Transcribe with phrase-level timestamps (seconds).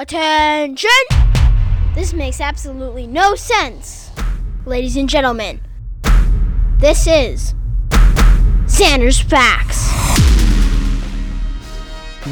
[0.00, 0.88] Attention!
[1.94, 4.10] This makes absolutely no sense.
[4.64, 5.60] Ladies and gentlemen,
[6.78, 7.52] this is
[8.64, 9.90] Xander's Facts.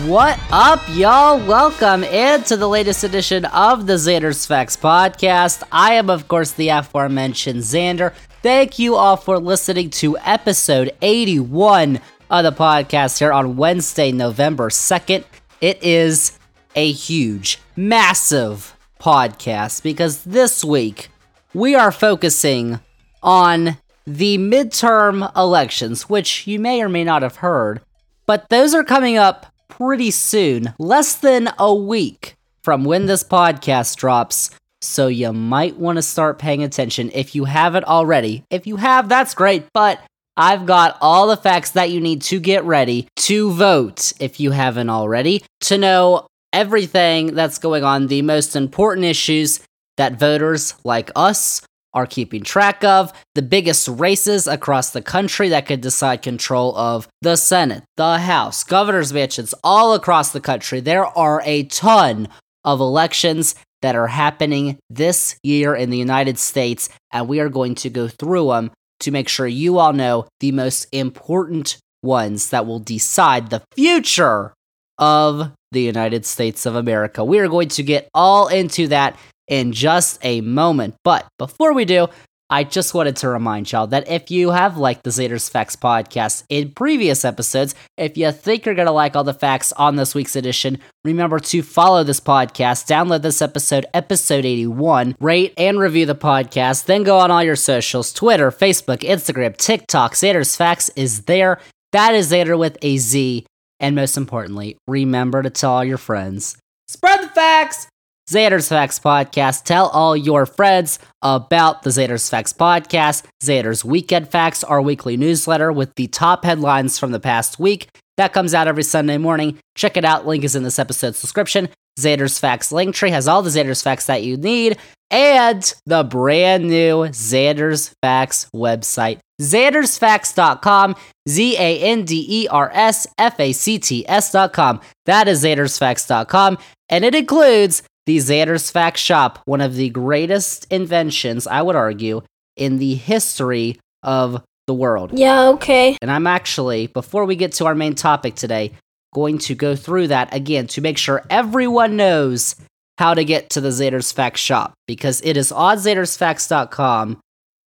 [0.06, 1.46] What up, y'all?
[1.46, 5.62] Welcome into the latest edition of the Xander's Facts podcast.
[5.71, 8.14] I am, of course, the aforementioned Xander.
[8.43, 12.00] Thank you all for listening to episode 81
[12.30, 15.25] of the podcast here on Wednesday, November 2nd.
[15.61, 16.38] It is
[16.79, 21.08] a huge, massive podcast because this week
[21.53, 22.79] we are focusing
[23.20, 23.76] on
[24.07, 27.80] the midterm elections, which you may or may not have heard,
[28.26, 33.97] but those are coming up pretty soon, less than a week from when this podcast
[33.97, 34.50] drops.
[34.81, 38.45] So you might want to start paying attention if you haven't already.
[38.50, 40.00] If you have, that's great, but
[40.36, 44.53] I've got all the facts that you need to get ready to vote if you
[44.53, 49.61] haven't already, to know everything that's going on, the most important issues
[49.97, 51.62] that voters like us
[51.95, 57.08] are keeping track of, the biggest races across the country that could decide control of
[57.23, 60.81] the Senate, the House, governor's mansions all across the country.
[60.81, 62.28] There are a ton
[62.64, 67.75] of elections that are happening this year in the United States, and we are going
[67.77, 68.70] to go through them
[69.01, 74.53] to make sure you all know the most important ones that will decide the future
[74.98, 77.24] of the United States of America.
[77.24, 80.94] We are going to get all into that in just a moment.
[81.05, 82.08] But before we do,
[82.50, 86.44] I just wanted to remind y'all that if you have liked the Xander's Facts podcast
[86.48, 90.14] in previous episodes, if you think you're going to like all the facts on this
[90.14, 96.06] week's edition, remember to follow this podcast, download this episode, episode 81, rate and review
[96.06, 100.14] the podcast, then go on all your socials Twitter, Facebook, Instagram, TikTok.
[100.14, 101.61] Xander's Facts is there.
[101.92, 103.44] That is Xander with a Z.
[103.81, 106.57] And most importantly, remember to tell all your friends.
[106.89, 107.89] Spread the facts!
[108.29, 109.65] Xander's Facts Podcast.
[109.65, 115.73] Tell all your friends about the Xander's Facts Podcast, Xander's Weekend Facts, our weekly newsletter
[115.73, 117.89] with the top headlines from the past week.
[118.19, 119.58] That comes out every Sunday morning.
[119.77, 120.27] Check it out.
[120.27, 121.70] Link is in this episode's description.
[121.98, 124.79] Xander's Facts Linktree has all the Xander's Facts that you need
[125.11, 130.94] and the brand new Xander's Facts website, xandersfacts.com,
[131.28, 134.81] Z A N D E R S F A C T S.com.
[135.06, 136.58] That is xandersfacts.com,
[136.88, 142.22] and it includes the Xander's Fact Shop, one of the greatest inventions, I would argue,
[142.56, 145.19] in the history of the world.
[145.19, 145.97] Yeah, okay.
[146.00, 148.72] And I'm actually, before we get to our main topic today,
[149.14, 152.56] going to go through that again to make sure everyone knows
[152.98, 157.19] how to get to the Xander's Fact Shop because it is on xandersfacts.com,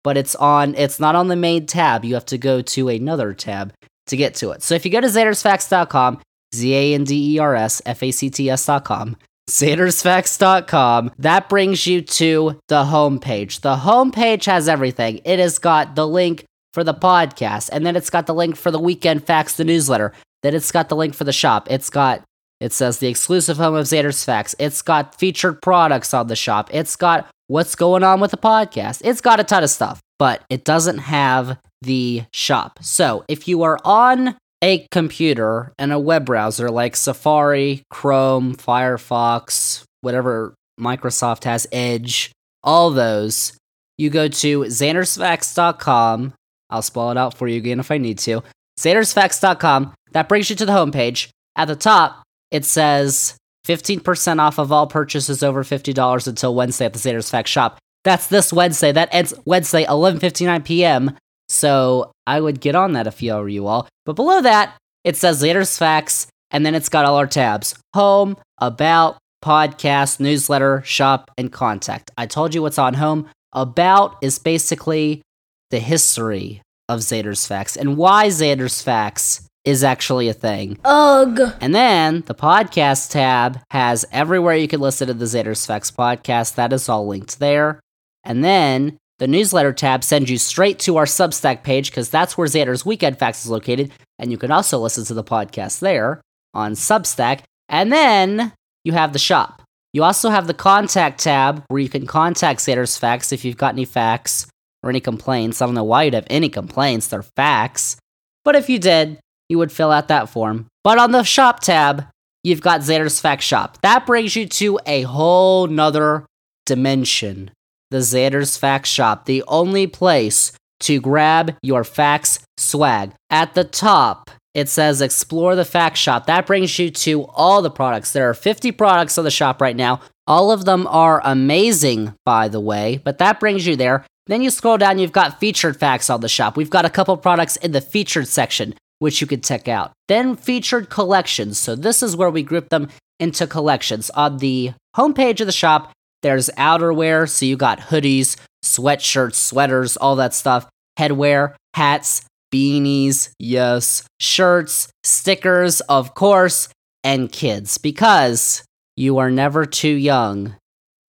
[0.04, 2.04] but it's on it's not on the main tab.
[2.04, 3.72] You have to go to another tab
[4.06, 4.62] to get to it.
[4.62, 6.20] So if you go to xandersfacts.com,
[6.54, 9.16] Z A N D E R S F A C T S.com,
[9.48, 11.12] XandersFacts.com.
[11.18, 13.60] That brings you to the homepage.
[13.62, 15.20] The homepage has everything.
[15.24, 18.70] It has got the link for the podcast, and then it's got the link for
[18.70, 20.12] the weekend facts, the newsletter.
[20.42, 21.68] Then it's got the link for the shop.
[21.70, 22.22] It's got
[22.62, 24.54] it says the exclusive home of Xander's Facts.
[24.58, 26.70] It's got featured products on the shop.
[26.72, 29.02] It's got what's going on with the podcast.
[29.04, 32.78] It's got a ton of stuff, but it doesn't have the shop.
[32.80, 39.82] So if you are on a computer and a web browser like Safari, Chrome, Firefox,
[40.00, 42.30] whatever Microsoft has, Edge,
[42.62, 43.54] all those,
[43.98, 46.32] you go to xandersfacts.com.
[46.70, 48.44] I'll spell it out for you again if I need to.
[48.78, 49.94] xandersfacts.com.
[50.12, 51.28] That brings you to the homepage.
[51.56, 53.36] At the top, it says
[53.66, 57.78] 15% off of all purchases over $50 until Wednesday at the Xander's Facts shop.
[58.04, 58.92] That's this Wednesday.
[58.92, 61.16] That ends Wednesday, 11:59 p.m.
[61.48, 63.88] So I would get on that if you were you all.
[64.04, 68.36] But below that, it says Xander's Facts, and then it's got all our tabs home,
[68.58, 72.10] about, podcast, newsletter, shop, and contact.
[72.16, 73.28] I told you what's on home.
[73.52, 75.22] About is basically
[75.70, 80.78] the history of Xander's Facts and why Xander's Facts is actually a thing.
[80.84, 81.54] Ugh.
[81.60, 86.56] And then the podcast tab has everywhere you can listen to the Xander's Facts podcast.
[86.56, 87.80] That is all linked there.
[88.24, 92.48] And then the newsletter tab sends you straight to our Substack page because that's where
[92.48, 93.92] Xander's Weekend Facts is located.
[94.18, 96.20] And you can also listen to the podcast there
[96.54, 97.42] on Substack.
[97.68, 98.52] And then
[98.84, 99.62] you have the shop.
[99.92, 103.74] You also have the contact tab where you can contact Xander's Facts if you've got
[103.74, 104.46] any facts
[104.82, 105.60] or any complaints.
[105.62, 107.96] I don't know why you'd have any complaints, they're facts.
[108.44, 109.18] But if you did,
[109.52, 110.66] you would fill out that form.
[110.82, 112.06] But on the shop tab,
[112.42, 113.78] you've got Xander's Fact Shop.
[113.82, 116.26] That brings you to a whole nother
[116.66, 117.50] dimension.
[117.90, 123.12] The Xander's Fact Shop, the only place to grab your fax swag.
[123.30, 126.26] At the top, it says explore the fax shop.
[126.26, 128.12] That brings you to all the products.
[128.12, 130.00] There are 50 products on the shop right now.
[130.26, 134.04] All of them are amazing, by the way, but that brings you there.
[134.26, 136.56] Then you scroll down, you've got featured facts on the shop.
[136.56, 139.92] We've got a couple products in the featured section, which you can check out.
[140.06, 141.58] Then featured collections.
[141.58, 142.88] So this is where we group them
[143.18, 144.10] into collections.
[144.10, 147.28] On the homepage of the shop, there's outerwear.
[147.28, 152.22] So you got hoodies, sweatshirts, sweaters, all that stuff, headwear, hats,
[152.54, 156.68] beanies, yes, shirts, stickers, of course,
[157.02, 158.62] and kids, because
[158.96, 160.54] you are never too young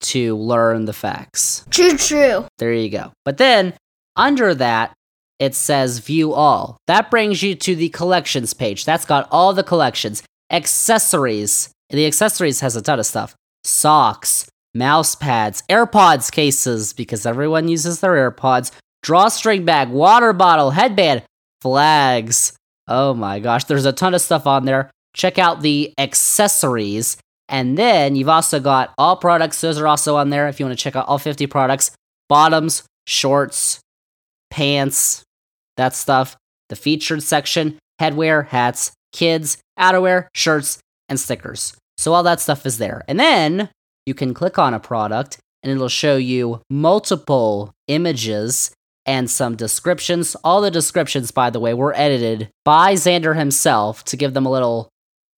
[0.01, 1.63] to learn the facts.
[1.69, 2.47] True, true.
[2.57, 3.11] There you go.
[3.23, 3.73] But then
[4.15, 4.93] under that,
[5.39, 6.77] it says view all.
[6.87, 8.85] That brings you to the collections page.
[8.85, 10.23] That's got all the collections.
[10.51, 11.69] Accessories.
[11.89, 13.35] The accessories has a ton of stuff.
[13.63, 18.71] Socks, mouse pads, AirPods cases, because everyone uses their AirPods,
[19.01, 21.23] drawstring bag, water bottle, headband,
[21.61, 22.53] flags.
[22.87, 24.91] Oh my gosh, there's a ton of stuff on there.
[25.15, 27.17] Check out the accessories.
[27.49, 29.61] And then you've also got all products.
[29.61, 31.91] Those are also on there if you want to check out all 50 products.
[32.29, 33.79] Bottoms, shorts,
[34.53, 35.23] pants,
[35.77, 36.37] that stuff.
[36.69, 40.77] The featured section, headwear, hats, kids, outerwear, shirts,
[41.09, 41.75] and stickers.
[41.97, 43.03] So all that stuff is there.
[43.07, 43.69] And then
[44.05, 48.71] you can click on a product and it'll show you multiple images
[49.05, 50.35] and some descriptions.
[50.43, 54.51] All the descriptions, by the way, were edited by Xander himself to give them a
[54.51, 54.89] little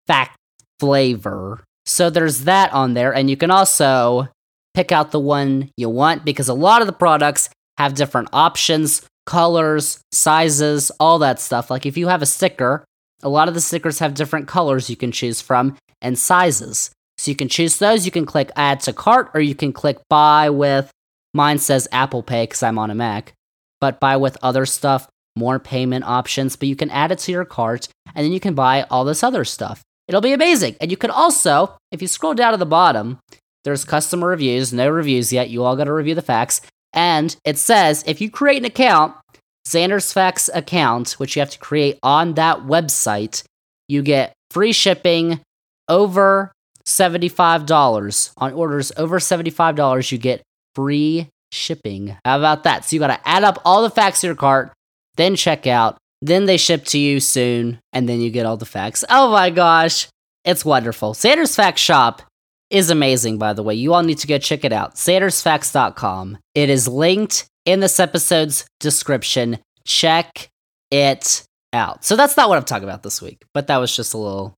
[0.08, 0.36] fact
[0.80, 1.64] flavor.
[1.86, 4.28] So there's that on there, and you can also
[4.74, 9.02] pick out the one you want because a lot of the products have different options,
[9.26, 11.70] colors, sizes, all that stuff.
[11.70, 12.86] Like if you have a sticker,
[13.24, 16.92] a lot of the stickers have different colors you can choose from and sizes.
[17.18, 18.06] So you can choose those.
[18.06, 20.92] You can click add to cart or you can click buy with,
[21.34, 23.34] mine says Apple Pay because I'm on a Mac,
[23.80, 26.56] but buy with other stuff, more payment options.
[26.56, 29.24] But you can add it to your cart and then you can buy all this
[29.24, 29.82] other stuff.
[30.08, 30.76] It'll be amazing.
[30.80, 33.20] And you can also, if you scroll down to the bottom,
[33.64, 35.50] there's customer reviews, no reviews yet.
[35.50, 36.62] You all got to review the facts.
[36.96, 39.14] And it says if you create an account,
[39.68, 43.44] Xander's Facts account, which you have to create on that website,
[43.88, 45.42] you get free shipping
[45.90, 46.52] over
[46.86, 48.32] $75.
[48.38, 50.42] On orders over $75, you get
[50.76, 52.16] free shipping.
[52.24, 52.86] How about that?
[52.86, 54.72] So you got to add up all the facts in your cart,
[55.16, 58.66] then check out, then they ship to you soon, and then you get all the
[58.66, 59.04] facts.
[59.10, 60.08] Oh my gosh,
[60.44, 61.14] it's wonderful.
[61.14, 62.22] Xander's Facts Shop
[62.70, 63.76] is amazing, by the way.
[63.76, 64.96] You all need to go check it out.
[64.96, 66.38] Xander'sFacts.com.
[66.54, 69.60] It is linked in this episode's description.
[69.86, 70.50] Check
[70.92, 72.04] it out.
[72.04, 74.56] So that's not what I'm talking about this week, but that was just a little.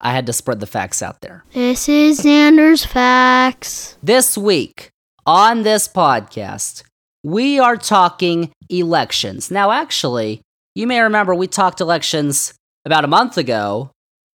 [0.00, 1.44] I had to spread the facts out there.
[1.52, 3.98] This is Xander's Facts.
[4.00, 4.90] This week
[5.26, 6.84] on this podcast,
[7.24, 9.50] we are talking elections.
[9.50, 10.40] Now, actually,
[10.76, 12.54] you may remember we talked elections
[12.84, 13.90] about a month ago.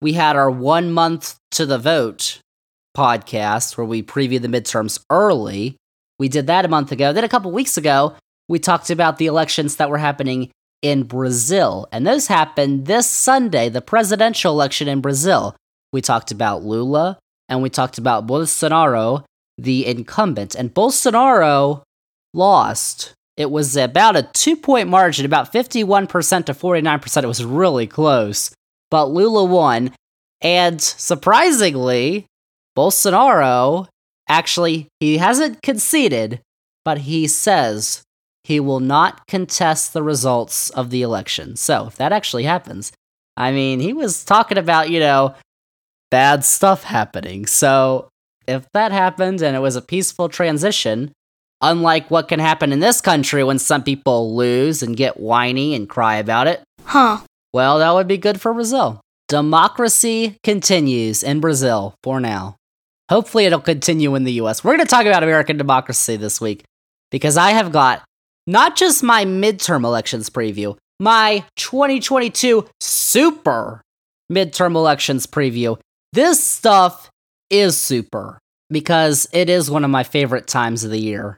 [0.02, 2.40] We had our one month to the vote
[2.96, 5.76] podcast where we preview the midterms early.
[6.18, 7.14] We did that a month ago.
[7.14, 8.16] Then a couple weeks ago,
[8.48, 10.52] we talked about the elections that were happening
[10.82, 11.88] in Brazil.
[11.92, 15.56] And those happened this Sunday, the presidential election in Brazil.
[15.92, 19.24] We talked about Lula and we talked about Bolsonaro,
[19.58, 20.56] the incumbent.
[20.56, 21.84] And Bolsonaro
[22.34, 23.14] lost.
[23.38, 27.24] It was about a two point margin, about 51% to 49%.
[27.24, 28.52] It was really close.
[28.92, 29.94] But Lula won.
[30.42, 32.26] And surprisingly,
[32.80, 33.88] Bolsonaro
[34.30, 36.40] actually, he hasn't conceded,
[36.86, 38.04] but he says
[38.46, 41.58] he will not contest the results of the election.
[41.58, 42.94] So, if that actually happens,
[43.36, 45.36] I mean, he was talking about, you know,
[46.10, 47.46] bad stuff happening.
[47.48, 48.08] So,
[48.48, 51.12] if that happened and it was a peaceful transition,
[51.62, 55.90] unlike what can happen in this country when some people lose and get whiny and
[55.90, 57.20] cry about it, Huh.
[57.54, 59.02] well, that would be good for Brazil.
[59.28, 62.56] Democracy continues in Brazil for now.
[63.10, 64.64] Hopefully, it'll continue in the US.
[64.64, 66.64] We're going to talk about American democracy this week
[67.12, 68.04] because I have got
[68.46, 73.82] not just my midterm elections preview, my 2022 super
[74.32, 75.80] midterm elections preview.
[76.14, 77.10] This stuff
[77.50, 78.40] is super
[78.70, 81.38] because it is one of my favorite times of the year.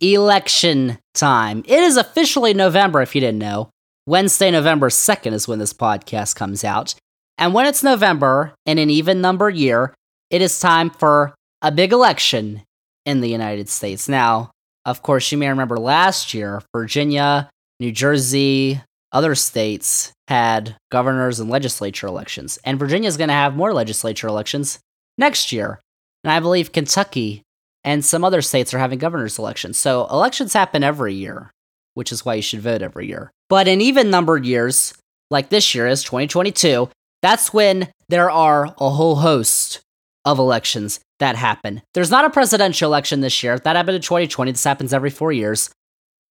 [0.00, 1.62] Election time.
[1.66, 3.70] It is officially November, if you didn't know.
[4.06, 6.94] Wednesday, November 2nd is when this podcast comes out.
[7.36, 9.94] And when it's November in an even number year,
[10.30, 12.62] it is time for a big election
[13.04, 14.08] in the United States.
[14.08, 14.50] Now,
[14.84, 18.80] of course, you may remember last year, Virginia, New Jersey,
[19.12, 22.58] other states had governors and legislature elections.
[22.64, 24.78] And Virginia is going to have more legislature elections
[25.18, 25.80] next year.
[26.22, 27.42] And I believe Kentucky
[27.82, 29.78] and some other states are having governor's elections.
[29.78, 31.50] So elections happen every year,
[31.94, 33.30] which is why you should vote every year.
[33.48, 34.94] But in even numbered years,
[35.30, 36.88] like this year is 2022,
[37.22, 39.80] that's when there are a whole host
[40.24, 41.82] of elections that happen.
[41.94, 43.58] There's not a presidential election this year.
[43.58, 44.52] That happened in 2020.
[44.52, 45.70] This happens every four years.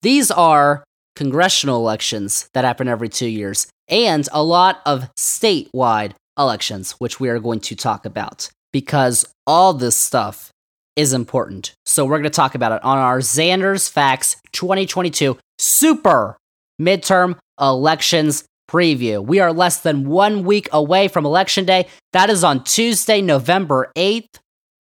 [0.02, 0.84] These are
[1.16, 7.30] congressional elections that happen every two years, and a lot of statewide elections, which we
[7.30, 10.52] are going to talk about because all this stuff
[10.96, 11.74] is important.
[11.86, 16.38] So we're going to talk about it on our Xander's Facts 2022 Super
[16.80, 19.26] Midterm Elections preview.
[19.26, 21.88] We are less than one week away from Election Day.
[22.14, 24.40] That is on Tuesday, November 8th.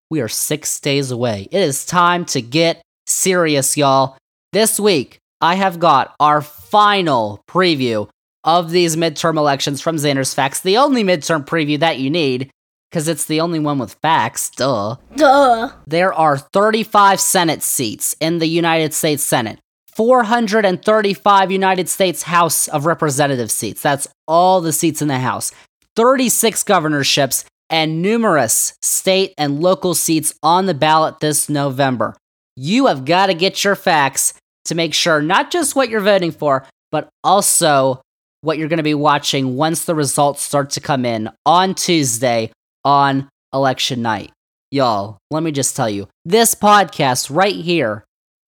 [0.10, 1.48] We are six days away.
[1.52, 4.18] It is time to get serious, y'all.
[4.54, 8.10] This week, I have got our final preview
[8.44, 12.52] of these midterm elections from Xander's Facts, the only midterm preview that you need,
[12.90, 14.96] because it's the only one with facts, duh.
[15.16, 15.72] Duh.
[15.88, 19.60] There are 35 Senate seats in the United States Senate.
[19.96, 23.82] 435 United States House of Representative seats.
[23.82, 25.52] That's all the seats in the House.
[25.96, 32.16] 36 governorships and numerous state and local seats on the ballot this November.
[32.56, 34.34] You have got to get your facts
[34.66, 38.02] to make sure not just what you're voting for, but also
[38.42, 42.52] what you're going to be watching once the results start to come in on Tuesday
[42.86, 44.32] on election night.
[44.70, 48.04] Y'all, let me just tell you this podcast right here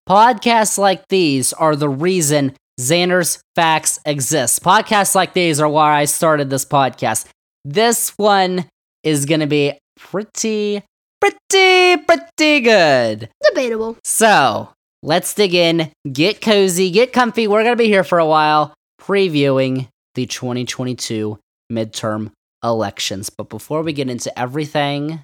[0.07, 4.59] Podcasts like these are the reason Xander's Facts exists.
[4.59, 7.25] Podcasts like these are why I started this podcast.
[7.63, 8.65] This one
[9.03, 10.83] is going to be pretty,
[11.19, 13.29] pretty, pretty good.
[13.49, 13.97] Debatable.
[14.03, 14.69] So
[15.01, 17.47] let's dig in, get cozy, get comfy.
[17.47, 21.39] We're going to be here for a while previewing the 2022
[21.71, 22.31] midterm
[22.63, 23.31] elections.
[23.31, 25.21] But before we get into everything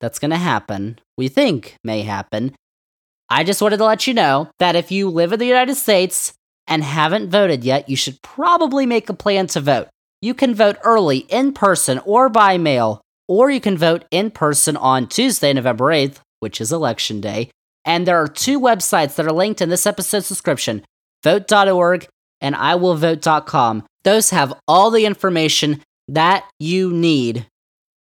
[0.00, 2.56] that's going to happen, we think may happen,
[3.30, 6.34] I just wanted to let you know that if you live in the United States
[6.66, 9.88] and haven't voted yet, you should probably make a plan to vote.
[10.20, 14.76] You can vote early in person or by mail, or you can vote in person
[14.76, 17.50] on Tuesday, November 8th, which is election day.
[17.84, 20.84] And there are two websites that are linked in this episode's description
[21.22, 22.06] vote.org
[22.40, 23.84] and iwillvote.com.
[24.04, 27.46] Those have all the information that you need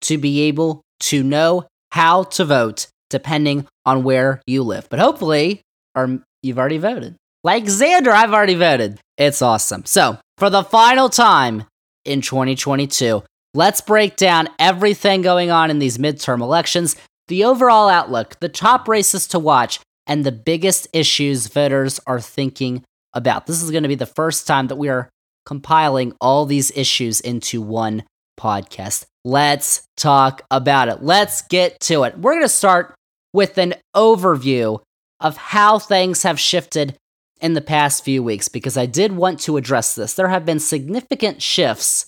[0.01, 4.89] to be able to know how to vote depending on where you live.
[4.89, 5.61] But hopefully,
[5.95, 7.15] or you've already voted.
[7.43, 8.99] Like Xander, I've already voted.
[9.17, 9.85] It's awesome.
[9.85, 11.65] So, for the final time
[12.05, 16.95] in 2022, let's break down everything going on in these midterm elections,
[17.27, 22.83] the overall outlook, the top races to watch, and the biggest issues voters are thinking
[23.13, 23.45] about.
[23.45, 25.09] This is going to be the first time that we are
[25.45, 28.03] compiling all these issues into one
[28.39, 29.05] podcast.
[29.23, 31.03] Let's talk about it.
[31.03, 32.17] Let's get to it.
[32.17, 32.95] We're going to start
[33.33, 34.79] with an overview
[35.19, 36.95] of how things have shifted
[37.39, 40.13] in the past few weeks because I did want to address this.
[40.13, 42.05] There have been significant shifts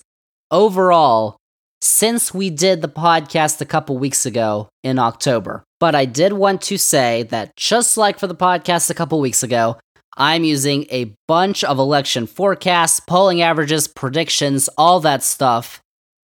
[0.50, 1.36] overall
[1.80, 5.64] since we did the podcast a couple weeks ago in October.
[5.80, 9.42] But I did want to say that just like for the podcast a couple weeks
[9.42, 9.76] ago,
[10.16, 15.80] I'm using a bunch of election forecasts, polling averages, predictions, all that stuff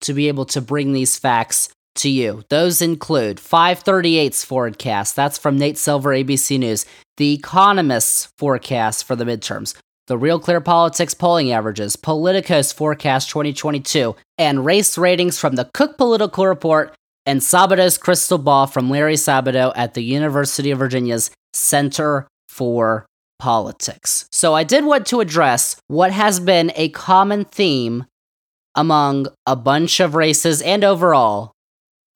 [0.01, 2.43] to be able to bring these facts to you.
[2.49, 6.85] Those include 538's forecast, that's from Nate Silver, ABC News,
[7.17, 9.75] The Economist's forecast for the midterms,
[10.07, 15.97] the Real Clear Politics polling averages, Politico's forecast 2022, and race ratings from the Cook
[15.97, 16.95] Political Report
[17.25, 23.05] and Sabato's crystal ball from Larry Sabato at the University of Virginia's Center for
[23.39, 24.27] Politics.
[24.31, 28.05] So I did want to address what has been a common theme
[28.75, 31.53] among a bunch of races and overall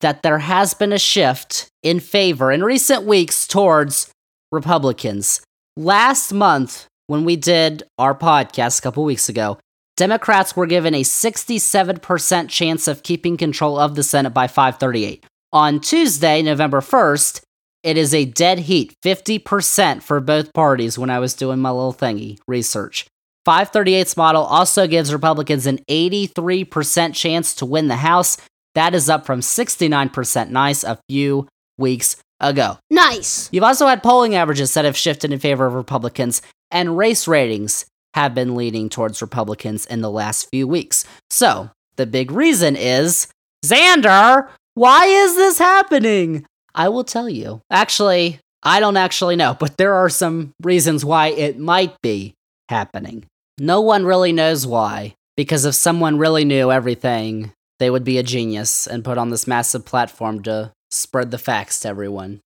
[0.00, 4.10] that there has been a shift in favor in recent weeks towards
[4.52, 5.40] Republicans.
[5.76, 9.58] Last month, when we did our podcast a couple weeks ago,
[9.96, 15.24] Democrats were given a 67% chance of keeping control of the Senate by 538.
[15.52, 17.40] On Tuesday, November 1st,
[17.82, 21.94] it is a dead heat 50% for both parties when I was doing my little
[21.94, 23.06] thingy research.
[23.46, 28.36] 538's model also gives Republicans an 83% chance to win the House
[28.76, 32.78] that is up from 69% nice a few weeks ago.
[32.90, 33.48] Nice.
[33.50, 37.86] You've also had polling averages that have shifted in favor of Republicans, and race ratings
[38.14, 41.04] have been leaning towards Republicans in the last few weeks.
[41.30, 43.28] So, the big reason is
[43.64, 46.44] Xander, why is this happening?
[46.74, 47.62] I will tell you.
[47.70, 52.34] Actually, I don't actually know, but there are some reasons why it might be
[52.68, 53.24] happening.
[53.58, 58.22] No one really knows why, because if someone really knew everything, they would be a
[58.22, 62.40] genius and put on this massive platform to spread the facts to everyone.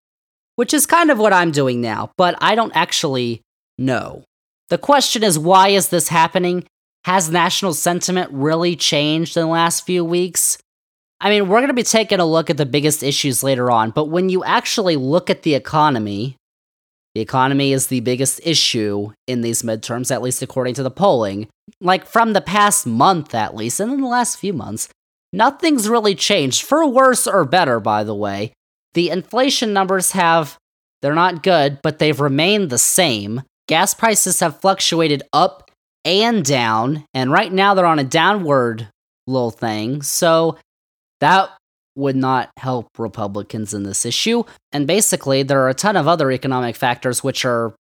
[0.57, 3.41] Which is kind of what I'm doing now, but I don't actually
[3.79, 4.25] know.
[4.69, 6.65] The question is, why is this happening?
[7.05, 10.59] Has national sentiment really changed in the last few weeks?
[11.21, 13.91] I mean, we're going to be taking a look at the biggest issues later on,
[13.91, 16.37] but when you actually look at the economy,
[17.15, 21.49] the economy is the biggest issue in these midterms, at least according to the polling.
[21.81, 24.89] Like from the past month, at least, and in the last few months,
[25.33, 28.53] nothing's really changed, for worse or better, by the way.
[28.95, 30.57] The inflation numbers have,
[31.03, 33.43] they're not good, but they've remained the same.
[33.69, 35.71] Gas prices have fluctuated up
[36.05, 38.89] and down, and right now they're on a downward
[39.27, 40.03] little thing.
[40.03, 40.59] So
[41.21, 41.51] that
[41.95, 44.45] would not help Republicans in this issue.
[44.73, 47.75] And basically, there are a ton of other economic factors which are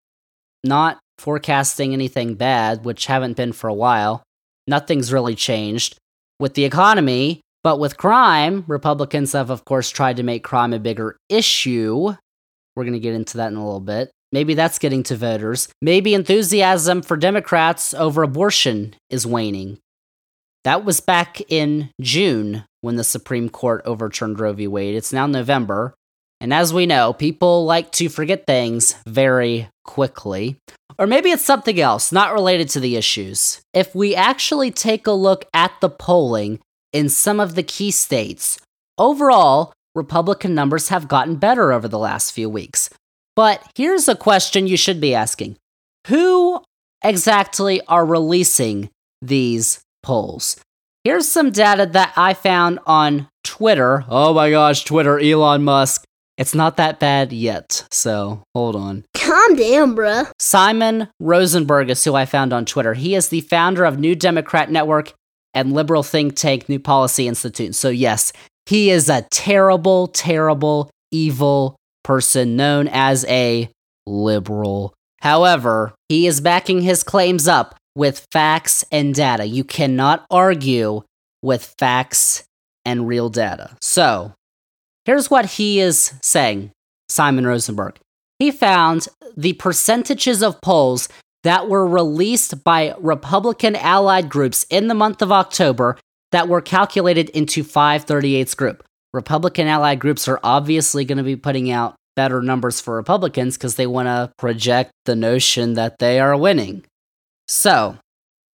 [0.63, 4.23] not forecasting anything bad, which haven't been for a while.
[4.67, 5.97] Nothing's really changed.
[6.41, 10.79] With the economy, but with crime, Republicans have, of course, tried to make crime a
[10.79, 12.15] bigger issue.
[12.75, 14.11] We're going to get into that in a little bit.
[14.33, 15.69] Maybe that's getting to voters.
[15.83, 19.81] Maybe enthusiasm for Democrats over abortion is waning.
[20.65, 24.67] That was back in June when the Supreme Court overturned Roe v.
[24.67, 24.95] Wade.
[24.95, 25.95] It's now November.
[26.41, 30.57] And as we know, people like to forget things very quickly.
[30.99, 33.61] Or maybe it's something else, not related to the issues.
[33.75, 36.61] If we actually take a look at the polling
[36.93, 38.61] in some of the key states,
[38.99, 42.89] overall, Republican numbers have gotten better over the last few weeks.
[43.35, 45.57] But here's a question you should be asking
[46.07, 46.63] Who
[47.03, 50.57] exactly are releasing these polls?
[51.03, 54.05] Here's some data that I found on Twitter.
[54.09, 56.05] Oh my gosh, Twitter, Elon Musk.
[56.39, 59.05] It's not that bad yet, so hold on.
[59.31, 60.29] Calm down, bruh.
[60.41, 62.95] Simon Rosenberg is who I found on Twitter.
[62.95, 65.13] He is the founder of New Democrat Network
[65.55, 67.77] and liberal think tank New Policy Institute.
[67.77, 68.33] So, yes,
[68.67, 73.71] he is a terrible, terrible, evil person known as a
[74.05, 74.95] liberal.
[75.21, 79.47] However, he is backing his claims up with facts and data.
[79.47, 81.03] You cannot argue
[81.41, 82.43] with facts
[82.85, 83.77] and real data.
[83.81, 84.33] So,
[85.05, 86.73] here's what he is saying
[87.09, 87.95] Simon Rosenberg.
[88.41, 89.07] He found
[89.37, 91.09] the percentages of polls
[91.45, 95.97] that were released by Republican allied groups in the month of October
[96.33, 98.83] that were calculated into 538's group.
[99.13, 103.77] Republican allied groups are obviously going to be putting out better numbers for Republicans because
[103.77, 106.85] they want to project the notion that they are winning.
[107.47, 107.99] So,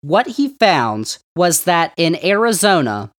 [0.01, 3.11] what he found was that in Arizona,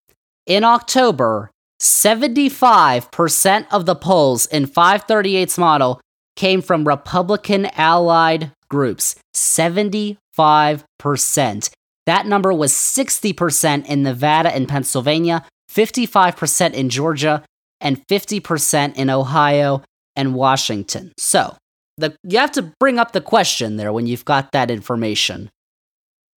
[0.47, 1.51] in October,
[1.81, 6.01] 75% of the polls in 538's model
[6.37, 9.17] came from Republican allied groups.
[9.35, 10.17] 75%.
[12.07, 17.43] That number was 60% in Nevada and Pennsylvania, 55% in Georgia,
[17.81, 19.83] and 50% in Ohio
[20.17, 21.13] and Washington.
[21.19, 21.57] So,
[21.97, 25.51] the, you have to bring up the question there when you've got that information.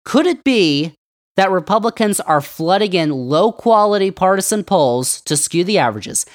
[0.06, 0.94] Could it be
[1.36, 6.26] that Republicans are flooding in low quality partisan polls to skew the averages?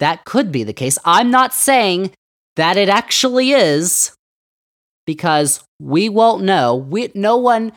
[0.00, 0.98] That could be the case.
[1.04, 2.12] I'm not saying
[2.56, 4.12] that it actually is
[5.06, 6.76] because we won't know.
[6.76, 7.72] We no one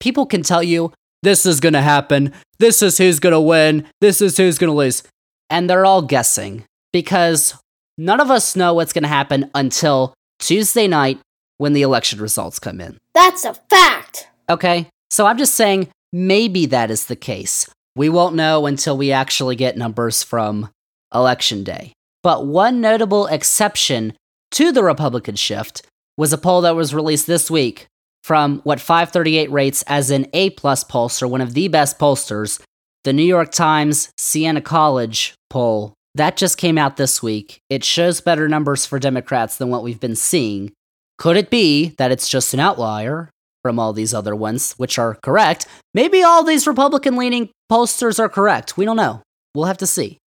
[0.00, 2.32] people can tell you this is going to happen.
[2.58, 3.86] This is who's going to win.
[4.00, 5.02] This is who's going to lose.
[5.50, 7.54] And they're all guessing because
[7.96, 11.18] none of us know what's going to happen until Tuesday night
[11.56, 12.98] when the election results come in.
[13.14, 14.28] That's a fact.
[14.48, 14.88] Okay?
[15.10, 17.68] So I'm just saying maybe that is the case.
[17.96, 20.70] We won't know until we actually get numbers from
[21.12, 21.92] election day.
[22.28, 24.12] But one notable exception
[24.50, 25.80] to the Republican shift
[26.18, 27.86] was a poll that was released this week
[28.22, 32.60] from what 538 rates as an A plus pollster, one of the best pollsters,
[33.04, 35.94] the New York Times Siena College poll.
[36.16, 37.60] That just came out this week.
[37.70, 40.72] It shows better numbers for Democrats than what we've been seeing.
[41.16, 43.30] Could it be that it's just an outlier?
[43.62, 45.66] from all these other ones, which are correct.
[45.92, 48.76] Maybe all these Republican leaning pollsters are correct.
[48.76, 49.20] We don't know.
[49.52, 50.18] We'll have to see.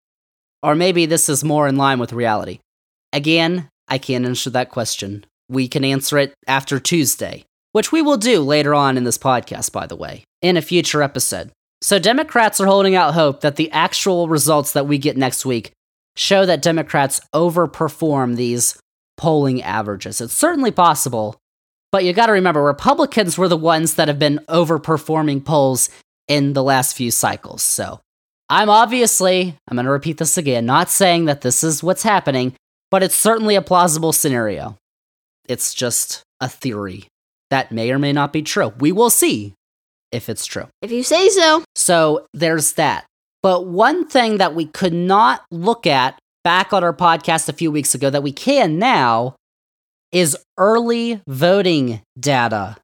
[0.63, 2.60] Or maybe this is more in line with reality.
[3.13, 5.26] Again, I can't answer that question.
[5.50, 9.71] We can answer it after Tuesday, which we will do later on in this podcast,
[9.71, 11.52] by the way, in a future episode.
[11.82, 15.71] So, Democrats are holding out hope that the actual results that we get next week
[16.15, 18.78] show that Democrats overperform these
[19.17, 20.21] polling averages.
[20.21, 21.38] It's certainly possible
[21.91, 25.89] but you got to remember, Republicans were the ones that have been overperforming polls
[26.28, 27.62] in the last few cycles.
[27.62, 28.00] So
[28.52, 32.54] I'm obviously, I'm going to repeat this again, not saying that this is what's happening,
[32.92, 34.76] but it's certainly a plausible scenario.
[35.48, 37.08] It's just a theory
[37.50, 38.74] that may or may not be true.
[38.78, 39.54] We will see
[40.12, 40.68] if it's true.
[40.82, 41.64] If you say so.
[41.76, 43.06] So there's that.
[43.42, 47.72] But one thing that we could not look at back on our podcast a few
[47.72, 49.36] weeks ago that we can now
[50.12, 52.76] is early voting data.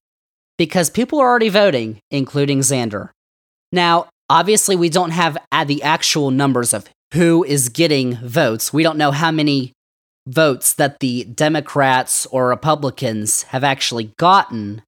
[0.58, 3.10] because people are already voting, including Xander.
[3.72, 8.74] Now, obviously, we don't have the actual numbers of who is getting votes.
[8.74, 9.74] We don't know how many
[10.28, 14.82] votes that the Democrats or Republicans have actually gotten,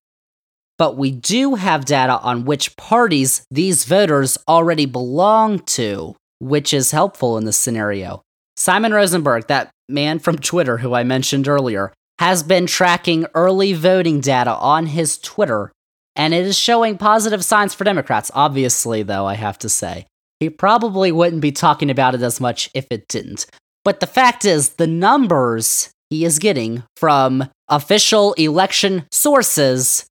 [0.78, 6.92] but we do have data on which parties these voters already belong to, which is
[6.92, 8.22] helpful in this scenario.
[8.58, 14.20] Simon Rosenberg, that man from Twitter who I mentioned earlier, has been tracking early voting
[14.20, 15.72] data on his Twitter,
[16.20, 18.30] and it is showing positive signs for Democrats.
[18.34, 20.06] Obviously, though, I have to say,
[20.42, 23.46] he probably wouldn't be talking about it as much if it didn't.
[23.86, 30.08] But the fact is, the numbers he is getting from official election sources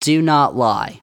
[0.00, 0.98] do not lie.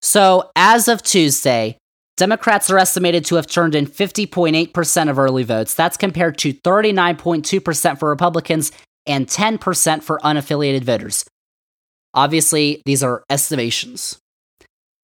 [0.00, 1.76] So, as of Tuesday,
[2.16, 5.74] Democrats are estimated to have turned in 50.8% of early votes.
[5.74, 8.70] That's compared to 39.2% for Republicans
[9.06, 11.24] and 10% for unaffiliated voters.
[12.14, 14.18] Obviously, these are estimations.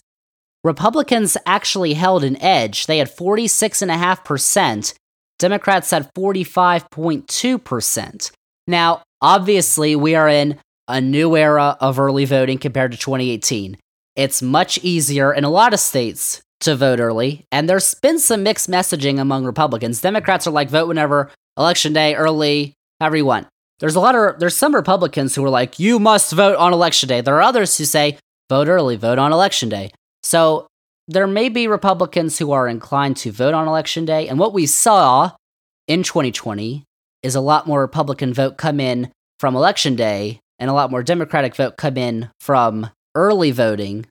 [0.64, 2.86] Republicans actually held an edge.
[2.86, 4.94] They had 46.5%.
[5.38, 8.31] Democrats had 45.2%.
[8.66, 13.77] Now, obviously, we are in a new era of early voting compared to 2018.
[14.14, 18.42] It's much easier in a lot of states to vote early, and there's been some
[18.42, 20.01] mixed messaging among Republicans.
[20.01, 23.46] Democrats are like, vote whenever, election day, early, however you want.
[23.79, 27.11] There's a lot of, there's some Republicans who are like, you must vote on election
[27.11, 27.20] day.
[27.20, 28.16] There are others who say,
[28.49, 29.90] vote early, vote on election day.
[30.22, 30.66] So
[31.09, 34.29] there may be Republicans who are inclined to vote on election day.
[34.29, 35.33] And what we saw
[35.87, 36.85] in 2020
[37.23, 41.03] is a lot more Republican vote come in from election day and a lot more
[41.03, 44.07] Democratic vote come in from early voting.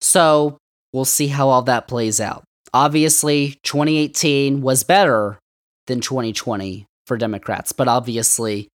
[0.00, 0.58] So
[0.92, 2.44] we'll see how all that plays out.
[2.72, 5.38] Obviously, 2018 was better
[5.86, 8.68] than 2020 for Democrats, but obviously,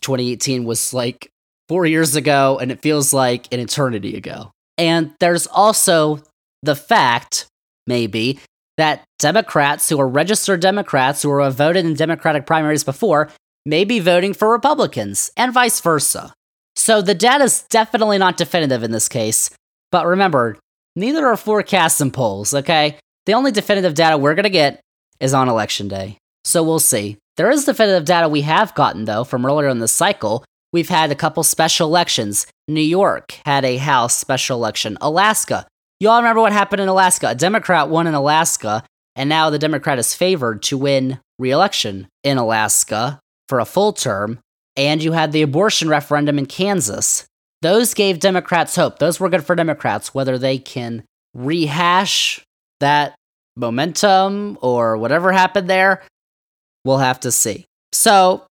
[0.00, 1.28] 2018 was like
[1.68, 4.50] four years ago, and it feels like an eternity ago.
[4.78, 6.22] And there's also
[6.62, 7.46] the fact,
[7.86, 8.40] maybe,
[8.76, 13.30] that Democrats who are registered Democrats who have voted in Democratic primaries before
[13.66, 16.32] may be voting for Republicans, and vice versa.
[16.76, 19.50] So the data is definitely not definitive in this case.
[19.90, 20.58] But remember,
[20.94, 22.98] neither are forecasts and polls, okay?
[23.26, 24.80] The only definitive data we're going to get
[25.20, 26.18] is on election day.
[26.44, 27.18] So we'll see.
[27.36, 31.10] There is definitive data we have gotten, though, from earlier in the cycle, We've had
[31.10, 32.46] a couple special elections.
[32.66, 34.98] New York had a House special election.
[35.00, 35.66] Alaska.
[36.00, 37.30] You all remember what happened in Alaska?
[37.30, 38.84] A Democrat won in Alaska,
[39.16, 43.92] and now the Democrat is favored to win re election in Alaska for a full
[43.92, 44.38] term.
[44.76, 47.26] And you had the abortion referendum in Kansas.
[47.62, 49.00] Those gave Democrats hope.
[49.00, 50.14] Those were good for Democrats.
[50.14, 51.02] Whether they can
[51.34, 52.40] rehash
[52.78, 53.16] that
[53.56, 56.04] momentum or whatever happened there,
[56.84, 57.64] we'll have to see.
[57.92, 58.46] So,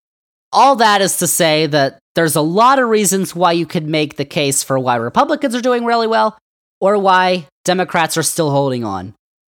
[0.51, 4.17] all that is to say that there's a lot of reasons why you could make
[4.17, 6.37] the case for why Republicans are doing really well
[6.79, 9.13] or why Democrats are still holding on.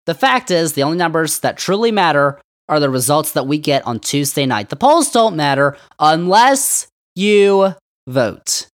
[0.07, 3.87] The fact is, the only numbers that truly matter are the results that we get
[3.87, 4.69] on Tuesday night.
[4.69, 7.75] The polls don't matter unless you
[8.09, 8.67] vote,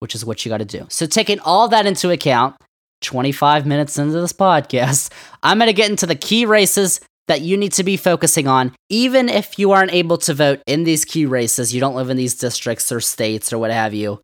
[0.00, 0.86] which is what you got to do.
[0.88, 2.56] So, taking all that into account,
[3.02, 5.12] 25 minutes into this podcast,
[5.42, 8.74] I'm going to get into the key races that you need to be focusing on,
[8.88, 12.16] even if you aren't able to vote in these key races, you don't live in
[12.16, 14.20] these districts or states or what have you.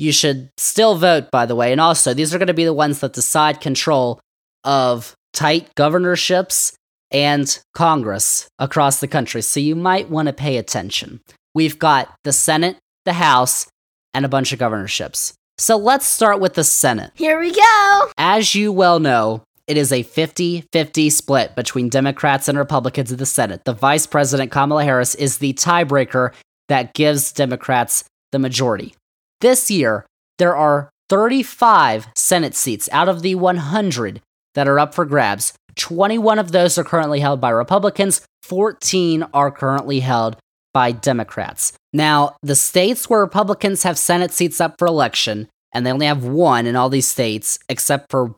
[0.00, 1.72] You should still vote, by the way.
[1.72, 4.18] And also, these are going to be the ones that decide control
[4.64, 6.74] of tight governorships
[7.10, 9.42] and Congress across the country.
[9.42, 11.20] So you might want to pay attention.
[11.54, 13.66] We've got the Senate, the House,
[14.14, 15.34] and a bunch of governorships.
[15.58, 17.10] So let's start with the Senate.
[17.14, 18.10] Here we go.
[18.16, 23.18] As you well know, it is a 50 50 split between Democrats and Republicans in
[23.18, 23.66] the Senate.
[23.66, 26.32] The Vice President, Kamala Harris, is the tiebreaker
[26.68, 28.94] that gives Democrats the majority.
[29.40, 30.06] This year,
[30.38, 34.20] there are 35 Senate seats out of the 100
[34.54, 35.54] that are up for grabs.
[35.76, 40.36] 21 of those are currently held by Republicans, 14 are currently held
[40.74, 41.72] by Democrats.
[41.92, 46.24] Now, the states where Republicans have Senate seats up for election, and they only have
[46.24, 48.34] one in all these states, except for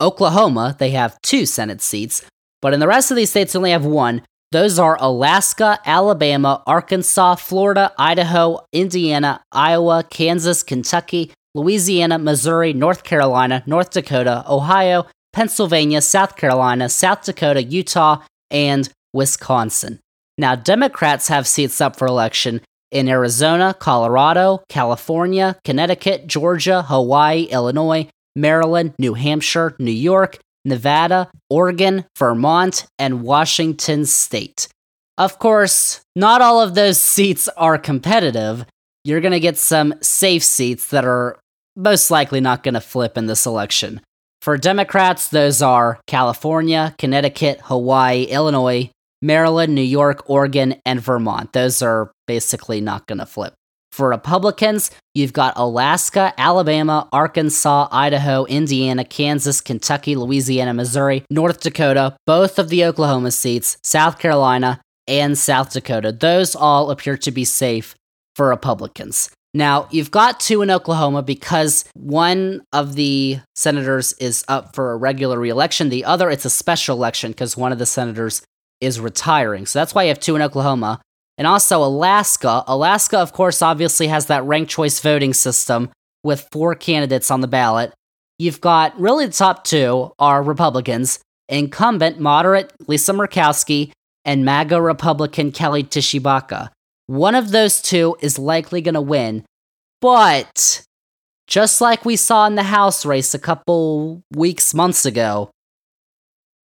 [0.00, 2.24] Oklahoma, they have two Senate seats,
[2.60, 4.22] but in the rest of these states, they only have one.
[4.52, 13.62] Those are Alaska, Alabama, Arkansas, Florida, Idaho, Indiana, Iowa, Kansas, Kentucky, Louisiana, Missouri, North Carolina,
[13.64, 18.18] North Dakota, Ohio, Pennsylvania, South Carolina, South Dakota, Utah,
[18.50, 20.00] and Wisconsin.
[20.36, 22.60] Now, Democrats have seats up for election
[22.90, 32.04] in Arizona, Colorado, California, Connecticut, Georgia, Hawaii, Illinois, Maryland, New Hampshire, New York, Nevada, Oregon,
[32.16, 34.68] Vermont, and Washington state.
[35.18, 38.64] Of course, not all of those seats are competitive.
[39.04, 41.38] You're going to get some safe seats that are
[41.76, 44.00] most likely not going to flip in this election.
[44.40, 51.52] For Democrats, those are California, Connecticut, Hawaii, Illinois, Maryland, New York, Oregon, and Vermont.
[51.52, 53.54] Those are basically not going to flip.
[53.92, 62.16] For Republicans, you've got Alaska, Alabama, Arkansas, Idaho, Indiana, Kansas, Kentucky, Louisiana, Missouri, North Dakota,
[62.26, 66.10] both of the Oklahoma seats, South Carolina, and South Dakota.
[66.10, 67.94] Those all appear to be safe
[68.34, 69.28] for Republicans.
[69.52, 74.96] Now, you've got two in Oklahoma because one of the senators is up for a
[74.96, 75.90] regular reelection.
[75.90, 78.40] The other, it's a special election because one of the senators
[78.80, 79.66] is retiring.
[79.66, 81.00] So that's why you have two in Oklahoma.
[81.38, 82.62] And also Alaska.
[82.66, 85.90] Alaska, of course, obviously has that ranked choice voting system
[86.22, 87.92] with four candidates on the ballot.
[88.38, 93.92] You've got really the top two are Republicans incumbent moderate Lisa Murkowski
[94.24, 96.70] and MAGA Republican Kelly Tshibaka.
[97.06, 99.44] One of those two is likely going to win,
[100.00, 100.84] but
[101.46, 105.50] just like we saw in the House race a couple weeks, months ago,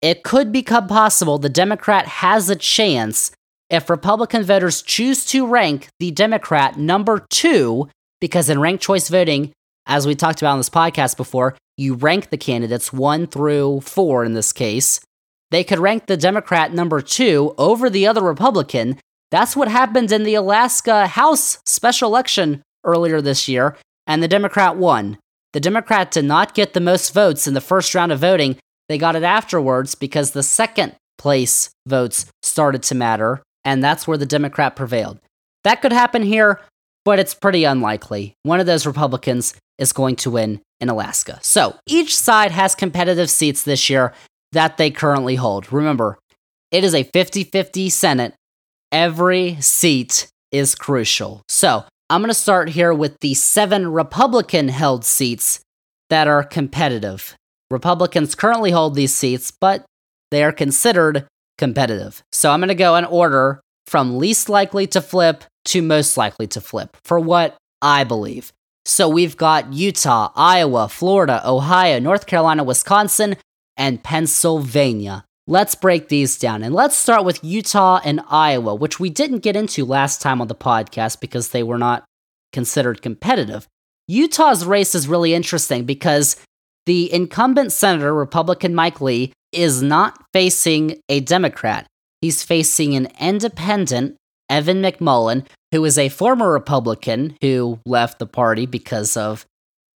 [0.02, 3.32] it could become possible the Democrat has a chance
[3.72, 7.88] if Republican voters choose to rank the Democrat number two,
[8.20, 9.54] because in ranked choice voting,
[9.86, 14.26] as we talked about on this podcast before, you rank the candidates one through four
[14.26, 15.00] in this case.
[15.52, 19.00] They could rank the Democrat number two over the other Republican.
[19.32, 24.76] That's what happened in the Alaska House special election earlier this year, and the Democrat
[24.76, 25.18] won.
[25.54, 28.58] The Democrat did not get the most votes in the first round of voting.
[28.90, 34.18] They got it afterwards because the second place votes started to matter, and that's where
[34.18, 35.20] the Democrat prevailed.
[35.64, 36.60] That could happen here,
[37.06, 38.36] but it's pretty unlikely.
[38.44, 41.40] One of those Republicans is going to win in Alaska.
[41.42, 44.14] So each side has competitive seats this year
[44.52, 45.72] that they currently hold.
[45.72, 46.18] Remember,
[46.72, 48.34] it is a 50 50 Senate.
[48.92, 51.44] Every seat is crucial.
[51.48, 55.62] So I'm going to start here with the seven Republican held seats
[56.10, 57.36] that are competitive.
[57.70, 59.86] Republicans currently hold these seats, but
[60.30, 61.26] they are considered
[61.62, 62.24] competitive.
[62.32, 66.48] So I'm going to go in order from least likely to flip to most likely
[66.48, 68.52] to flip for what I believe.
[68.84, 73.36] So we've got Utah, Iowa, Florida, Ohio, North Carolina, Wisconsin,
[73.78, 75.24] and Pennsylvania.
[75.46, 79.56] Let's break these down and let's start with Utah and Iowa, which we didn't get
[79.56, 82.06] into last time on the podcast because they were not
[82.52, 83.68] considered competitive.
[84.08, 86.38] Utah's race is really interesting because
[86.88, 91.86] the incumbent senator, Republican Mike Lee, is not facing a Democrat.
[92.22, 94.16] He's facing an independent,
[94.50, 99.46] Evan McMullin, who is a former Republican who left the party because of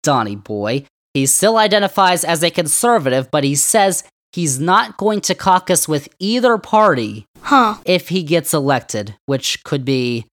[0.02, 0.84] Donnie Boy.
[1.12, 6.08] He still identifies as a conservative, but he says he's not going to caucus with
[6.18, 7.76] either party Huh.
[7.84, 10.26] if he gets elected, which could be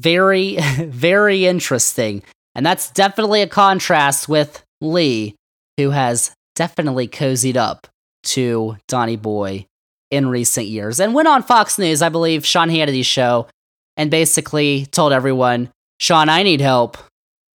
[0.00, 2.22] very, very interesting.
[2.54, 5.36] And that's definitely a contrast with Lee,
[5.76, 7.86] who has definitely cozied up
[8.26, 9.66] to Donnie Boy
[10.10, 13.48] in recent years and went on Fox News, I believe, Sean Hannity's show,
[13.96, 16.96] and basically told everyone, Sean, I need help.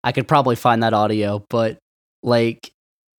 [0.05, 1.79] I could probably find that audio, but
[2.23, 2.71] like,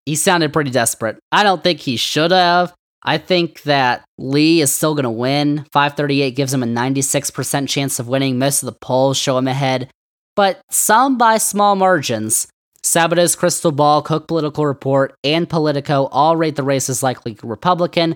[0.06, 1.20] he sounded pretty desperate.
[1.32, 2.74] I don't think he should have.
[3.04, 5.66] I think that Lee is still going to win.
[5.72, 8.38] 538 gives him a 96% chance of winning.
[8.38, 9.90] Most of the polls show him ahead,
[10.36, 12.48] but some by small margins.
[12.84, 18.16] Sabato's Crystal Ball, Cook Political Report, and Politico all rate the race as likely Republican.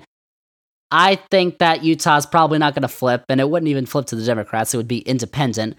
[0.92, 4.16] I think that Utah's probably not going to flip, and it wouldn't even flip to
[4.16, 4.74] the Democrats.
[4.74, 5.78] It would be independent.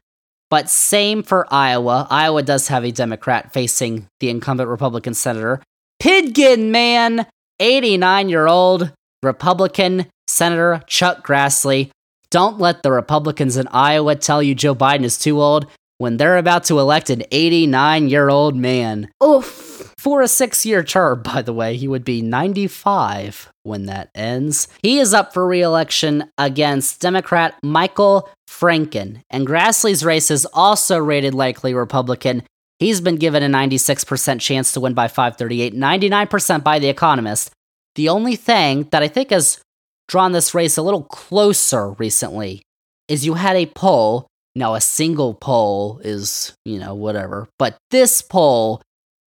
[0.50, 2.06] But same for Iowa.
[2.10, 5.62] Iowa does have a Democrat facing the incumbent Republican senator.
[6.00, 7.26] Pidgin, man!
[7.60, 8.92] 89 year old
[9.22, 11.90] Republican Senator Chuck Grassley.
[12.30, 15.66] Don't let the Republicans in Iowa tell you Joe Biden is too old.
[15.98, 19.10] When they're about to elect an 89 year old man.
[19.22, 19.94] Oof.
[19.98, 24.68] For a six year term, by the way, he would be 95 when that ends.
[24.82, 29.22] He is up for re election against Democrat Michael Franken.
[29.30, 32.42] And Grassley's race is also rated likely Republican.
[32.78, 37.50] He's been given a 96% chance to win by 538, 99% by The Economist.
[37.94, 39.60] The only thing that I think has
[40.08, 42.62] drawn this race a little closer recently
[43.08, 44.26] is you had a poll.
[44.56, 47.48] Now, a single poll is, you know, whatever.
[47.58, 48.82] But this poll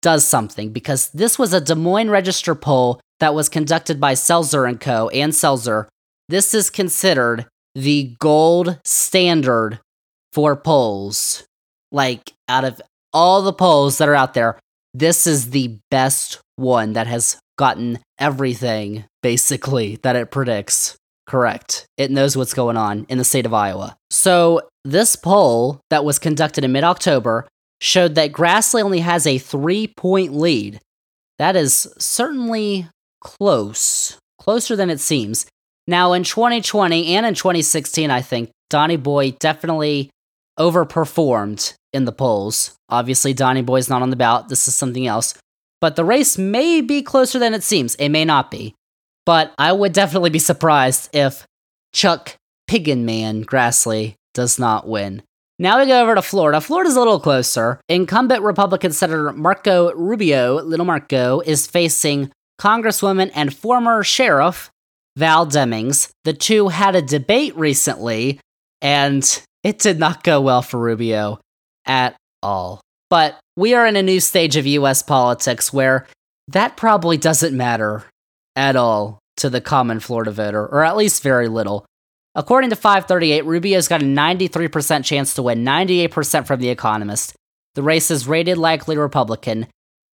[0.02, 4.68] does something because this was a Des Moines Register poll that was conducted by Selzer
[4.68, 5.08] and Co.
[5.10, 5.88] and Selzer.
[6.28, 9.80] This is considered the gold standard
[10.34, 11.46] for polls.
[11.92, 12.82] Like, out of
[13.14, 14.60] all the polls that are out there,
[14.94, 21.86] this is the best one that has gotten everything, basically, that it predicts correct.
[21.98, 23.96] It knows what's going on in the state of Iowa.
[24.10, 27.48] So, this poll that was conducted in mid October
[27.80, 30.80] showed that Grassley only has a three point lead.
[31.40, 32.88] That is certainly
[33.22, 35.46] close, closer than it seems.
[35.88, 40.10] Now, in 2020 and in 2016, I think Donnie Boy definitely
[40.60, 42.76] overperformed in the polls.
[42.90, 44.50] Obviously, Donnie Boy's not on the ballot.
[44.50, 45.34] This is something else.
[45.82, 47.96] But the race may be closer than it seems.
[47.96, 48.76] It may not be.
[49.26, 51.46] But I would definitely be surprised if
[51.94, 52.36] Chuck
[52.68, 55.22] Pigginman Grassley does not win.
[55.60, 56.60] Now we go over to Florida.
[56.60, 57.80] Florida's a little closer.
[57.88, 64.72] Incumbent Republican Senator Marco Rubio, Little Marco, is facing Congresswoman and former sheriff
[65.16, 66.10] Val Demings.
[66.24, 68.40] The two had a debate recently,
[68.82, 69.24] and
[69.64, 71.40] it did not go well for Rubio
[71.86, 72.82] at all.
[73.10, 76.08] But we are in a new stage of US politics where
[76.48, 78.04] that probably doesn't matter
[78.56, 81.86] at all to the common Florida voter, or at least very little.
[82.36, 87.34] According to 538, Rubio's got a 93% chance to win, 98% from The Economist.
[87.76, 89.68] The race is rated likely Republican.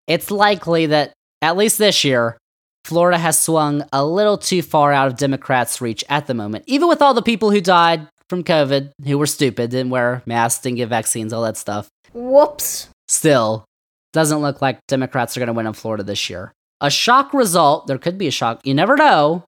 [0.06, 2.38] It's likely that, at least this year,
[2.84, 6.88] Florida has swung a little too far out of Democrats' reach at the moment, even
[6.88, 10.76] with all the people who died from COVID, who were stupid, didn't wear masks, didn't
[10.76, 11.88] get vaccines, all that stuff.
[12.14, 12.88] Whoops.
[13.08, 13.64] Still,
[14.12, 16.52] doesn't look like Democrats are going to win in Florida this year.
[16.80, 19.44] A shock result, there could be a shock, you never know,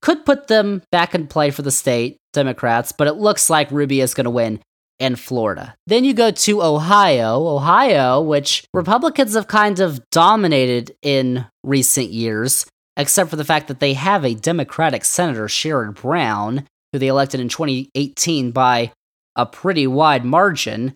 [0.00, 4.04] could put them back in play for the state, Democrats, but it looks like Rubio
[4.04, 4.60] is going to win
[4.98, 5.74] in Florida.
[5.86, 12.66] Then you go to Ohio, Ohio, which Republicans have kind of dominated in recent years,
[12.96, 17.40] except for the fact that they have a Democratic Senator, Sherrod Brown, who they elected
[17.40, 18.92] in 2018 by
[19.36, 20.94] a pretty wide margin.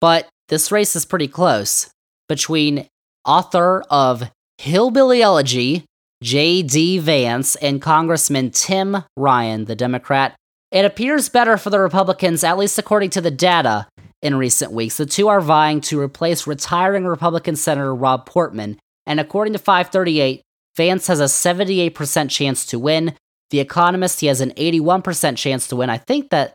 [0.00, 1.90] But this race is pretty close
[2.28, 2.88] between
[3.24, 5.84] author of Hillbilly Elegy,
[6.22, 6.98] J.D.
[6.98, 10.34] Vance, and Congressman Tim Ryan, the Democrat.
[10.70, 13.86] It appears better for the Republicans, at least according to the data
[14.22, 14.96] in recent weeks.
[14.96, 20.42] The two are vying to replace retiring Republican Senator Rob Portman, and according to 538,
[20.76, 23.14] Vance has a 78% chance to win.
[23.50, 25.90] The Economist, he has an 81% chance to win.
[25.90, 26.54] I think that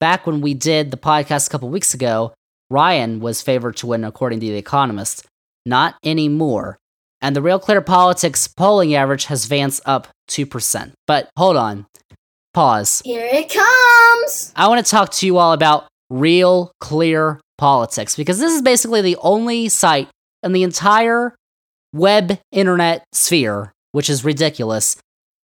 [0.00, 2.34] back when we did the podcast a couple weeks ago,
[2.68, 5.26] Ryan was favored to win according to The Economist.
[5.64, 6.76] Not anymore.
[7.24, 10.92] And the Real Clear Politics polling average has Vance up 2%.
[11.06, 11.86] But hold on.
[12.52, 13.00] Pause.
[13.02, 14.52] Here it comes.
[14.54, 19.00] I want to talk to you all about Real Clear Politics because this is basically
[19.00, 20.10] the only site
[20.42, 21.34] in the entire
[21.94, 24.98] web internet sphere, which is ridiculous,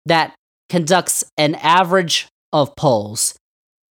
[0.04, 0.34] that
[0.68, 3.34] conducts an average of polls.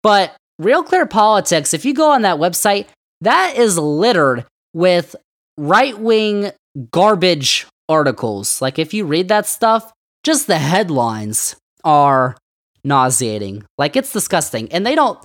[0.03, 2.89] But Real Clear Politics, if you go on that website,
[3.23, 5.17] that is littered with
[5.57, 6.51] right wing
[6.91, 8.61] garbage articles.
[8.61, 12.37] Like, if you read that stuff, just the headlines are
[12.85, 13.65] nauseating.
[13.77, 14.71] Like, it's disgusting.
[14.73, 15.19] And they don't,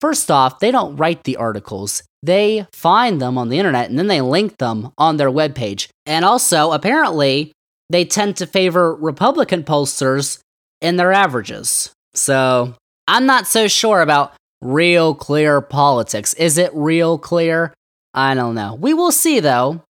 [0.00, 2.02] first off, they don't write the articles.
[2.22, 5.88] They find them on the internet and then they link them on their webpage.
[6.06, 7.52] And also, apparently,
[7.90, 10.40] they tend to favor Republican pollsters
[10.80, 11.92] in their averages.
[12.14, 12.74] So,
[13.08, 16.34] I'm not so sure about real clear politics.
[16.34, 17.72] Is it real clear?
[18.14, 18.74] I don't know.
[18.74, 19.82] We will see, though.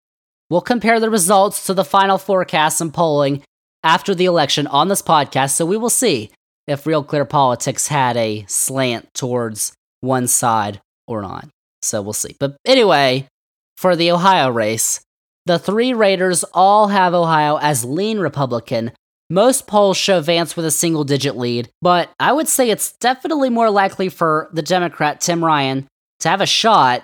[0.49, 3.43] We'll compare the results to the final forecasts and polling
[3.83, 6.31] after the election on this podcast, so we will see
[6.67, 11.49] if Real Clear Politics had a slant towards one side or not.
[11.83, 12.37] So we'll see.
[12.39, 13.29] But anyway,
[13.77, 15.01] for the Ohio race,
[15.47, 18.93] the three raters all have Ohio as lean Republican.
[19.31, 23.51] Most polls show Vance with a single digit lead, but I would say it's definitely
[23.51, 25.87] more likely for the Democrat Tim Ryan
[26.21, 27.03] to have a shot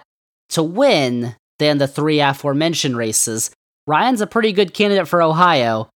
[0.51, 3.53] to win than the three aforementioned races.
[3.87, 5.89] Ryan's a pretty good candidate for Ohio.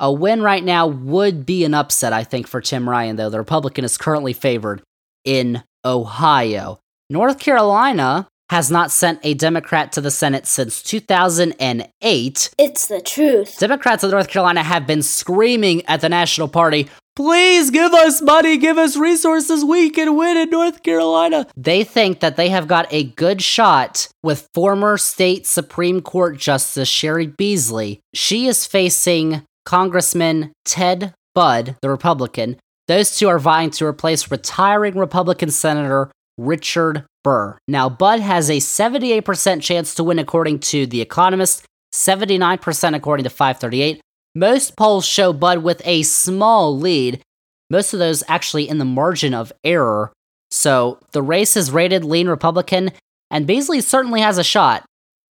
[0.00, 3.28] A win right now would be an upset, I think, for Tim Ryan, though.
[3.28, 4.82] The Republican is currently favored
[5.26, 6.78] in Ohio.
[7.10, 12.50] North Carolina, has not sent a Democrat to the Senate since 2008.
[12.58, 13.56] It's the truth.
[13.60, 18.56] Democrats in North Carolina have been screaming at the National Party, please give us money,
[18.56, 21.46] give us resources, we can win in North Carolina.
[21.56, 26.90] They think that they have got a good shot with former state Supreme Court Justice
[26.90, 28.00] Cheri Beasley.
[28.14, 32.56] She is facing Congressman Ted Budd, the Republican.
[32.88, 37.58] Those two are vying to replace retiring Republican Senator Richard Burr.
[37.68, 43.30] Now, Budd has a 78% chance to win according to The Economist, 79% according to
[43.30, 44.00] 538.
[44.34, 47.22] Most polls show Budd with a small lead,
[47.68, 50.12] most of those actually in the margin of error.
[50.50, 52.90] So the race is rated lean Republican,
[53.30, 54.84] and Beasley certainly has a shot.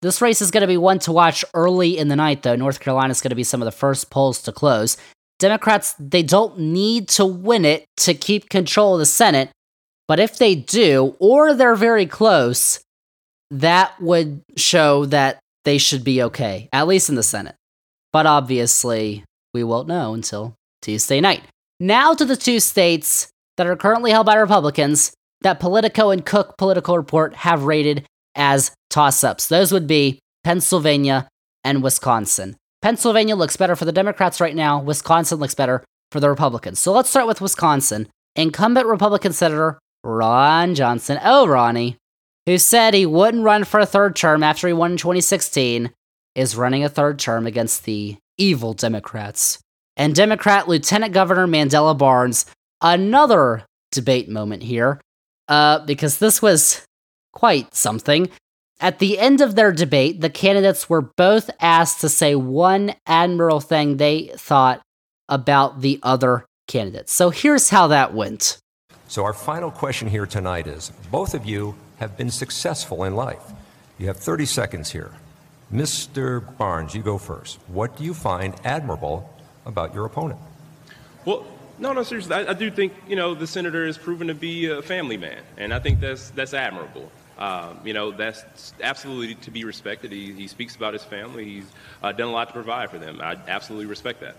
[0.02, 2.54] This race is going to be one to watch early in the night, though.
[2.54, 4.96] North Carolina is going to be some of the first polls to close.
[5.38, 9.50] Democrats, they don't need to win it to keep control of the Senate,
[10.06, 12.80] but if they do, or they're very close,
[13.50, 17.54] that would show that they should be okay, at least in the Senate.
[18.12, 21.42] But obviously, we won't know until Tuesday night.
[21.80, 26.56] Now to the two states that are currently held by Republicans that Politico and Cook
[26.58, 29.46] Political Report have rated as toss ups.
[29.46, 31.28] Those would be Pennsylvania
[31.64, 32.56] and Wisconsin.
[32.82, 34.80] Pennsylvania looks better for the Democrats right now.
[34.80, 36.78] Wisconsin looks better for the Republicans.
[36.78, 38.08] So let's start with Wisconsin.
[38.36, 41.96] Incumbent Republican Senator Ron Johnson, oh, Ronnie,
[42.46, 45.90] who said he wouldn't run for a third term after he won in 2016,
[46.38, 49.58] is running a third term against the evil Democrats.
[49.96, 52.46] And Democrat Lieutenant Governor Mandela Barnes,
[52.80, 55.00] another debate moment here,
[55.48, 56.86] uh, because this was
[57.32, 58.30] quite something.
[58.80, 63.60] At the end of their debate, the candidates were both asked to say one admirable
[63.60, 64.80] thing they thought
[65.28, 67.12] about the other candidates.
[67.12, 68.58] So here's how that went.
[69.08, 73.42] So, our final question here tonight is both of you have been successful in life.
[73.98, 75.12] You have 30 seconds here.
[75.72, 76.56] Mr.
[76.56, 77.58] Barnes, you go first.
[77.68, 79.28] What do you find admirable
[79.66, 80.40] about your opponent?
[81.24, 81.46] Well,
[81.78, 82.34] no, no, seriously.
[82.34, 85.42] I, I, do think you know the senator has proven to be a family man,
[85.56, 87.12] and I think that's that's admirable.
[87.38, 90.10] Um, you know, that's absolutely to be respected.
[90.10, 91.44] He, he speaks about his family.
[91.44, 91.66] He's
[92.02, 93.20] uh, done a lot to provide for them.
[93.20, 94.34] I absolutely respect that.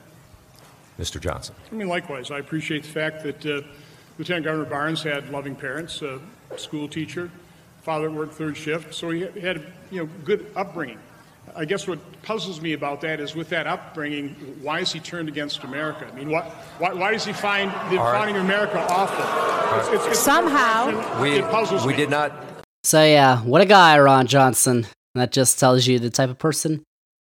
[0.99, 1.21] Mr.
[1.21, 1.55] Johnson.
[1.71, 3.61] I mean, likewise, I appreciate the fact that uh,
[4.17, 6.19] Lieutenant Governor Barnes had loving parents, a
[6.57, 7.31] school teacher,
[7.83, 10.99] father worked third shift, so he had you know good upbringing.
[11.59, 14.29] I guess what puzzles me about that is with that upbringing,
[14.61, 16.07] why is he turned against America?
[16.09, 16.45] I mean, what,
[16.77, 18.13] why, why does he find the right.
[18.13, 19.89] founding of America awful?
[19.93, 21.97] It's, it's, it's Somehow, we, it puzzles we me.
[21.97, 22.31] did not.
[22.85, 24.87] So yeah, what a guy, Ron Johnson.
[25.15, 26.81] That just tells you the type of person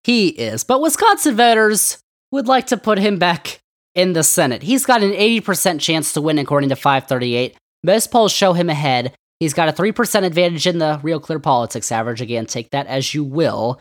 [0.03, 0.65] he is.
[0.65, 1.97] But Wisconsin voters
[2.33, 3.61] would like to put him back
[3.95, 4.61] in the Senate.
[4.61, 7.55] He's got an 80% chance to win according to 538.
[7.81, 9.13] Most polls show him ahead.
[9.39, 12.19] He's got a 3% advantage in the Real Clear Politics average.
[12.19, 13.79] Again, take that as you will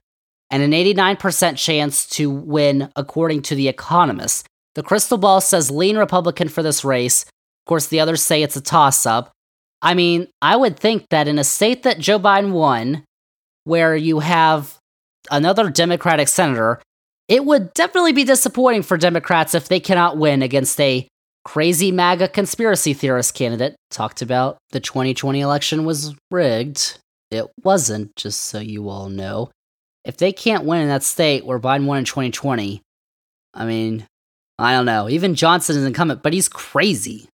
[0.51, 4.47] and an 89% chance to win, according to The Economist.
[4.75, 7.23] The crystal ball says lean Republican for this race.
[7.25, 9.33] Of course, the others say it's a toss up.
[9.83, 13.05] I mean, I would think that in a state that Joe Biden won,
[13.65, 14.77] where you have
[15.31, 16.81] another Democratic senator,
[17.29, 21.09] it would definitely be disappointing for Democrats if they cannot win against a
[21.45, 23.75] crazy MAGA conspiracy theorist candidate.
[23.91, 26.99] Talked about the 2020 election was rigged.
[27.31, 29.51] It wasn't, just so you all know
[30.07, 32.81] if they can't win in that state where Biden won in 2020,
[33.53, 34.07] I mean,
[34.59, 35.09] I don't know.
[35.09, 37.29] Even Johnson is incumbent, but he's crazy.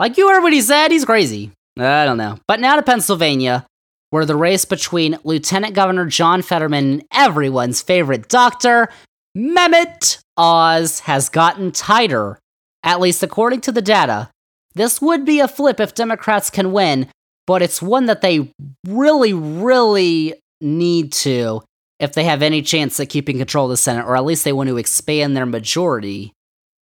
[0.00, 1.52] Like you heard what he said, he's crazy.
[1.78, 2.38] I don't know.
[2.48, 3.64] But now to Pennsylvania,
[4.10, 8.88] where the race between Lieutenant Governor John Fetterman and everyone's favorite doctor,
[9.36, 12.38] Mehmet Oz, has gotten tighter.
[12.82, 14.30] At least according to the data.
[14.74, 17.08] This would be a flip if Democrats can win,
[17.46, 18.52] but it's one that they
[18.86, 21.62] really, really need to
[21.98, 24.52] if they have any chance at keeping control of the Senate, or at least they
[24.52, 26.32] want to expand their majority,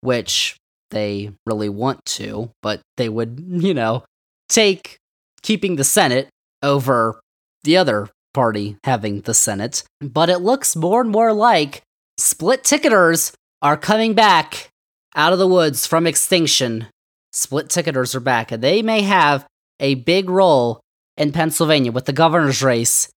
[0.00, 0.56] which
[0.90, 4.04] they really want to, but they would, you know,
[4.48, 4.98] take
[5.42, 6.28] keeping the Senate
[6.62, 7.20] over
[7.62, 9.84] the other party having the Senate.
[10.00, 11.82] But it looks more and more like
[12.18, 14.68] split ticketers are coming back
[15.14, 16.86] out of the woods from extinction.
[17.32, 19.46] Split ticketers are back, and they may have
[19.80, 20.80] a big role
[21.16, 23.08] in Pennsylvania with the governor's race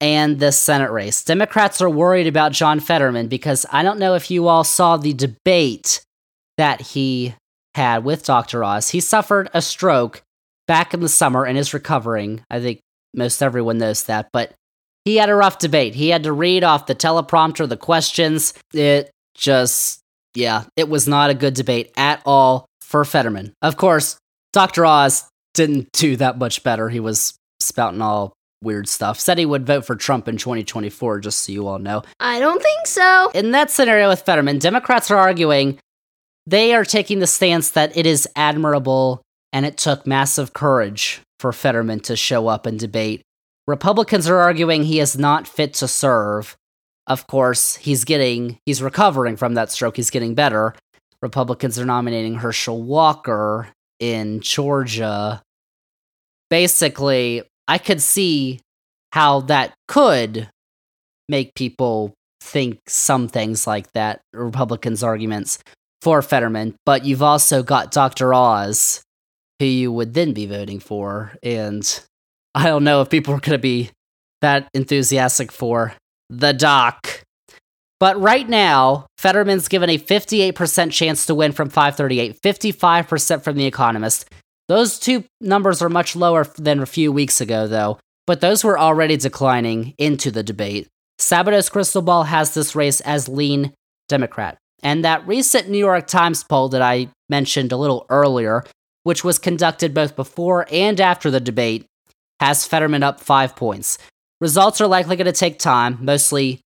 [0.00, 1.24] and the Senate race.
[1.24, 5.14] Democrats are worried about John Fetterman because I don't know if you all saw the
[5.14, 6.02] debate
[6.58, 7.34] that he
[7.74, 8.64] had with Dr.
[8.64, 8.90] Oz.
[8.90, 10.22] He suffered a stroke
[10.66, 12.42] back in the summer and is recovering.
[12.50, 12.80] I think
[13.14, 14.52] most everyone knows that, but
[15.04, 15.94] he had a rough debate.
[15.94, 18.54] He had to read off the teleprompter the questions.
[18.74, 20.00] It just,
[20.34, 23.52] yeah, it was not a good debate at all for Fetterman.
[23.62, 24.18] Of course,
[24.52, 24.84] Dr.
[24.84, 26.88] Oz didn't do that much better.
[26.88, 28.32] He was spouting all
[28.62, 29.18] weird stuff.
[29.20, 32.02] Said he would vote for Trump in 2024, just so you all know.
[32.20, 33.30] I don't think so.
[33.34, 35.78] In that scenario with Fetterman, Democrats are arguing
[36.46, 39.20] they are taking the stance that it is admirable
[39.52, 43.22] and it took massive courage for Fetterman to show up and debate.
[43.66, 46.56] Republicans are arguing he is not fit to serve.
[47.08, 49.96] Of course, he's getting he's recovering from that stroke.
[49.96, 50.74] He's getting better.
[51.20, 55.42] Republicans are nominating Herschel Walker in Georgia.
[56.48, 58.60] Basically, I could see
[59.12, 60.48] how that could
[61.28, 65.58] make people think some things like that, Republicans' arguments
[66.02, 68.32] for Fetterman, but you've also got Dr.
[68.32, 69.02] Oz,
[69.58, 71.34] who you would then be voting for.
[71.42, 72.00] And
[72.54, 73.90] I don't know if people are going to be
[74.42, 75.94] that enthusiastic for
[76.30, 77.22] the doc.
[77.98, 83.64] But right now, Fetterman's given a 58% chance to win from 538, 55% from The
[83.66, 84.26] Economist.
[84.68, 88.78] Those two numbers are much lower than a few weeks ago, though, but those were
[88.78, 90.88] already declining into the debate.
[91.18, 93.72] Sabato's crystal ball has this race as lean
[94.08, 94.58] Democrat.
[94.82, 98.64] And that recent New York Times poll that I mentioned a little earlier,
[99.04, 101.86] which was conducted both before and after the debate,
[102.40, 103.98] has Fetterman up five points.
[104.40, 106.60] Results are likely going to take time, mostly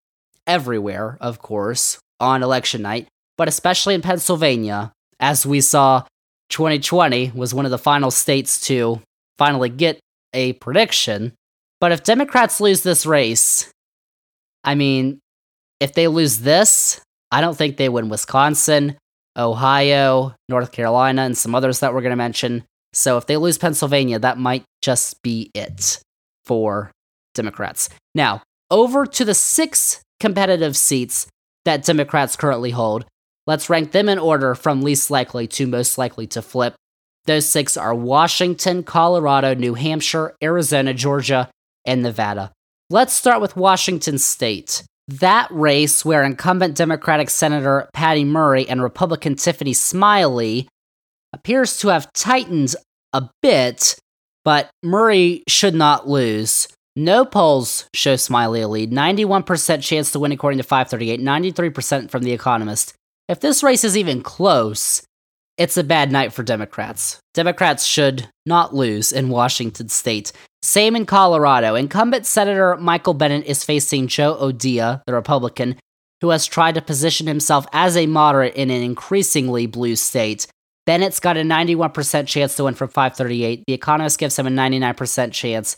[0.47, 3.07] everywhere, of course, on election night,
[3.39, 6.05] but especially in Pennsylvania, as we saw
[6.51, 9.01] 2020 was one of the final states to
[9.39, 9.99] finally get
[10.35, 11.33] a prediction.
[11.81, 13.71] But if Democrats lose this race,
[14.63, 15.21] I mean,
[15.81, 18.97] if they lose this, I don't think they win Wisconsin,
[19.37, 22.65] Ohio, North Carolina, and some others that we're going to mention.
[22.93, 26.03] So if they lose Pennsylvania, that might just be it
[26.45, 26.91] for
[27.35, 27.89] Democrats.
[28.15, 31.27] Now, over to the six competitive seats
[31.65, 33.05] that Democrats currently hold.
[33.47, 36.75] Let's rank them in order from least likely to most likely to flip.
[37.27, 41.51] Those six are Washington, Colorado, New Hampshire, Arizona, Georgia,
[41.85, 42.53] and Nevada.
[42.89, 44.83] Let's start with Washington State.
[45.09, 50.69] That race, where incumbent Democratic Senator Patty Murray and Republican Tiffany Smiley
[51.33, 52.75] appears to have tightened
[53.13, 53.97] a bit,
[54.45, 56.69] but Murray should not lose.
[56.97, 58.91] No polls show Smiley a lead.
[58.91, 62.95] 91% chance to win according to 538, 93% from The Economist.
[63.31, 65.05] If this race is even close,
[65.57, 67.21] it's a bad night for Democrats.
[67.33, 70.33] Democrats should not lose in Washington state.
[70.63, 71.77] Same in Colorado.
[71.77, 75.77] Incumbent Senator Michael Bennet is facing Joe O'Dea, the Republican,
[76.21, 80.49] who has tried to position himself as a moderate in an increasingly blue state.
[80.85, 83.63] Bennet's got a 91% chance to win from 538.
[83.65, 85.77] The Economist gives him a 99% chance.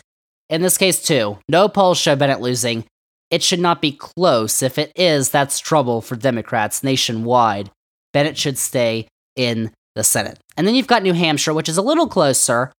[0.49, 2.87] In this case, too, no polls show Bennett losing.
[3.33, 4.63] It should not be close.
[4.63, 7.71] If it is, that's trouble for Democrats nationwide.
[8.13, 10.39] Bennet should stay in the Senate.
[10.57, 12.73] And then you've got New Hampshire, which is a little closer.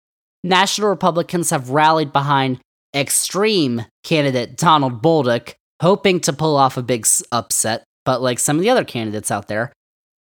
[0.43, 2.60] National Republicans have rallied behind
[2.95, 7.84] extreme candidate Donald Bolduc, hoping to pull off a big upset.
[8.06, 9.74] But like some of the other candidates out there,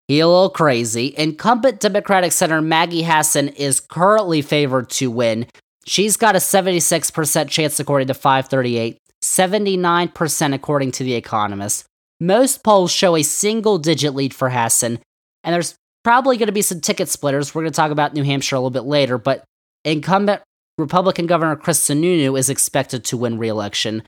[0.08, 1.14] he a little crazy.
[1.18, 5.48] Incumbent Democratic Senator Maggie Hassan is currently favored to win.
[5.86, 11.86] She's got a 76% chance according to 538, 79% according to The Economist.
[12.20, 15.00] Most polls show a single digit lead for Hassan,
[15.44, 17.54] and there's probably going to be some ticket splitters.
[17.54, 19.44] We're going to talk about New Hampshire a little bit later, but
[19.86, 20.42] incumbent
[20.78, 24.04] Republican Governor Chris Sununu is expected to win re-election,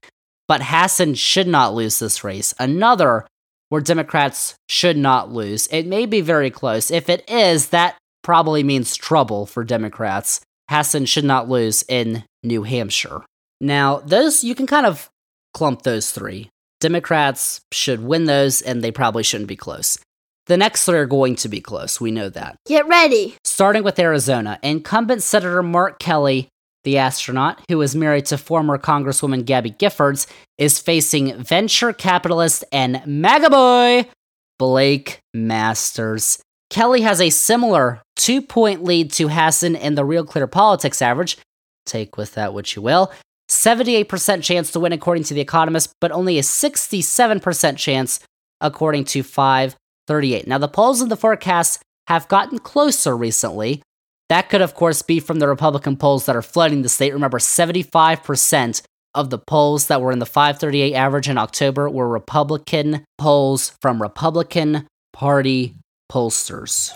[0.47, 2.53] but Hassan should not lose this race.
[2.59, 3.25] Another
[3.69, 5.67] where Democrats should not lose.
[5.67, 6.91] It may be very close.
[6.91, 10.41] If it is, that probably means trouble for Democrats.
[10.69, 13.21] Hassan should not lose in New Hampshire.
[13.61, 15.09] Now, those you can kind of
[15.53, 16.49] clump those three.
[16.79, 19.99] Democrats should win those, and they probably shouldn't be close.
[20.47, 22.01] The next three are going to be close.
[22.01, 22.57] We know that.
[22.65, 23.35] Get ready.
[23.43, 26.49] Starting with Arizona, incumbent Senator Mark Kelly,
[26.83, 30.25] the astronaut, who is married to former Congresswoman Gabby Giffords,
[30.57, 34.09] is facing venture capitalist and MAGA boy
[34.57, 36.41] Blake Masters.
[36.71, 41.37] Kelly has a similar two point lead to Hassan in the Real Clear Politics average.
[41.85, 43.11] Take with that what you will.
[43.51, 48.19] 78% chance to win according to The Economist, but only a 67% chance
[48.61, 50.47] according to 538.
[50.47, 53.83] Now, the polls in the forecast have gotten closer recently.
[54.29, 57.13] That could, of course, be from the Republican polls that are flooding the state.
[57.13, 58.81] Remember, 75%
[59.13, 64.01] of the polls that were in the 538 average in October were Republican polls from
[64.01, 65.75] Republican Party
[66.09, 66.91] pollsters.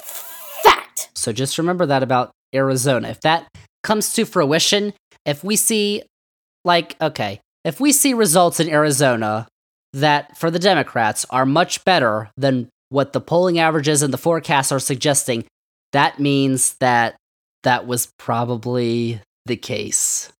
[0.64, 1.10] Fact.
[1.16, 3.10] So just remember that about Arizona.
[3.10, 3.50] If that
[3.84, 4.94] comes to fruition,
[5.26, 6.04] if we see,
[6.66, 9.48] like, okay, if we see results in Arizona
[9.94, 14.72] that for the Democrats are much better than what the polling averages and the forecasts
[14.72, 15.46] are suggesting,
[15.94, 17.16] that means that
[17.64, 20.32] that was probably the case.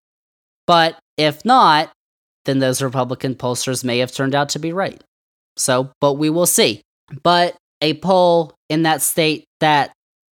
[0.68, 1.92] But If not,
[2.46, 5.02] then those Republican pollsters may have turned out to be right.
[5.58, 6.82] So, but we will see.
[7.24, 9.92] But a poll in that state that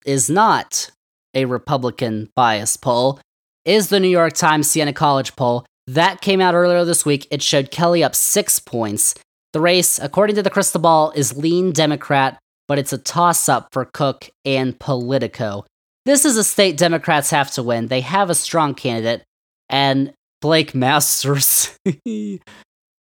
[0.06, 0.92] is not
[1.34, 3.20] a Republican bias poll
[3.66, 5.66] is the New York Times Siena College poll.
[5.88, 7.28] That came out earlier this week.
[7.32, 9.16] It showed Kelly up six points.
[9.54, 13.70] The race, according to the crystal ball, is lean Democrat, but it's a toss up
[13.72, 15.66] for Cook and Politico.
[16.06, 17.88] This is a state Democrats have to win.
[17.88, 19.24] They have a strong candidate,
[19.70, 22.40] and Blake Masters, he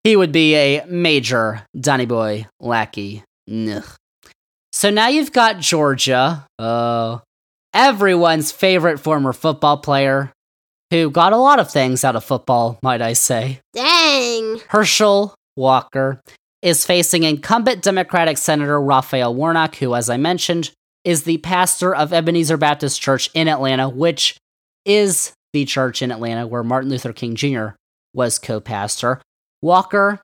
[0.05, 3.24] would be a major Donny Boy lackey.
[3.51, 3.85] Ugh.
[4.72, 7.18] So now you've got Georgia, uh,
[7.72, 10.32] everyone's favorite former football player,
[10.95, 13.61] who got a lot of things out of football, might I say.
[13.72, 14.61] Dang.
[14.68, 16.20] Herschel Walker
[16.62, 20.70] is facing incumbent Democratic Senator Raphael Warnock, who, as I mentioned,
[21.05, 24.36] is the pastor of Ebenezer Baptist Church in Atlanta, which
[24.84, 27.68] is the church in Atlanta where Martin Luther King Jr.
[28.14, 29.20] was co pastor.
[29.62, 30.20] Walker,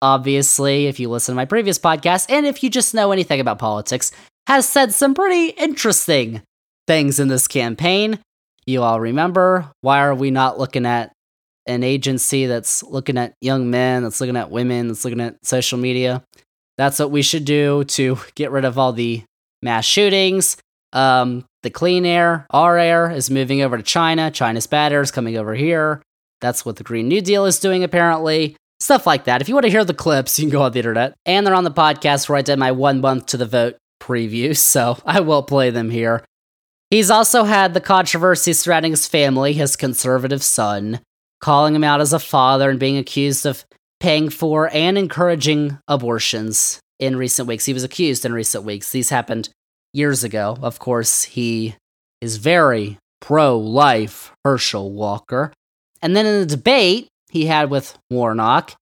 [0.00, 3.58] obviously, if you listen to my previous podcast, and if you just know anything about
[3.58, 4.10] politics,
[4.46, 6.42] has said some pretty interesting
[6.86, 8.18] things in this campaign.
[8.68, 11.10] You all remember why are we not looking at
[11.64, 15.78] an agency that's looking at young men, that's looking at women, that's looking at social
[15.78, 16.22] media.
[16.76, 19.22] That's what we should do to get rid of all the
[19.62, 20.58] mass shootings.
[20.92, 24.30] Um, the clean air, our air, is moving over to China.
[24.30, 26.02] China's bad air is coming over here.
[26.42, 28.54] That's what the Green New Deal is doing, apparently.
[28.80, 29.40] Stuff like that.
[29.40, 31.14] If you want to hear the clips, you can go on the internet.
[31.24, 34.54] And they're on the podcast where I did my one month to the vote preview,
[34.58, 36.22] so I will play them here.
[36.90, 41.00] He's also had the controversy surrounding his family, his conservative son,
[41.40, 43.64] calling him out as a father and being accused of
[44.00, 47.66] paying for and encouraging abortions in recent weeks.
[47.66, 48.90] He was accused in recent weeks.
[48.90, 49.50] These happened
[49.92, 50.56] years ago.
[50.62, 51.74] Of course, he
[52.20, 55.52] is very pro life, Herschel Walker.
[56.00, 58.74] And then in the debate he had with Warnock,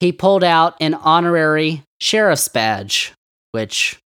[0.00, 3.12] he pulled out an honorary sheriff's badge,
[3.52, 3.98] which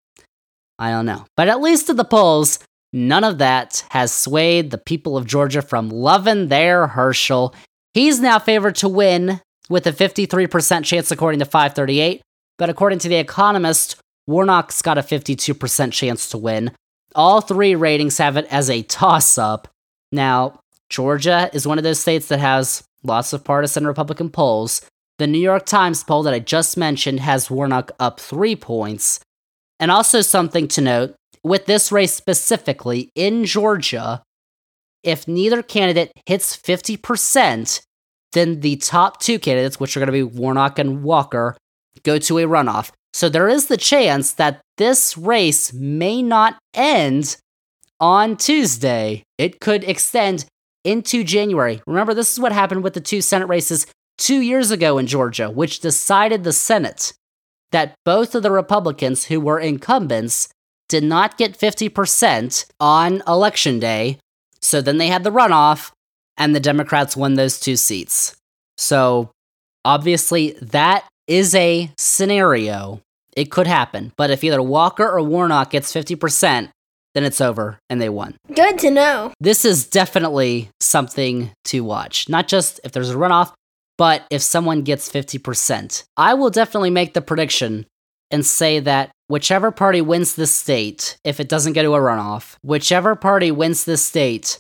[0.79, 1.25] I don't know.
[1.37, 2.59] But at least at the polls,
[2.93, 7.55] none of that has swayed the people of Georgia from loving their Herschel
[7.99, 12.23] He's now favored to win with a 53% chance according to 538,
[12.57, 16.71] but according to The Economist, Warnock's got a 52% chance to win.
[17.15, 19.69] All three ratings have it as a toss up.
[20.13, 20.61] Now,
[20.91, 24.83] Georgia is one of those states that has lots of partisan Republican polls.
[25.19, 29.19] The New York Times poll that I just mentioned has Warnock up three points.
[29.81, 34.23] And also, something to note with this race specifically in Georgia,
[35.03, 37.81] if neither candidate hits 50%,
[38.33, 41.57] then the top two candidates, which are going to be Warnock and Walker,
[42.03, 42.91] go to a runoff.
[43.13, 47.37] So there is the chance that this race may not end
[48.01, 49.25] on Tuesday.
[49.39, 50.45] It could extend
[50.85, 51.81] into January.
[51.87, 53.87] Remember, this is what happened with the two Senate races
[54.19, 57.13] two years ago in Georgia, which decided the Senate
[57.73, 60.49] that both of the Republicans who were incumbents
[60.89, 64.19] did not get 50% on election day,
[64.61, 65.93] so then they had the runoff,
[66.37, 68.37] and the Democrats won those two seats.
[68.77, 69.31] So
[69.85, 73.01] obviously, that is a scenario.
[73.37, 74.13] It could happen.
[74.17, 76.71] But if either Walker or Warnock gets 50%,
[77.15, 78.37] then it's over and they won.
[78.55, 79.33] Good to know.
[79.41, 82.29] This is definitely something to watch.
[82.29, 83.53] Not just if there's a runoff,
[83.97, 86.05] but if someone gets 50%.
[86.17, 87.87] I will definitely make the prediction
[88.31, 92.57] and say that whichever party wins this state, if it doesn't go to a runoff,
[92.63, 94.59] whichever party wins this state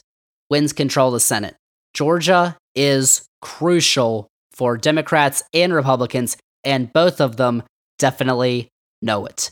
[0.48, 1.56] wins control of the Senate.
[1.94, 7.62] Georgia is crucial for Democrats and Republicans, and both of them
[7.98, 8.68] definitely
[9.02, 9.50] know it.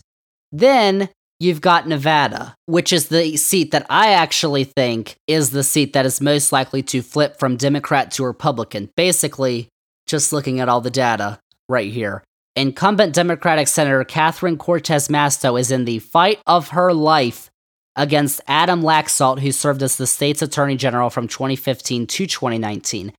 [0.52, 1.08] Then
[1.38, 6.06] you've got Nevada, which is the seat that I actually think is the seat that
[6.06, 8.90] is most likely to flip from Democrat to Republican.
[8.96, 9.68] Basically,
[10.06, 11.38] just looking at all the data
[11.68, 12.22] right here.
[12.56, 17.50] Incumbent Democratic Senator Catherine Cortez Masto is in the fight of her life
[17.94, 23.12] against Adam Laxalt, who served as the state's attorney general from 2015 to 2019.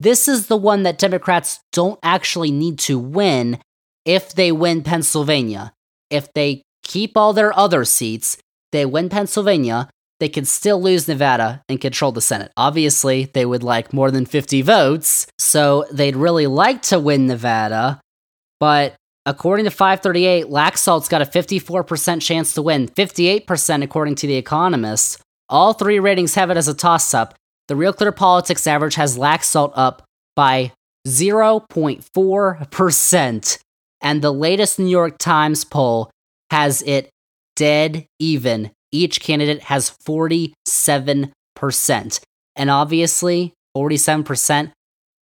[0.00, 3.58] This is the one that Democrats don't actually need to win
[4.06, 5.74] if they win Pennsylvania.
[6.08, 8.38] If they keep all their other seats,
[8.72, 12.52] they win Pennsylvania, they could still lose Nevada and control the Senate.
[12.56, 18.00] Obviously, they would like more than 50 votes, so they'd really like to win Nevada,
[18.60, 18.94] but
[19.26, 25.20] according to 538, Laxalt's got a 54% chance to win, 58% according to The Economist.
[25.48, 27.34] All three ratings have it as a toss up.
[27.68, 30.02] The Real Clear Politics average has Laxalt up
[30.34, 30.72] by
[31.06, 33.58] 0.4%,
[34.00, 36.10] and the latest New York Times poll
[36.50, 37.10] has it
[37.56, 38.70] dead even.
[38.90, 42.20] Each candidate has 47%.
[42.56, 44.72] And obviously, 47%,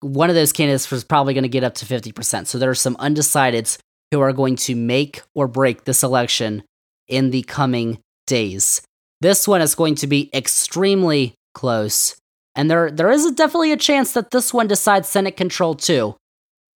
[0.02, 2.48] one of those candidates was probably going to get up to 50%.
[2.48, 3.78] So there are some undecideds
[4.12, 6.64] who are going to make or break this election
[7.08, 8.82] in the coming days.
[9.22, 12.16] This one is going to be extremely close.
[12.56, 16.16] And there there is definitely a chance that this one decides Senate control too.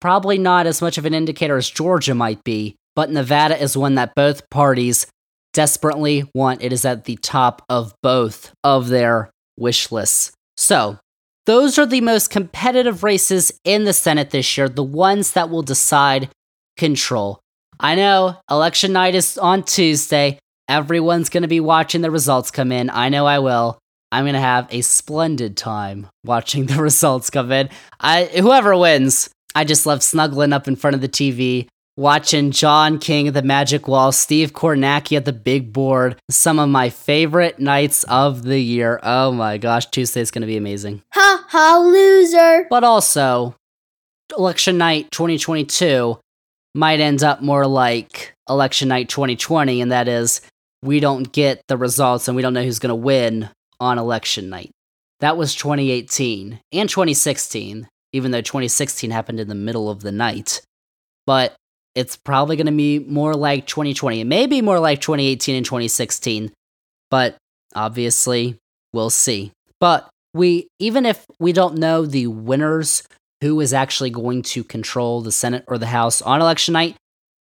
[0.01, 3.97] Probably not as much of an indicator as Georgia might be, but Nevada is one
[3.97, 5.07] that both parties
[5.53, 6.63] desperately want.
[6.63, 10.33] It is at the top of both of their wish lists.
[10.57, 10.99] So,
[11.49, 15.63] those are the most competitive races in the Senate this year, the ones that will
[15.63, 16.29] decide
[16.77, 17.41] control.
[17.81, 20.39] I know election night is on Tuesday.
[20.69, 22.91] Everyone's going to be watching the results come in.
[22.91, 23.79] I know I will.
[24.13, 27.71] I'm going to have a splendid time watching the results come in.
[27.99, 31.67] I whoever wins, I just love snuggling up in front of the TV,
[31.99, 36.15] watching John King at the Magic Wall, Steve Kornacki at the big board.
[36.31, 39.01] Some of my favorite nights of the year.
[39.03, 41.03] Oh my gosh, Tuesday's going to be amazing.
[41.13, 42.69] Ha ha, loser.
[42.71, 43.57] But also,
[44.39, 46.19] election night 2022
[46.77, 50.41] might end up more like election night 2020, and that is
[50.83, 54.49] we don't get the results and we don't know who's going to win on election
[54.49, 54.71] night.
[55.19, 60.61] That was 2018 and 2016, even though 2016 happened in the middle of the night.
[61.27, 61.57] But
[61.99, 64.21] it's probably going to be more like 2020.
[64.21, 66.53] It may be more like 2018 and 2016,
[67.11, 67.37] but
[67.75, 68.57] obviously
[68.93, 69.51] we'll see.
[69.81, 73.03] But we even if we don't know the winners
[73.41, 76.95] who is actually going to control the Senate or the House on election night,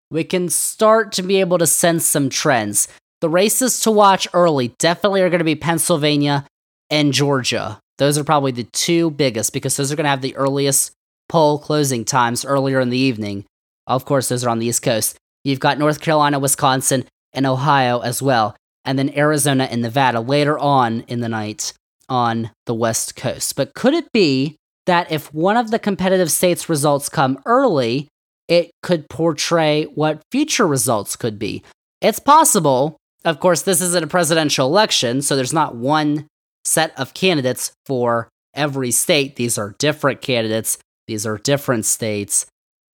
[0.09, 2.87] we can start to be able to sense some trends.
[3.21, 6.47] The races to watch early definitely are going to be Pennsylvania
[6.89, 7.79] and Georgia.
[7.99, 10.93] Those are probably the two biggest because those are going to have the earliest
[11.29, 13.45] poll closing times earlier in the evening.
[13.87, 15.17] Of course, those are on the East Coast.
[15.43, 20.59] You've got North Carolina, Wisconsin, and Ohio as well, and then Arizona and Nevada later
[20.59, 21.73] on in the night
[22.09, 23.55] on the West Coast.
[23.55, 28.07] But could it be that if one of the competitive states' results come early,
[28.47, 31.63] it could portray what future results could be?
[32.01, 32.97] It's possible.
[33.25, 36.27] Of course, this isn't a presidential election, so there's not one
[36.63, 39.35] set of candidates for every state.
[39.35, 40.77] These are different candidates,
[41.07, 42.45] these are different states.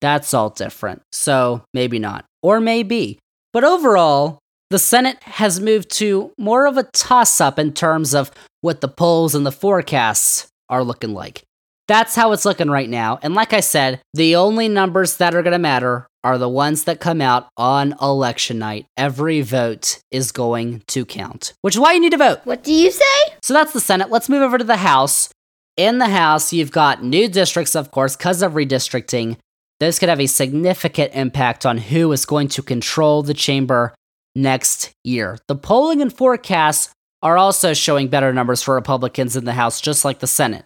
[0.04, 1.00] That's all different.
[1.12, 2.26] So maybe not.
[2.42, 3.18] Or maybe.
[3.54, 4.38] But overall,
[4.68, 8.30] the Senate has moved to more of a toss up in terms of
[8.60, 11.42] what the polls and the forecasts are looking like.
[11.88, 13.18] That's how it's looking right now.
[13.22, 16.84] And like I said, the only numbers that are going to matter are the ones
[16.84, 18.84] that come out on election night.
[18.98, 22.40] Every vote is going to count, which is why you need to vote.
[22.44, 23.34] What do you say?
[23.42, 24.10] So that's the Senate.
[24.10, 25.30] Let's move over to the House.
[25.78, 29.38] In the House, you've got new districts, of course, because of redistricting.
[29.84, 33.94] This could have a significant impact on who is going to control the chamber
[34.34, 35.36] next year.
[35.46, 36.88] The polling and forecasts
[37.22, 40.64] are also showing better numbers for Republicans in the House, just like the Senate.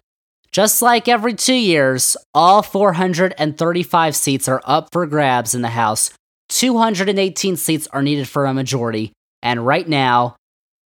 [0.52, 6.12] Just like every two years, all 435 seats are up for grabs in the House.
[6.50, 9.10] 218 seats are needed for a majority.
[9.42, 10.36] And right now,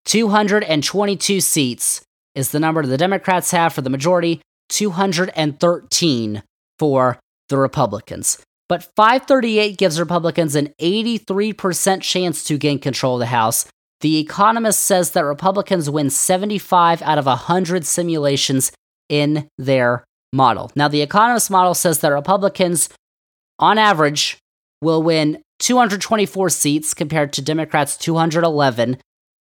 [0.07, 2.03] 222 seats
[2.35, 6.43] is the number the Democrats have for the majority, 213
[6.79, 7.19] for
[7.53, 8.39] the Republicans.
[8.69, 13.67] But 538 gives Republicans an 83% chance to gain control of the House.
[14.01, 18.73] The Economist says that Republicans win 75 out of 100 simulations
[19.09, 20.73] in their model.
[20.75, 22.89] Now, the Economist model says that Republicans,
[23.59, 24.39] on average,
[24.81, 28.97] will win 224 seats compared to Democrats' 211.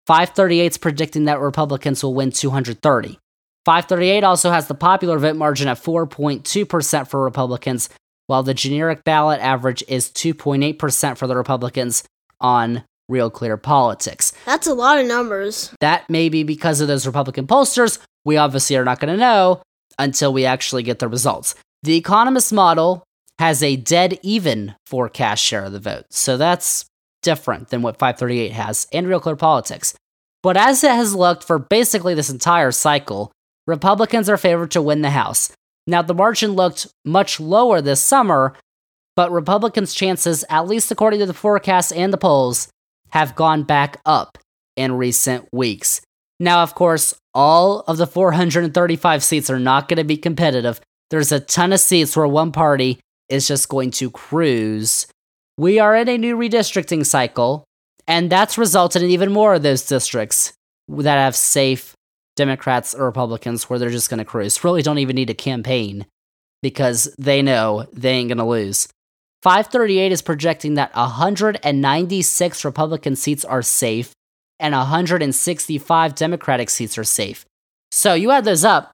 [0.07, 3.17] 538 is predicting that Republicans will win 230.
[3.65, 7.89] 538 also has the popular vote margin at 4.2% for Republicans,
[8.27, 12.03] while the generic ballot average is 2.8% for the Republicans
[12.39, 14.33] on Real Clear Politics.
[14.45, 15.75] That's a lot of numbers.
[15.79, 17.99] That may be because of those Republican pollsters.
[18.25, 19.61] We obviously are not going to know
[19.99, 21.53] until we actually get the results.
[21.83, 23.03] The Economist model
[23.37, 26.05] has a dead even forecast share of the vote.
[26.11, 26.85] So that's
[27.21, 29.93] different than what 538 has and Real Clear Politics.
[30.41, 33.31] But as it has looked for basically this entire cycle,
[33.71, 35.53] Republicans are favored to win the House.
[35.87, 38.53] Now, the margin looked much lower this summer,
[39.15, 42.67] but Republicans' chances, at least according to the forecasts and the polls,
[43.11, 44.37] have gone back up
[44.75, 46.01] in recent weeks.
[46.37, 50.81] Now, of course, all of the 435 seats are not going to be competitive.
[51.09, 52.99] There's a ton of seats where one party
[53.29, 55.07] is just going to cruise.
[55.57, 57.63] We are in a new redistricting cycle,
[58.05, 60.51] and that's resulted in even more of those districts
[60.89, 61.95] that have safe
[62.41, 64.63] Democrats or Republicans where they're just going to cruise.
[64.63, 66.07] Really don't even need a campaign
[66.63, 68.87] because they know they ain't going to lose.
[69.43, 74.11] 538 is projecting that 196 Republican seats are safe
[74.59, 77.45] and 165 Democratic seats are safe.
[77.91, 78.91] So you add those up,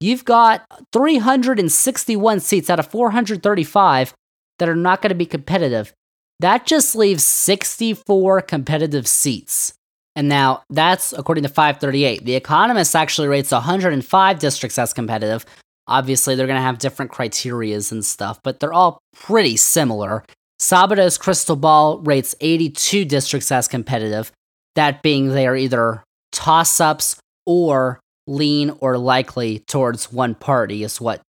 [0.00, 4.14] you've got 361 seats out of 435
[4.58, 5.92] that are not going to be competitive.
[6.40, 9.74] That just leaves 64 competitive seats.
[10.16, 12.24] And now that's according to 538.
[12.24, 15.44] The Economist actually rates 105 districts as competitive.
[15.86, 20.24] Obviously, they're going to have different criterias and stuff, but they're all pretty similar.
[20.58, 24.32] Sabato's Crystal Ball rates 82 districts as competitive,
[24.74, 26.02] that being they are either
[26.32, 31.20] toss ups or lean or likely towards one party, is what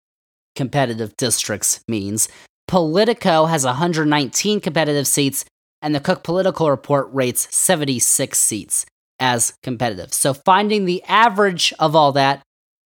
[0.55, 2.28] competitive districts means.
[2.68, 5.45] Politico has 119 competitive seats,
[5.82, 8.86] and the Cook Political Report rates 76 seats
[9.18, 10.12] as competitive.
[10.12, 12.42] So, finding the average of all that,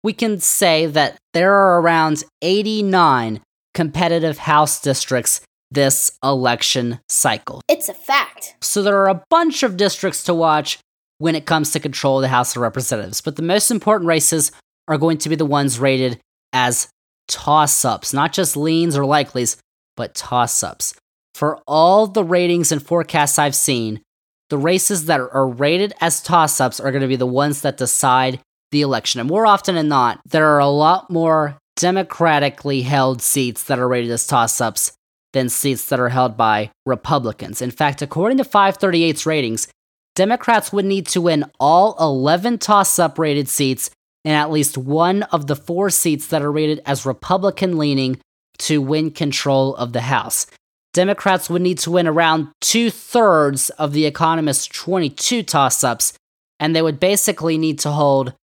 [0.04, 3.42] we can say that there are around 89
[3.74, 7.62] competitive House districts this election cycle.
[7.68, 8.56] It's a fact.
[8.62, 10.80] So, there are a bunch of districts to watch
[11.20, 14.52] when it comes to control of the House of Representatives, but the most important races
[14.88, 16.20] are going to be the ones rated
[16.54, 16.88] as
[17.28, 19.58] toss ups, not just leans or likelies,
[19.96, 20.94] but toss ups.
[21.38, 24.02] For all the ratings and forecasts I've seen,
[24.50, 27.78] the races that are rated as toss ups are going to be the ones that
[27.78, 28.40] decide
[28.72, 29.20] the election.
[29.20, 33.88] And more often than not, there are a lot more democratically held seats that are
[33.88, 34.94] rated as toss ups
[35.34, 37.62] than seats that are held by Republicans.
[37.62, 39.68] In fact, according to 538's ratings,
[40.16, 43.92] Democrats would need to win all 11 toss up rated seats
[44.26, 48.20] and at least one of the four seats that are rated as Republican leaning
[48.58, 50.48] to win control of the House.
[50.94, 56.14] Democrats would need to win around two thirds of the Economist's 22 toss ups,
[56.60, 58.34] and they would basically need to hold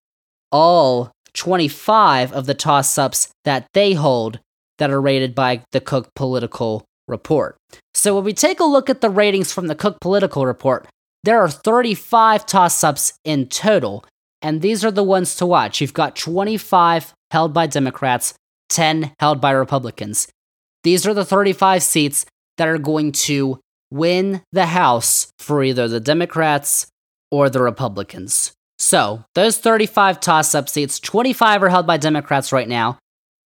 [0.53, 4.39] all 25 of the toss ups that they hold
[4.79, 7.57] that are rated by the Cook Political Report.
[7.93, 10.87] So when we take a look at the ratings from the Cook Political Report,
[11.23, 14.05] there are 35 toss ups in total,
[14.43, 15.81] and these are the ones to watch.
[15.81, 18.35] You've got 25 held by Democrats,
[18.69, 20.29] 10 held by Republicans.
[20.83, 22.27] These are the 35 seats
[22.59, 23.59] that are going to
[23.91, 26.87] win the House for either the Democrats
[27.31, 28.53] or the Republicans.
[28.79, 32.99] So, those 35 toss up seats, 25 are held by Democrats right now.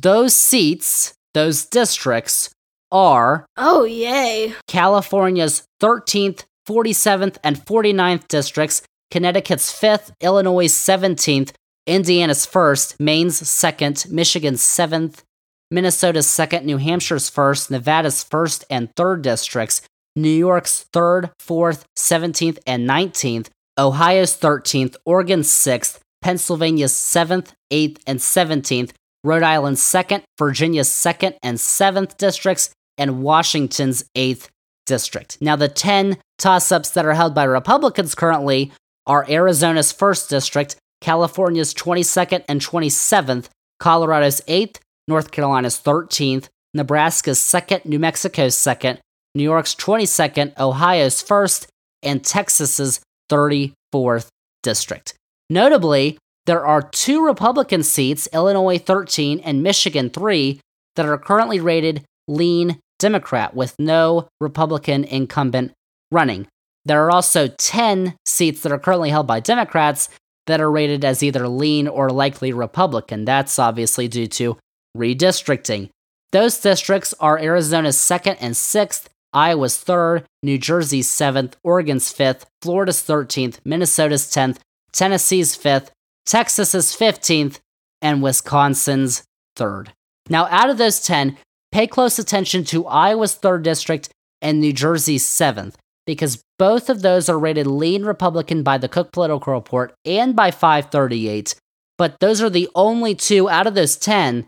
[0.03, 2.51] Those seats, those districts,
[2.91, 4.55] are Oh, yay.
[4.67, 11.53] California's 13th, 47th, and 49th districts, Connecticut's 5th, Illinois' 17th,
[11.87, 15.23] Indiana's 1st, Maine's 2nd, Michigan's 7th,
[15.71, 19.83] Minnesota's 2nd, New Hampshire's 1st, Nevada's 1st and 3rd districts,
[20.17, 23.49] New York's 3rd, 4th, 17th, and 19th,
[23.79, 28.93] Ohio's 13th, Oregon's 6th, Pennsylvania's 7th, 8th, and 17th,
[29.23, 34.49] Rhode Island's 2nd, Virginia's 2nd and 7th districts, and Washington's 8th
[34.87, 35.39] district.
[35.41, 38.73] Now, the 10 toss ups that are held by Republicans currently
[39.07, 43.49] are Arizona's 1st district, California's 22nd and 27th,
[43.79, 44.79] Colorado's 8th,
[45.09, 48.99] North Carolina's 13th, Nebraska's 2nd, New Mexico's 2nd,
[49.35, 51.67] New York's 22nd, Ohio's 1st,
[52.03, 53.01] and Texas's
[53.31, 54.29] 34th
[54.63, 55.15] district.
[55.51, 60.61] Notably, there are two Republican seats, Illinois 13 and Michigan 3,
[60.97, 65.73] that are currently rated lean Democrat with no Republican incumbent
[66.11, 66.47] running.
[66.85, 70.09] There are also 10 seats that are currently held by Democrats
[70.47, 73.25] that are rated as either lean or likely Republican.
[73.25, 74.57] That's obviously due to
[74.99, 75.91] redistricting.
[76.33, 83.03] Those districts are Arizona's 2nd and 6th, Iowa's 3rd, New Jersey's 7th, Oregon's 5th, Florida's
[83.03, 84.59] 13th, Minnesota's 10th,
[84.93, 85.89] Tennessee's 5th,
[86.27, 87.61] Texas's 15th,
[88.03, 89.23] and Wisconsin's
[89.57, 89.89] 3rd.
[90.29, 91.37] Now, out of those 10,
[91.73, 95.75] pay close attention to Iowa's 3rd district and New Jersey's 7th,
[96.07, 100.51] because both of those are rated lean Republican by the Cook Political Report and by
[100.51, 101.55] 538,
[101.97, 104.47] but those are the only two out of those 10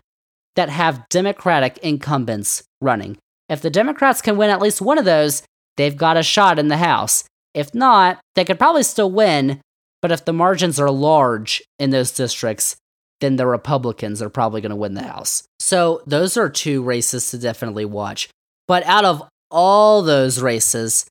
[0.56, 3.16] that have Democratic incumbents running.
[3.48, 5.42] If the Democrats can win at least one of those,
[5.76, 7.24] they've got a shot in the House.
[7.54, 9.60] If not, they could probably still win,
[10.02, 12.76] but if the margins are large in those districts,
[13.20, 15.42] then the Republicans are probably going to win the House.
[15.58, 18.28] So those are two races to definitely watch.
[18.68, 21.06] But out of all those races,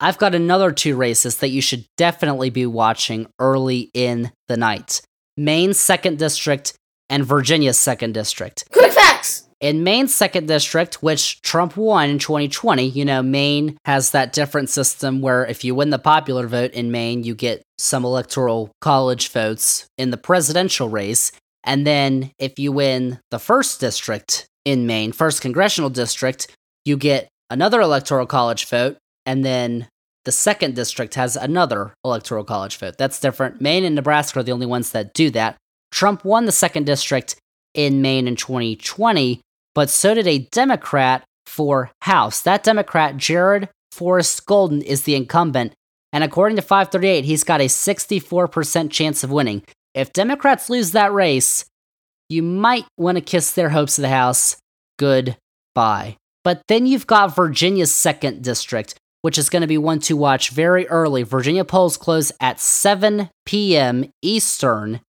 [0.00, 5.00] I've got another two races that you should definitely be watching early in the night
[5.36, 6.74] Maine's 2nd District
[7.08, 8.64] and Virginia's 2nd District.
[8.72, 9.48] Quick facts.
[9.60, 14.68] In Maine's 2nd District, which Trump won in 2020, you know, Maine has that different
[14.68, 19.28] system where if you win the popular vote in Maine, you get some electoral college
[19.28, 21.32] votes in the presidential race.
[21.64, 26.46] And then if you win the 1st District in Maine, 1st Congressional District,
[26.84, 28.98] you get another electoral college vote.
[29.24, 29.88] And then
[30.24, 32.96] the second district has another electoral college vote.
[32.98, 33.60] That's different.
[33.60, 35.56] Maine and Nebraska are the only ones that do that.
[35.94, 37.36] Trump won the second district
[37.72, 39.40] in Maine in 2020,
[39.76, 42.40] but so did a Democrat for House.
[42.40, 45.72] That Democrat, Jared Forrest Golden, is the incumbent,
[46.12, 49.62] and according to 538, he's got a 64% chance of winning.
[49.94, 51.64] If Democrats lose that race,
[52.28, 54.56] you might want to kiss their hopes of the House
[54.98, 56.16] goodbye.
[56.42, 60.50] But then you've got Virginia's second district, which is going to be one to watch
[60.50, 61.22] very early.
[61.22, 64.10] Virginia polls close at 7 p.m.
[64.22, 65.00] Eastern,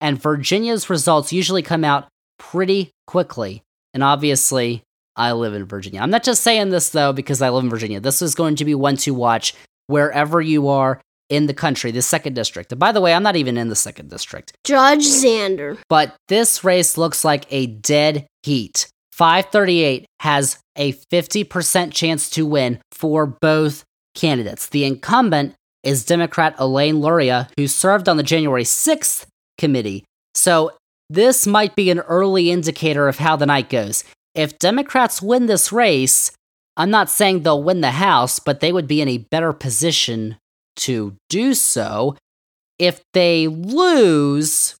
[0.00, 3.62] and Virginia's results usually come out pretty quickly.
[3.94, 4.82] And obviously,
[5.16, 6.00] I live in Virginia.
[6.00, 8.00] I'm not just saying this though because I live in Virginia.
[8.00, 9.54] This is going to be one to watch
[9.88, 12.72] wherever you are in the country, the second district.
[12.72, 14.52] And by the way, I'm not even in the second district.
[14.64, 15.78] Judge Xander.
[15.88, 18.88] But this race looks like a dead heat.
[19.12, 23.84] 538 has a 50% chance to win for both
[24.14, 24.68] candidates.
[24.68, 29.26] The incumbent is Democrat Elaine Luria, who served on the January 6th
[29.58, 30.04] committee.
[30.34, 30.72] So
[31.10, 34.04] this might be an early indicator of how the night goes.
[34.34, 36.30] If Democrats win this race,
[36.76, 40.36] I'm not saying they'll win the House, but they would be in a better position
[40.76, 42.16] to do so.
[42.78, 44.76] If they lose,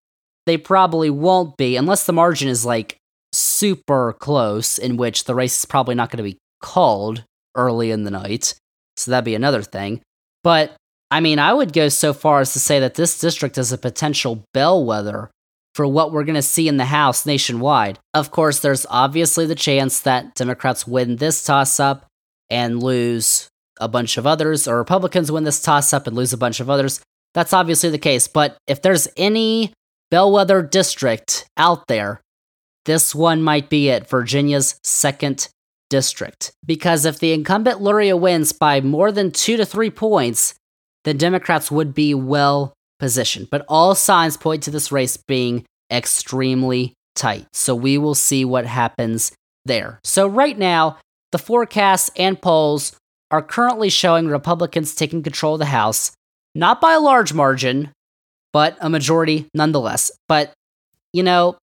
[0.46, 2.96] they probably won't be, unless the margin is like
[3.32, 7.24] super close, in which the race is probably not going to be called
[7.56, 8.54] early in the night.
[8.96, 10.00] So that'd be another thing.
[10.44, 10.76] But
[11.10, 13.78] I mean, I would go so far as to say that this district is a
[13.78, 15.30] potential bellwether
[15.74, 17.98] for what we're going to see in the House nationwide.
[18.12, 22.06] Of course, there's obviously the chance that Democrats win this toss up
[22.50, 23.48] and lose
[23.80, 26.68] a bunch of others, or Republicans win this toss up and lose a bunch of
[26.68, 27.00] others.
[27.32, 28.26] That's obviously the case.
[28.26, 29.72] But if there's any
[30.10, 32.20] bellwether district out there
[32.88, 35.50] this one might be it, Virginia's second
[35.90, 36.52] district.
[36.64, 40.54] Because if the incumbent Luria wins by more than two to three points,
[41.08, 43.48] then Democrats would be well positioned.
[43.50, 47.46] But all signs point to this race being extremely tight.
[47.52, 49.32] So we will see what happens
[49.64, 50.00] there.
[50.04, 50.98] So right now,
[51.32, 52.92] the forecasts and polls
[53.30, 56.12] are currently showing Republicans taking control of the House,
[56.54, 57.90] not by a large margin,
[58.52, 60.10] but a majority nonetheless.
[60.28, 60.52] But,
[61.12, 61.58] you know,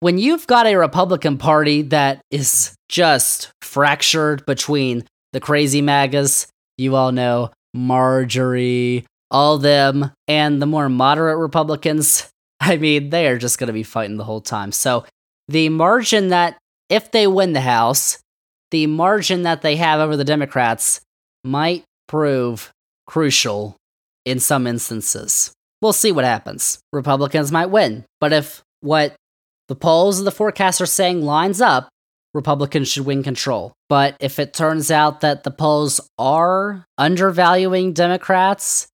[0.00, 6.94] when you've got a Republican Party that is just fractured between the crazy MAGAs, you
[6.94, 12.28] all know, Marjorie, all them, and the more moderate Republicans,
[12.60, 14.72] I mean, they are just going to be fighting the whole time.
[14.72, 15.04] So
[15.48, 16.58] the margin that,
[16.88, 18.18] if they win the House,
[18.70, 21.00] the margin that they have over the Democrats
[21.44, 22.70] might prove
[23.06, 23.76] crucial
[24.24, 25.52] in some instances.
[25.80, 26.80] We'll see what happens.
[26.92, 29.14] Republicans might win, but if what
[29.68, 31.88] the polls and the forecasts are saying lines up,
[32.38, 33.72] Republicans should win control.
[33.88, 38.86] But if it turns out that the polls are undervaluing Democrats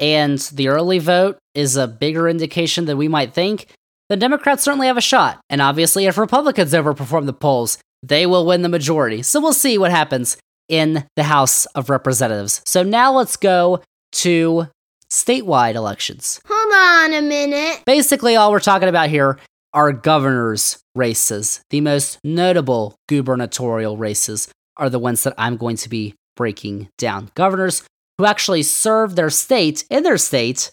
[0.00, 3.68] and the early vote is a bigger indication than we might think,
[4.08, 5.40] then Democrats certainly have a shot.
[5.48, 9.22] And obviously, if Republicans overperform the polls, they will win the majority.
[9.22, 10.36] So we'll see what happens
[10.68, 12.60] in the House of Representatives.
[12.66, 13.82] So now let's go
[14.12, 14.66] to
[15.12, 16.40] statewide elections.
[16.48, 17.82] Hold on a minute.
[17.84, 19.38] Basically, all we're talking about here
[19.72, 21.62] are governors' races.
[21.70, 27.30] The most notable gubernatorial races are the ones that I'm going to be breaking down.
[27.34, 27.82] Governors
[28.18, 30.72] who actually serve their state in their state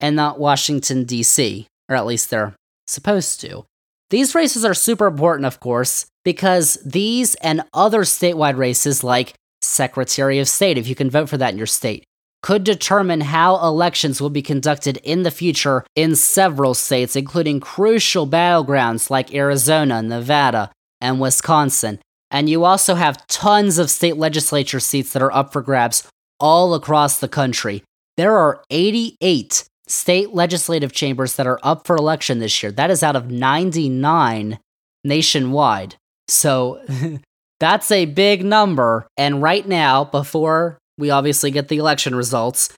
[0.00, 2.54] and not Washington, D.C., or at least they're
[2.86, 3.64] supposed to.
[4.10, 10.38] These races are super important, of course, because these and other statewide races, like Secretary
[10.38, 12.04] of State, if you can vote for that in your state,
[12.44, 18.28] could determine how elections will be conducted in the future in several states, including crucial
[18.28, 20.70] battlegrounds like Arizona, Nevada,
[21.00, 21.98] and Wisconsin.
[22.30, 26.06] And you also have tons of state legislature seats that are up for grabs
[26.38, 27.82] all across the country.
[28.18, 32.70] There are 88 state legislative chambers that are up for election this year.
[32.70, 34.58] That is out of 99
[35.02, 35.96] nationwide.
[36.28, 36.82] So
[37.58, 39.06] that's a big number.
[39.16, 42.70] And right now, before we obviously get the election results.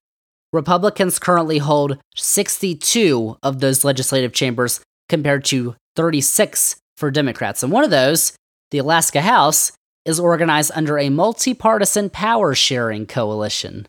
[0.52, 7.62] Republicans currently hold 62 of those legislative chambers compared to 36 for Democrats.
[7.62, 8.32] And one of those,
[8.70, 9.72] the Alaska House,
[10.04, 13.86] is organized under a multi-partisan power sharing coalition.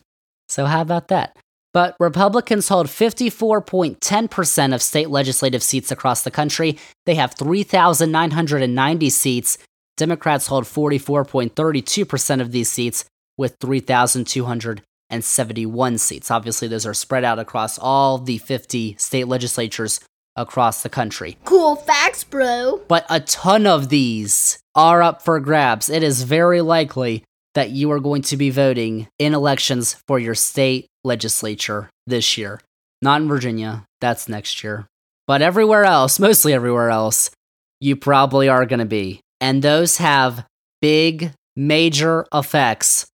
[0.48, 1.36] So, how about that?
[1.72, 6.78] But Republicans hold 54.10% of state legislative seats across the country.
[7.06, 9.58] They have 3,990 seats.
[9.96, 13.04] Democrats hold 44.32% of these seats
[13.38, 16.30] with 3,271 seats.
[16.30, 20.00] Obviously, those are spread out across all the 50 state legislatures
[20.36, 21.38] across the country.
[21.44, 22.82] Cool facts, bro.
[22.88, 25.88] But a ton of these are up for grabs.
[25.88, 27.24] It is very likely
[27.54, 32.60] that you are going to be voting in elections for your state legislature this year.
[33.02, 34.86] Not in Virginia, that's next year.
[35.26, 37.30] But everywhere else, mostly everywhere else,
[37.80, 39.20] you probably are going to be.
[39.40, 40.44] And those have
[40.80, 43.06] big, major effects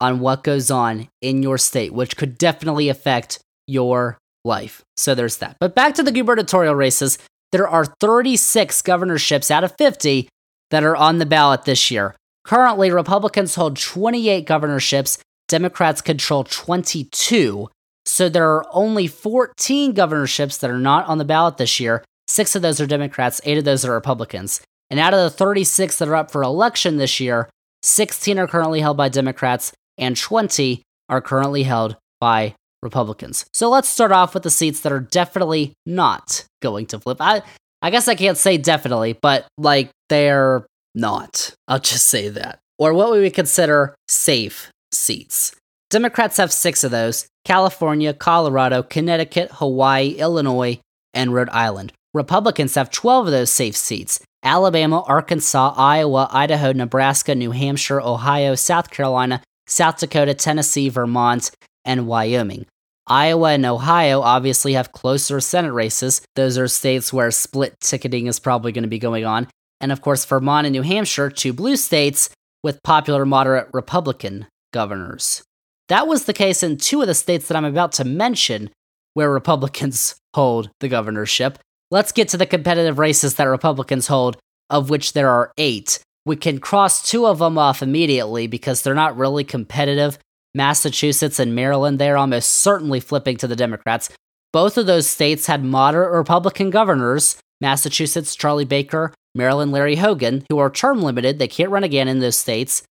[0.00, 4.82] on what goes on in your state, which could definitely affect your life.
[4.96, 5.56] So there's that.
[5.60, 7.18] But back to the gubernatorial races,
[7.52, 10.28] there are 36 governorships out of 50
[10.70, 12.14] that are on the ballot this year.
[12.44, 15.18] Currently, Republicans hold 28 governorships,
[15.48, 17.68] Democrats control 22.
[18.04, 22.04] So there are only 14 governorships that are not on the ballot this year.
[22.28, 24.60] Six of those are Democrats, eight of those are Republicans.
[24.90, 27.48] And out of the 36 that are up for election this year,
[27.82, 33.46] 16 are currently held by Democrats and 20 are currently held by Republicans.
[33.52, 37.18] So let's start off with the seats that are definitely not going to flip.
[37.20, 37.42] I,
[37.82, 41.54] I guess I can't say definitely, but like they're not.
[41.68, 42.58] I'll just say that.
[42.78, 45.54] Or what we would consider safe seats.
[45.90, 50.80] Democrats have six of those California, Colorado, Connecticut, Hawaii, Illinois,
[51.14, 51.92] and Rhode Island.
[52.12, 58.54] Republicans have 12 of those safe seats Alabama, Arkansas, Iowa, Idaho, Nebraska, New Hampshire, Ohio,
[58.54, 61.50] South Carolina, South Dakota, Tennessee, Vermont,
[61.84, 62.66] and Wyoming.
[63.06, 66.22] Iowa and Ohio obviously have closer Senate races.
[66.34, 69.46] Those are states where split ticketing is probably going to be going on.
[69.80, 72.30] And of course, Vermont and New Hampshire, two blue states
[72.64, 75.42] with popular moderate Republican governors.
[75.88, 78.70] That was the case in two of the states that I'm about to mention
[79.14, 81.58] where Republicans hold the governorship.
[81.90, 84.36] Let's get to the competitive races that Republicans hold,
[84.68, 86.00] of which there are eight.
[86.26, 90.18] We can cross two of them off immediately because they're not really competitive.
[90.54, 94.10] Massachusetts and Maryland, they're almost certainly flipping to the Democrats.
[94.52, 100.58] Both of those states had moderate Republican governors Massachusetts, Charlie Baker, Maryland, Larry Hogan, who
[100.58, 101.38] are term limited.
[101.38, 102.82] They can't run again in those states.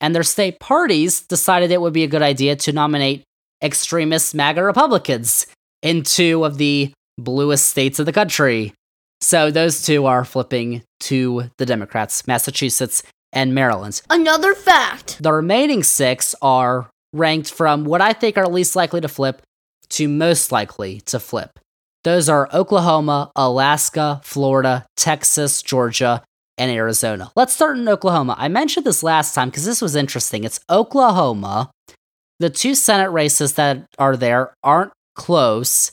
[0.00, 3.22] And their state parties decided it would be a good idea to nominate
[3.62, 5.46] extremist MAGA Republicans
[5.82, 8.72] in two of the bluest states of the country.
[9.20, 13.02] So those two are flipping to the Democrats, Massachusetts
[13.32, 14.00] and Maryland.
[14.10, 15.22] Another fact.
[15.22, 19.42] The remaining six are ranked from what I think are least likely to flip
[19.90, 21.58] to most likely to flip.
[22.04, 26.22] Those are Oklahoma, Alaska, Florida, Texas, Georgia,
[26.56, 27.30] and Arizona.
[27.36, 28.36] Let's start in Oklahoma.
[28.38, 30.44] I mentioned this last time because this was interesting.
[30.44, 31.70] It's Oklahoma.
[32.38, 35.92] The two Senate races that are there aren't close.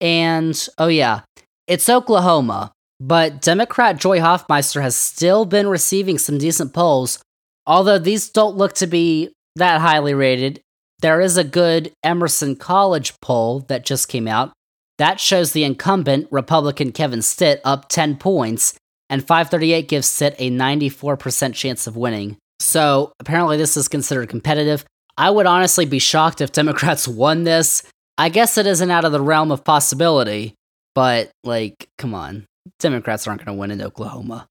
[0.00, 1.20] And oh, yeah,
[1.66, 2.72] it's Oklahoma.
[3.00, 7.18] But Democrat Joy Hofmeister has still been receiving some decent polls,
[7.66, 10.60] although these don't look to be that highly rated.
[11.00, 14.52] There is a good Emerson College poll that just came out.
[14.98, 18.74] That shows the incumbent, Republican Kevin Stitt, up 10 points,
[19.10, 22.36] and 538 gives Stitt a 94% chance of winning.
[22.60, 24.84] So apparently, this is considered competitive.
[25.18, 27.82] I would honestly be shocked if Democrats won this.
[28.16, 30.54] I guess it isn't out of the realm of possibility,
[30.94, 32.46] but like, come on.
[32.78, 34.46] Democrats aren't going to win in Oklahoma.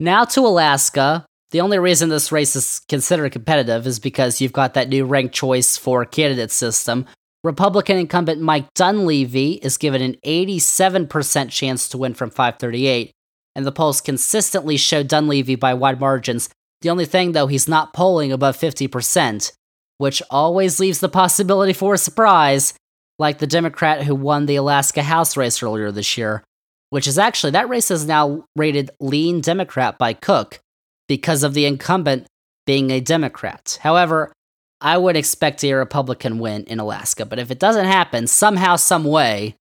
[0.00, 1.26] Now to Alaska.
[1.52, 5.34] The only reason this race is considered competitive is because you've got that new ranked
[5.34, 7.04] choice for candidate system.
[7.44, 13.12] Republican incumbent Mike Dunleavy is given an 87% chance to win from 538,
[13.54, 16.48] and the polls consistently show Dunleavy by wide margins.
[16.80, 19.52] The only thing, though, he's not polling above 50%,
[19.98, 22.74] which always leaves the possibility for a surprise,
[23.22, 26.44] like the Democrat who won the Alaska House race earlier this year
[26.92, 30.60] which is actually that race is now rated lean Democrat by Cook
[31.08, 32.26] because of the incumbent
[32.66, 33.78] being a Democrat.
[33.80, 34.30] However,
[34.78, 39.04] I would expect a Republican win in Alaska, but if it doesn't happen, somehow, some
[39.04, 39.56] way,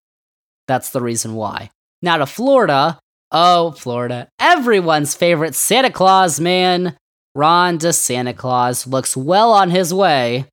[0.68, 1.70] that's the reason why.
[2.02, 3.00] Now to Florida.
[3.32, 4.28] Oh, Florida.
[4.38, 6.98] Everyone's favorite Santa Claus man,
[7.34, 10.48] Ron DeSanta Claus, looks well on his way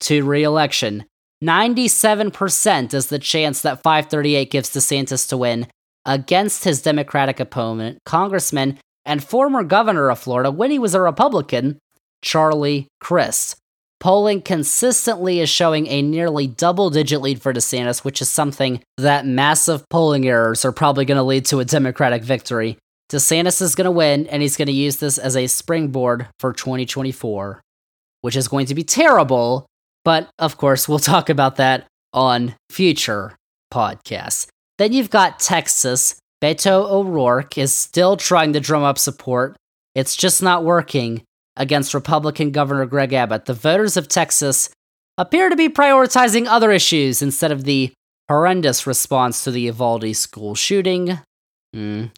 [0.00, 1.04] to re election.
[1.44, 5.66] 97% is the chance that 538 gives DeSantis to win,
[6.06, 11.78] against his Democratic opponent, Congressman and former governor of Florida when he was a Republican,
[12.22, 13.56] Charlie Crist.
[13.98, 19.26] Polling consistently is showing a nearly double digit lead for DeSantis, which is something that
[19.26, 22.76] massive polling errors are probably going to lead to a Democratic victory.
[23.10, 26.52] DeSantis is going to win, and he's going to use this as a springboard for
[26.52, 27.62] 2024,
[28.20, 29.66] which is going to be terrible.
[30.06, 33.36] But of course, we'll talk about that on future
[33.74, 34.46] podcasts.
[34.78, 36.14] Then you've got Texas.
[36.40, 39.56] Beto O'Rourke is still trying to drum up support.
[39.94, 41.22] It's just not working
[41.56, 43.46] against Republican Governor Greg Abbott.
[43.46, 44.70] The voters of Texas
[45.18, 47.92] appear to be prioritizing other issues instead of the
[48.28, 51.18] horrendous response to the Uvalde school shooting.
[51.74, 52.10] Mm.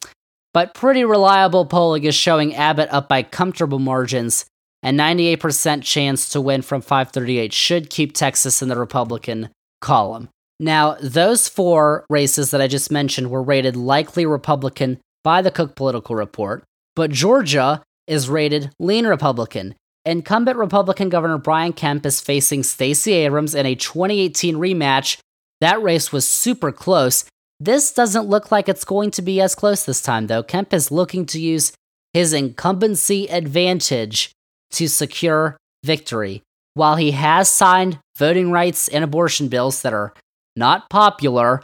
[0.53, 4.45] But pretty reliable polling is showing Abbott up by comfortable margins,
[4.83, 9.51] and 98% chance to win from 538 should keep Texas in the Republican
[9.81, 10.29] column.
[10.61, 15.77] Now, those four races that I just mentioned were rated likely Republican by the Cook
[15.77, 16.65] Political Report,
[16.97, 19.75] but Georgia is rated lean Republican.
[20.05, 25.19] Incumbent Republican Governor Brian Kemp is facing Stacey Abrams in a 2018 rematch.
[25.61, 27.25] That race was super close.
[27.61, 30.43] This doesn't look like it's going to be as close this time, though.
[30.43, 31.73] Kemp is looking to use
[32.15, 34.31] his incumbency advantage
[34.73, 36.43] to secure victory.
[36.75, 40.13] While he has signed voting rights and abortion bills that are
[40.57, 41.63] not popular,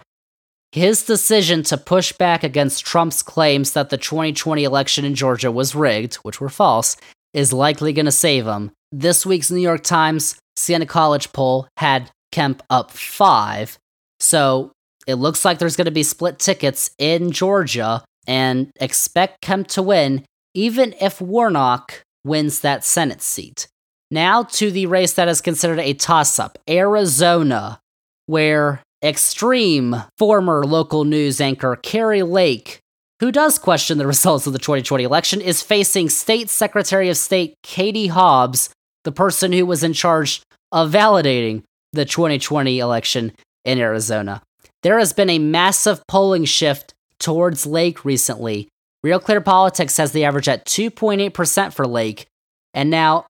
[0.72, 5.74] his decision to push back against Trump's claims that the 2020 election in Georgia was
[5.74, 6.97] rigged, which were false,
[7.32, 8.72] is likely going to save him.
[8.90, 13.78] This week's New York Times Siena College poll had Kemp up five.
[14.20, 14.72] So
[15.06, 19.82] it looks like there's going to be split tickets in Georgia and expect Kemp to
[19.82, 20.24] win,
[20.55, 23.68] even if Warnock wins that Senate seat.
[24.10, 27.80] Now to the race that is considered a toss up Arizona,
[28.26, 32.80] where extreme former local news anchor Kari Lake,
[33.20, 37.55] who does question the results of the 2020 election, is facing State Secretary of State
[37.62, 38.70] Katie Hobbs,
[39.05, 40.42] the person who was in charge
[40.72, 43.32] of validating the 2020 election
[43.64, 44.42] in Arizona.
[44.82, 48.68] There has been a massive polling shift towards Lake recently.
[49.05, 52.26] Real Clear Politics has the average at 2.8% for Lake,
[52.72, 53.26] and now,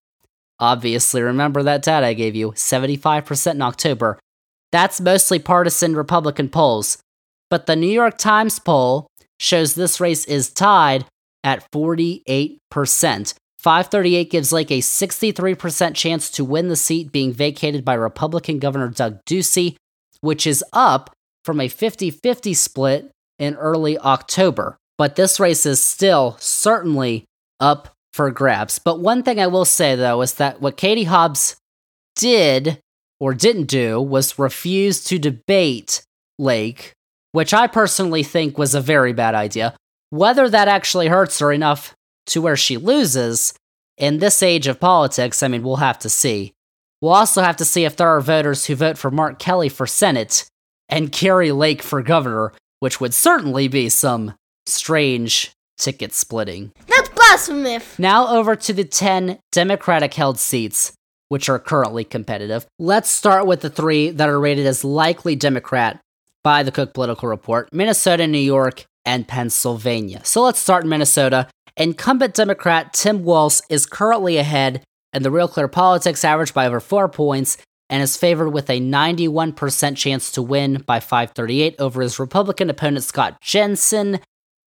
[0.60, 4.20] obviously, remember that data I gave you 75% in October.
[4.70, 6.98] That's mostly partisan Republican polls.
[7.51, 9.09] But the New York Times poll
[9.40, 11.06] shows this race is tied
[11.42, 12.59] at 48%.
[12.70, 18.90] 538 gives Lake a 63% chance to win the seat being vacated by Republican Governor
[18.90, 19.74] Doug Ducey,
[20.20, 21.10] which is up
[21.44, 23.10] from a 50 50 split
[23.40, 24.76] in early October.
[24.96, 27.24] But this race is still certainly
[27.60, 28.78] up for grabs.
[28.78, 31.56] But one thing I will say, though, is that what Katie Hobbs
[32.16, 32.78] did
[33.18, 36.02] or didn't do was refuse to debate
[36.38, 36.92] Lake,
[37.32, 39.74] which I personally think was a very bad idea.
[40.10, 41.94] Whether that actually hurts her enough
[42.26, 43.52] to where she loses
[43.96, 46.52] in this age of politics, I mean, we'll have to see.
[47.00, 49.86] We'll also have to see if there are voters who vote for Mark Kelly for
[49.86, 50.48] Senate
[50.88, 54.34] and Kari Lake for governor, which would certainly be some
[54.66, 56.73] strange ticket splitting.
[56.86, 57.99] That's blasphemous.
[57.99, 60.93] Now over to the 10 Democratic held seats,
[61.28, 62.66] which are currently competitive.
[62.78, 66.01] Let's start with the three that are rated as likely Democrat
[66.43, 70.20] by the Cook Political Report Minnesota, New York, and Pennsylvania.
[70.24, 71.49] So let's start in Minnesota.
[71.77, 74.82] Incumbent Democrat Tim Walz is currently ahead
[75.12, 77.57] in the Real Clear Politics average by over four points
[77.91, 83.05] and is favored with a 91% chance to win by 538 over his Republican opponent
[83.05, 84.20] Scott Jensen.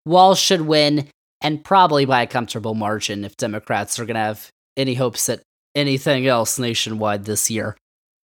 [0.06, 1.08] Walz should win,
[1.42, 5.42] and probably by a comfortable margin if Democrats are going to have any hopes at
[5.74, 7.76] anything else nationwide this year.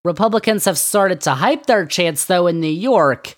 [0.05, 3.35] Republicans have started to hype their chance, though, in New York,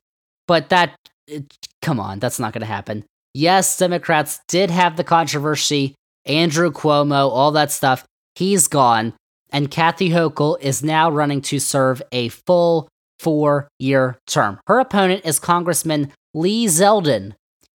[0.46, 0.94] but that,
[1.26, 1.44] it,
[1.82, 3.04] come on, that's not going to happen.
[3.34, 5.94] Yes, Democrats did have the controversy,
[6.24, 8.04] Andrew Cuomo, all that stuff.
[8.36, 9.14] He's gone,
[9.50, 12.88] and Kathy Hochul is now running to serve a full
[13.18, 14.60] four year term.
[14.66, 17.34] Her opponent is Congressman Lee Zeldin,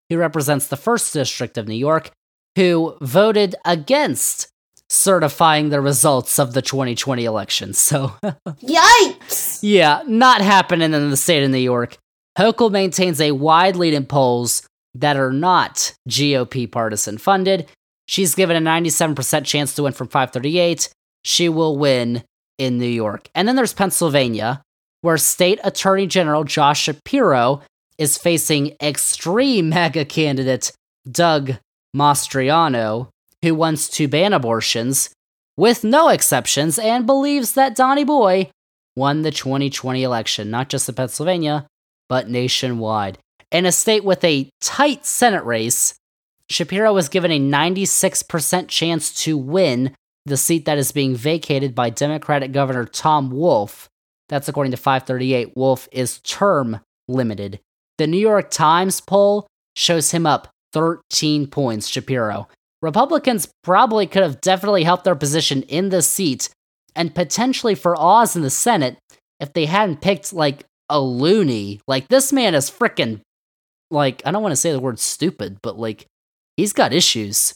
[0.10, 2.12] who represents the 1st District of New York,
[2.56, 4.50] who voted against
[4.90, 7.74] certifying the results of the 2020 election.
[7.74, 9.60] So, Yikes!
[9.62, 11.98] yeah, not happening in the state of New York.
[12.38, 17.68] Hochul maintains a wide lead in polls that are not GOP partisan funded.
[18.08, 20.90] She's given a 97% chance to win from 538.
[21.24, 22.24] She will win
[22.58, 23.30] in New York.
[23.36, 24.62] And then there's Pennsylvania,
[25.02, 27.62] where State Attorney General Josh Shapiro
[28.00, 30.72] is facing extreme MAGA candidate
[31.10, 31.58] Doug
[31.96, 33.10] Mastriano,
[33.44, 35.12] who wants to ban abortions
[35.56, 38.50] with no exceptions and believes that Donnie Boy
[38.96, 41.68] won the 2020 election, not just in Pennsylvania,
[42.08, 43.18] but nationwide.
[43.52, 45.96] In a state with a tight Senate race,
[46.50, 49.96] Shapiro was given a 96% chance to win
[50.26, 53.90] the seat that is being vacated by Democratic Governor Tom Wolf.
[54.28, 55.56] That's according to 538.
[55.56, 57.60] Wolf is term limited.
[58.00, 59.46] The New York Times poll
[59.76, 62.48] shows him up 13 points, Shapiro.
[62.82, 66.48] Republicans probably could have definitely helped their position in the seat
[66.96, 68.98] and potentially for Oz in the Senate
[69.42, 71.82] if they hadn't picked like a loony.
[71.90, 73.20] Like this man is freaking
[73.92, 76.06] like I don't want to say the word stupid, but like
[76.56, 77.54] he's got issues.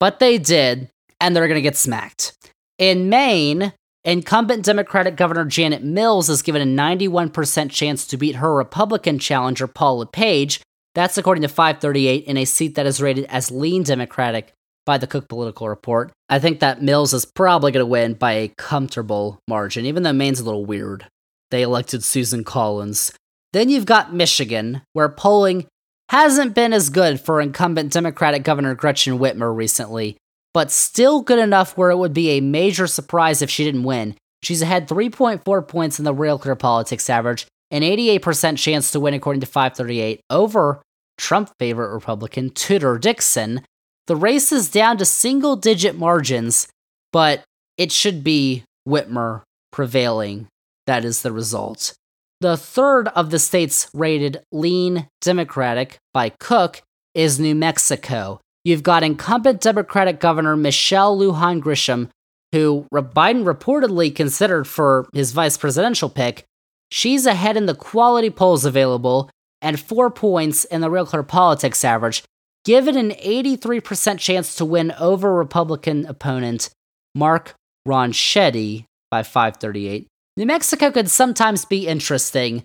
[0.00, 0.88] But they did,
[1.20, 2.32] and they're going to get smacked.
[2.78, 3.74] In Maine,
[4.04, 9.66] incumbent Democratic Governor Janet Mills is given a 91% chance to beat her Republican challenger
[9.66, 10.60] Paul LePage.
[10.94, 14.52] That's according to 538 in a seat that is rated as lean Democratic
[14.84, 16.12] by the Cook Political Report.
[16.28, 20.12] I think that Mills is probably going to win by a comfortable margin, even though
[20.12, 21.06] Maine's a little weird.
[21.50, 23.12] They elected Susan Collins.
[23.52, 25.66] Then you've got Michigan, where polling
[26.08, 30.16] hasn't been as good for incumbent Democratic Governor Gretchen Whitmer recently,
[30.54, 34.14] but still good enough where it would be a major surprise if she didn't win.
[34.42, 39.14] She's ahead 3.4 points in the Real Clear Politics average, an 88% chance to win
[39.14, 40.82] according to 538 over
[41.16, 43.62] Trump favorite Republican Tudor Dixon.
[44.08, 46.68] The race is down to single digit margins,
[47.12, 47.44] but
[47.78, 50.48] it should be Whitmer prevailing.
[50.86, 51.94] That is the result.
[52.40, 56.82] The third of the states rated lean Democratic by Cook
[57.14, 58.40] is New Mexico.
[58.64, 62.08] You've got incumbent Democratic Governor Michelle Lujan Grisham,
[62.52, 66.44] who Biden reportedly considered for his vice presidential pick.
[66.90, 69.30] She's ahead in the quality polls available
[69.60, 72.22] and four points in the Real Clear Politics average,
[72.64, 76.70] given an 83% chance to win over Republican opponent
[77.14, 77.54] Mark
[77.86, 80.06] Ronchetti by 538.
[80.36, 82.64] New Mexico could sometimes be interesting,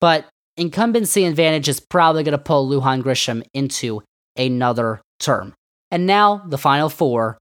[0.00, 0.26] but
[0.56, 4.02] incumbency advantage is probably going to pull Lujan Grisham into
[4.36, 5.54] another term.
[5.90, 7.38] And now, the final four.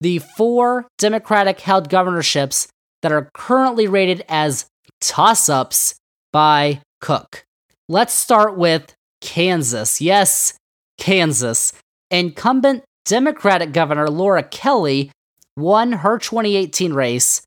[0.00, 2.68] The four Democratic held governorships
[3.02, 4.66] that are currently rated as
[5.00, 5.94] toss ups
[6.32, 7.44] by Cook.
[7.88, 10.00] Let's start with Kansas.
[10.00, 10.54] Yes,
[10.98, 11.72] Kansas.
[12.10, 15.10] Incumbent Democratic Governor Laura Kelly
[15.56, 17.42] won her 2018 race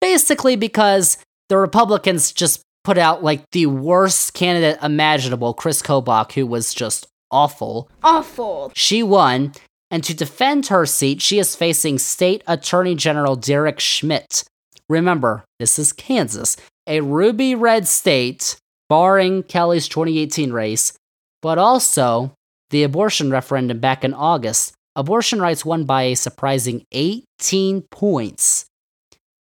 [0.00, 1.16] basically because
[1.48, 7.06] the Republicans just put out like the worst candidate imaginable, Chris Kobach, who was just
[7.34, 7.90] awful.
[8.02, 8.72] Awful.
[8.74, 9.52] She won,
[9.90, 14.44] and to defend her seat, she is facing State Attorney General Derek Schmidt.
[14.88, 16.56] Remember, this is Kansas,
[16.86, 18.56] a ruby red state,
[18.88, 20.92] barring Kelly's 2018 race,
[21.42, 22.32] but also
[22.70, 24.72] the abortion referendum back in August.
[24.96, 28.66] Abortion rights won by a surprising 18 points.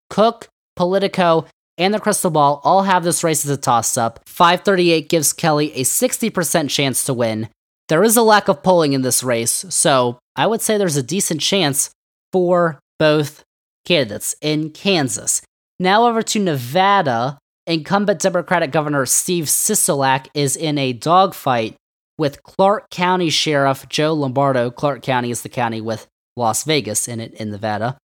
[0.10, 1.46] Cook, Politico,
[1.78, 4.20] and the Crystal Ball all have this race as a toss up.
[4.28, 7.50] 538 gives Kelly a 60% chance to win.
[7.94, 11.04] There is a lack of polling in this race, so I would say there's a
[11.04, 11.92] decent chance
[12.32, 13.44] for both
[13.86, 15.44] candidates in Kansas.
[15.80, 17.38] Now over to Nevada.
[17.68, 21.76] Incumbent Democratic Governor Steve Sisolak is in a dogfight
[22.18, 24.72] with Clark County Sheriff Joe Lombardo.
[24.72, 28.00] Clark County is the county with Las Vegas in it in Nevada.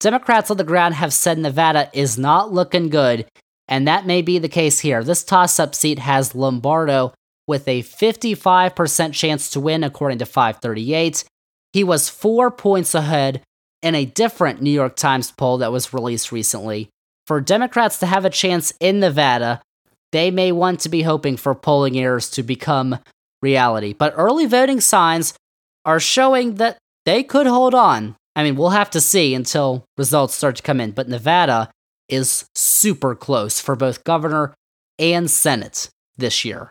[0.00, 3.26] Democrats on the ground have said Nevada is not looking good,
[3.68, 5.04] and that may be the case here.
[5.04, 7.12] This toss up seat has Lombardo
[7.46, 11.24] with a 55% chance to win, according to 538.
[11.72, 13.42] He was four points ahead
[13.82, 16.88] in a different New York Times poll that was released recently.
[17.26, 19.60] For Democrats to have a chance in Nevada,
[20.12, 22.98] they may want to be hoping for polling errors to become
[23.42, 23.92] reality.
[23.92, 25.34] But early voting signs
[25.84, 28.16] are showing that they could hold on.
[28.36, 31.70] I mean, we'll have to see until results start to come in, but Nevada
[32.08, 34.54] is super close for both governor
[34.98, 36.70] and Senate this year.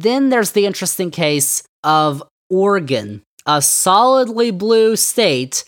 [0.00, 5.64] Then there's the interesting case of Oregon, a solidly blue state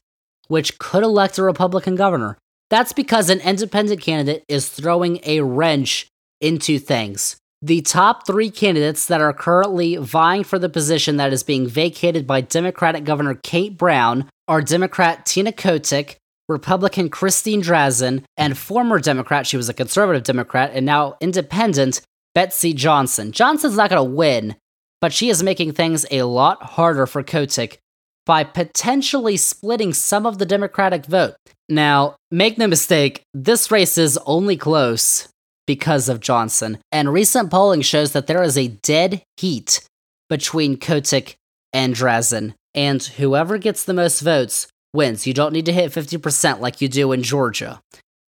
[0.46, 2.38] which could elect a Republican governor.
[2.68, 6.06] That's because an independent candidate is throwing a wrench
[6.40, 7.38] into things.
[7.60, 12.24] The top three candidates that are currently vying for the position that is being vacated
[12.24, 16.14] by Democratic Governor Kate Brown are Democrat Tina Kotek,
[16.48, 22.00] Republican Christine Drazan, and former Democrat, she was a conservative Democrat, and now independent,
[22.34, 23.32] Betsy Johnson.
[23.32, 24.56] Johnson's not going to win,
[25.00, 27.78] but she is making things a lot harder for Kotek
[28.26, 31.34] by potentially splitting some of the Democratic vote.
[31.68, 35.28] Now, make no mistake, this race is only close
[35.66, 39.86] because of Johnson, and recent polling shows that there is a dead heat
[40.28, 41.34] between Kotek
[41.72, 45.26] and Drazan and whoever gets the most votes wins.
[45.26, 47.80] You don't need to hit 50% like you do in Georgia.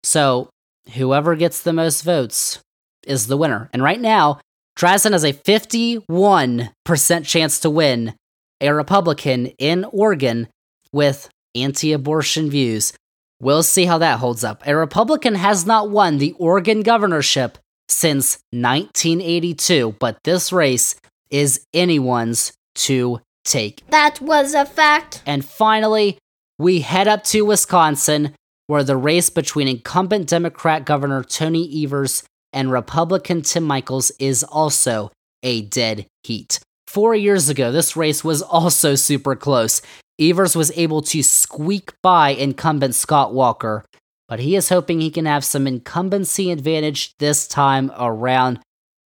[0.03, 0.49] So,
[0.93, 2.59] whoever gets the most votes
[3.05, 3.69] is the winner.
[3.73, 4.39] And right now,
[4.77, 8.15] Drazan has a 51% chance to win
[8.61, 10.47] a Republican in Oregon
[10.93, 12.93] with anti abortion views.
[13.41, 14.61] We'll see how that holds up.
[14.67, 17.57] A Republican has not won the Oregon governorship
[17.89, 20.95] since 1982, but this race
[21.29, 23.83] is anyone's to take.
[23.89, 25.23] That was a fact.
[25.25, 26.17] And finally,
[26.59, 28.35] we head up to Wisconsin,
[28.67, 32.23] where the race between incumbent Democrat Governor Tony Evers
[32.53, 35.11] and Republican Tim Michels is also
[35.43, 36.59] a dead heat.
[36.87, 39.81] Four years ago, this race was also super close.
[40.19, 43.85] Evers was able to squeak by incumbent Scott Walker,
[44.27, 48.59] but he is hoping he can have some incumbency advantage this time around.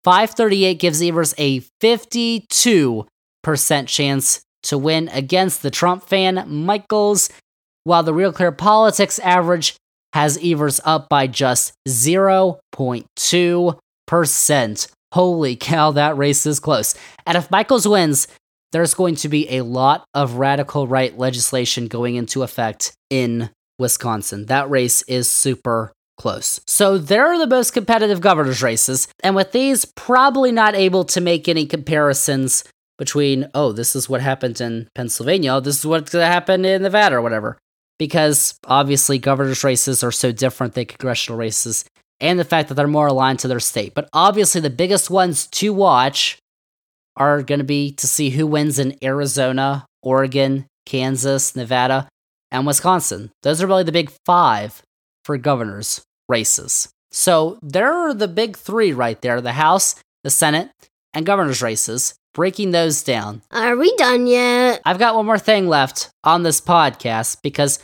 [0.03, 3.07] 538 gives Evers a 52
[3.43, 7.29] percent chance to win against the Trump fan Michels,
[7.85, 9.77] while the Real Clear Politics average
[10.15, 14.89] has Evers up by just 0.2%.
[15.13, 16.95] Holy cow, that race is close.
[17.27, 18.29] And if Michels wins,
[18.73, 24.47] there's going to be a lot of radical right legislation going into effect in Wisconsin.
[24.47, 26.61] That race is super close.
[26.67, 29.09] So they're the most competitive governor's races.
[29.23, 32.65] And with these, probably not able to make any comparisons
[32.99, 37.23] between, oh, this is what happened in Pennsylvania, this is what happened in Nevada or
[37.23, 37.59] whatever.
[37.99, 41.85] Because obviously, governor's races are so different than congressional races,
[42.21, 43.95] and the fact that they're more aligned to their state.
[43.95, 46.39] But obviously, the biggest ones to watch
[47.17, 52.09] are going to be to see who wins in Arizona, Oregon, Kansas, Nevada,
[52.51, 53.31] and Wisconsin.
[53.43, 54.83] Those are really the big five
[55.25, 56.89] for governors races.
[57.13, 59.95] So there are the big three right there the House,
[60.25, 60.71] the Senate,
[61.13, 62.15] and governor's races.
[62.35, 63.43] Breaking those down.
[63.53, 64.83] Are we done yet?
[64.85, 67.79] I've got one more thing left on this podcast because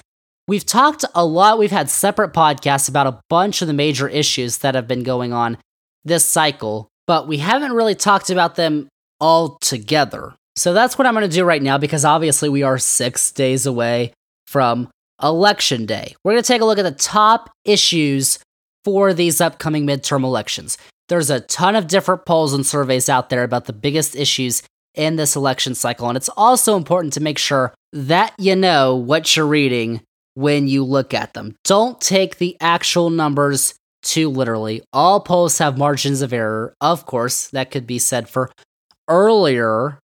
[0.48, 1.56] we've talked a lot.
[1.56, 5.32] We've had separate podcasts about a bunch of the major issues that have been going
[5.32, 5.56] on
[6.04, 8.88] this cycle, but we haven't really talked about them
[9.20, 10.34] all together.
[10.56, 13.66] So that's what I'm going to do right now because obviously we are six days
[13.66, 14.12] away
[14.48, 14.88] from
[15.22, 16.16] Election Day.
[16.24, 18.40] We're going to take a look at the top issues
[18.84, 20.76] for these upcoming midterm elections.
[21.10, 24.62] There's a ton of different polls and surveys out there about the biggest issues
[24.94, 29.36] in this election cycle, and it's also important to make sure that you know what
[29.36, 30.02] you're reading
[30.34, 31.56] when you look at them.
[31.64, 33.74] Don't take the actual numbers
[34.04, 34.82] too literally.
[34.92, 38.52] All polls have margins of error, of course, that could be said for
[39.08, 39.98] earlier,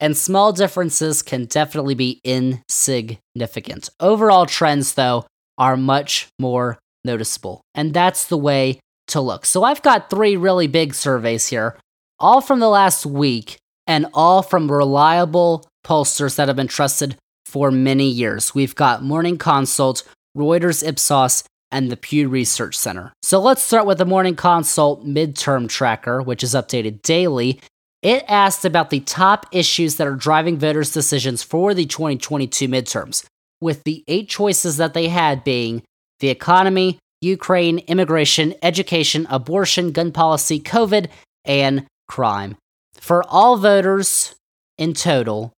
[0.00, 3.90] and small differences can definitely be insignificant.
[4.00, 5.26] Overall trends, though,
[5.58, 9.44] are much more noticeable, and that's the way to look.
[9.44, 11.76] So I've got three really big surveys here,
[12.18, 17.16] all from the last week and all from reliable pollsters that have been trusted
[17.46, 18.54] for many years.
[18.54, 20.02] We've got Morning Consult,
[20.36, 23.12] Reuters Ipsos, and the Pew Research Center.
[23.22, 27.60] So let's start with the Morning Consult midterm tracker, which is updated daily.
[28.02, 33.24] It asked about the top issues that are driving voters' decisions for the 2022 midterms,
[33.60, 35.82] with the eight choices that they had being
[36.20, 41.08] the economy, Ukraine, immigration, education, abortion, gun policy, COVID,
[41.44, 42.56] and crime.
[42.94, 44.34] For all voters
[44.76, 45.52] in total,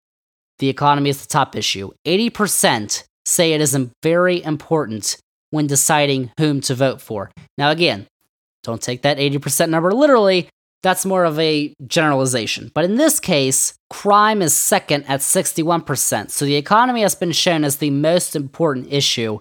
[0.59, 1.91] the economy is the top issue.
[2.07, 5.17] 80% say it is very important
[5.51, 7.31] when deciding whom to vote for.
[7.57, 8.07] Now, again,
[8.63, 10.49] don't take that 80% number literally.
[10.83, 12.71] That's more of a generalization.
[12.73, 16.31] But in this case, crime is second at 61%.
[16.31, 19.41] So the economy has been shown as the most important issue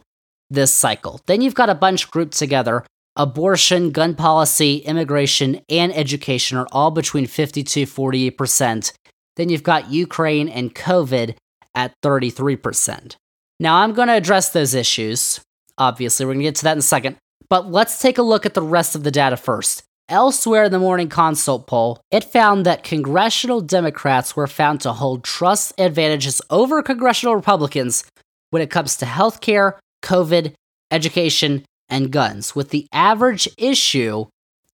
[0.50, 1.22] this cycle.
[1.26, 2.86] Then you've got a bunch grouped together.
[3.16, 8.94] Abortion, gun policy, immigration, and education are all between 52 48%.
[9.36, 11.36] Then you've got Ukraine and COVID
[11.74, 13.16] at 33%.
[13.60, 15.40] Now, I'm going to address those issues.
[15.78, 17.18] Obviously, we're going to get to that in a second.
[17.50, 19.84] But let's take a look at the rest of the data first.
[20.10, 25.24] Elsewhere in the Morning Consult poll, it found that congressional Democrats were found to hold
[25.24, 28.06] trust advantages over congressional Republicans
[28.50, 29.74] when it comes to healthcare,
[30.08, 30.54] COVID,
[30.90, 34.26] education, and guns, with the average issue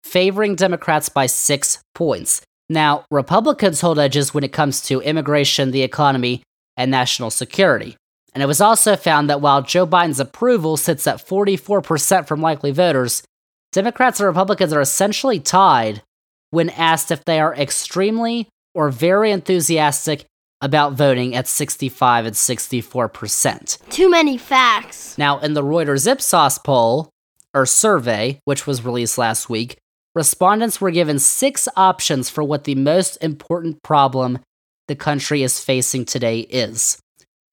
[0.04, 2.42] favoring Democrats by six points.
[2.70, 6.44] Now, Republicans hold edges when it comes to immigration, the economy,
[6.76, 7.96] and national security.
[8.34, 12.72] And it was also found that while Joe Biden's approval sits at 44% from likely
[12.72, 13.24] voters,
[13.72, 16.02] Democrats and Republicans are essentially tied
[16.50, 20.26] when asked if they are extremely or very enthusiastic
[20.62, 23.90] about voting at 65 and 64%.
[23.90, 25.18] Too many facts.
[25.18, 27.10] Now, in the Reuters Ipsos poll,
[27.54, 29.78] or survey, which was released last week,
[30.16, 34.40] respondents were given six options for what the most important problem
[34.88, 37.00] the country is facing today is.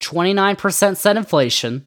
[0.01, 1.85] 29% said inflation,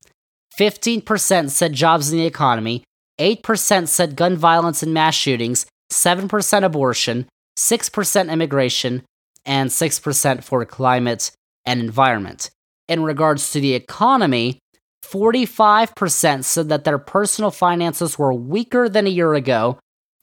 [0.59, 2.85] 15% said jobs in the economy,
[3.19, 7.27] 8% said gun violence and mass shootings, 7% abortion,
[7.59, 9.03] 6% immigration,
[9.45, 11.31] and 6% for climate
[11.65, 12.51] and environment.
[12.89, 14.59] In regards to the economy,
[15.05, 19.79] 45% said that their personal finances were weaker than a year ago,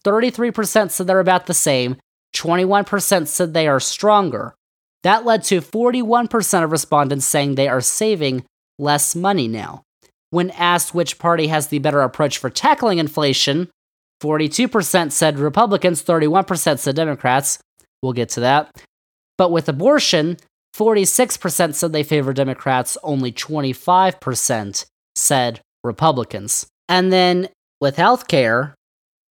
[0.06, 1.98] 33% said they're about the same,
[2.36, 4.56] 21% said they are stronger.
[5.04, 8.46] That led to 41% of respondents saying they are saving
[8.78, 9.84] less money now.
[10.30, 13.70] When asked which party has the better approach for tackling inflation,
[14.22, 17.60] 42% said Republicans, 31% said Democrats.
[18.02, 18.70] We'll get to that.
[19.40, 20.36] But with abortion,
[20.76, 24.86] 46% said they favor Democrats, only 25%
[25.16, 26.68] said Republicans.
[26.90, 27.48] And then
[27.80, 28.74] with healthcare,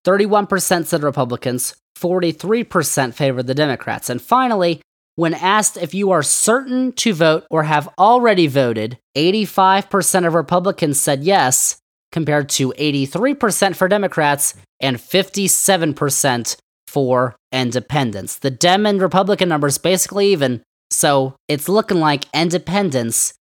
[0.06, 4.08] 31% said Republicans, 43% favored the Democrats.
[4.08, 4.80] And finally,
[5.16, 10.98] when asked if you are certain to vote or have already voted, 85% of Republicans
[10.98, 11.76] said yes,
[12.12, 16.56] compared to 83% for Democrats and 57%
[16.88, 18.38] for independents.
[18.38, 23.34] The Dem and Republican numbers basically even, so it's looking like independents,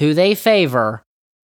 [0.00, 1.02] who they favor,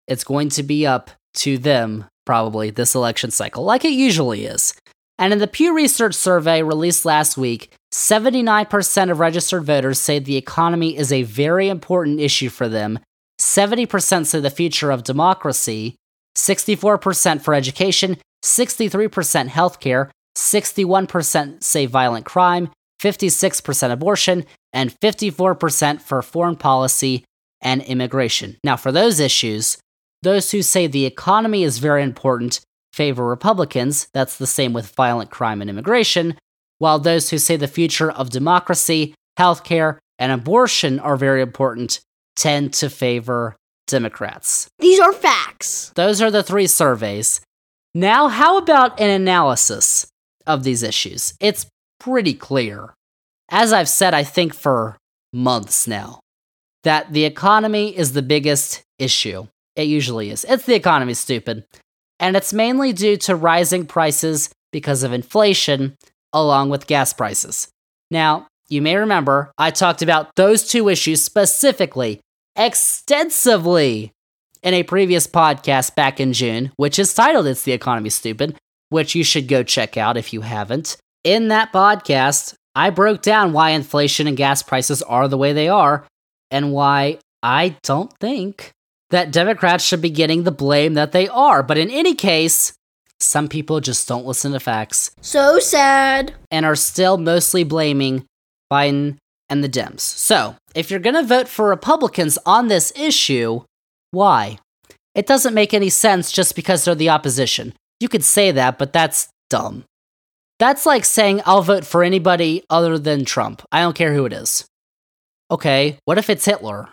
[0.09, 4.75] it's going to be up to them probably this election cycle, like it usually is.
[5.19, 10.37] And in the Pew Research survey released last week, 79% of registered voters say the
[10.37, 12.99] economy is a very important issue for them.
[13.41, 15.97] 70% say the future of democracy,
[16.37, 22.71] 64% for education, 63% healthcare, 61% say violent crime,
[23.03, 27.25] 56% abortion, and 54% for foreign policy
[27.61, 28.57] and immigration.
[28.65, 29.79] Now, for those issues,
[30.23, 32.61] those who say the economy is very important
[32.93, 36.37] favor Republicans, that's the same with violent crime and immigration,
[36.79, 42.01] while those who say the future of democracy, healthcare, and abortion are very important
[42.37, 43.57] tend to favor
[43.87, 44.69] Democrats.
[44.79, 45.93] These are facts.
[45.95, 47.41] Those are the three surveys.
[47.95, 50.07] Now, how about an analysis
[50.47, 51.35] of these issues?
[51.41, 51.67] It's
[52.01, 52.95] pretty clear,
[53.51, 54.97] as I've said, I think for
[55.33, 56.21] months now,
[56.83, 59.47] that the economy is the biggest issue.
[59.77, 60.45] It usually is.
[60.45, 61.65] It's the economy, stupid.
[62.21, 65.97] And it's mainly due to rising prices because of inflation,
[66.33, 67.69] along with gas prices.
[68.11, 72.21] Now, you may remember I talked about those two issues specifically,
[72.57, 74.13] extensively,
[74.63, 78.57] in a previous podcast back in June, which is titled It's the Economy Stupid,
[78.91, 80.97] which you should go check out if you haven't.
[81.25, 85.69] In that podcast, I broke down why inflation and gas prices are the way they
[85.69, 86.07] are
[86.51, 88.71] and why I don't think
[89.11, 91.63] that Democrats should be getting the blame that they are.
[91.63, 92.73] But in any case,
[93.21, 96.35] some people just don't listen to facts So sad.
[96.51, 98.25] and are still mostly blaming
[98.73, 99.17] Biden
[99.49, 100.01] and the Dems.
[100.01, 103.63] So, if you're going to vote for Republicans on this issue,
[104.11, 104.59] why?
[105.15, 107.73] It doesn't make any sense just because they're the opposition.
[108.05, 109.85] You could say that, but that's dumb.
[110.59, 113.63] That's like saying I'll vote for anybody other than Trump.
[113.73, 114.67] I don't care who it is.
[115.51, 116.91] Okay, what if it's Hitler?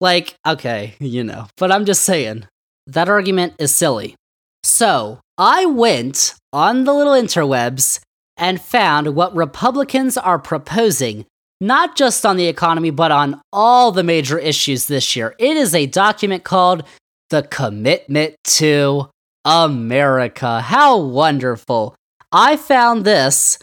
[0.00, 2.46] Like, okay, you know, but I'm just saying,
[2.86, 4.14] that argument is silly.
[4.62, 7.98] So, I went on the little interwebs
[8.36, 11.26] and found what Republicans are proposing,
[11.60, 15.34] not just on the economy, but on all the major issues this year.
[15.40, 16.84] It is a document called
[17.30, 19.10] The Commitment to
[19.48, 20.60] America.
[20.60, 21.94] How wonderful!
[22.30, 23.58] I found this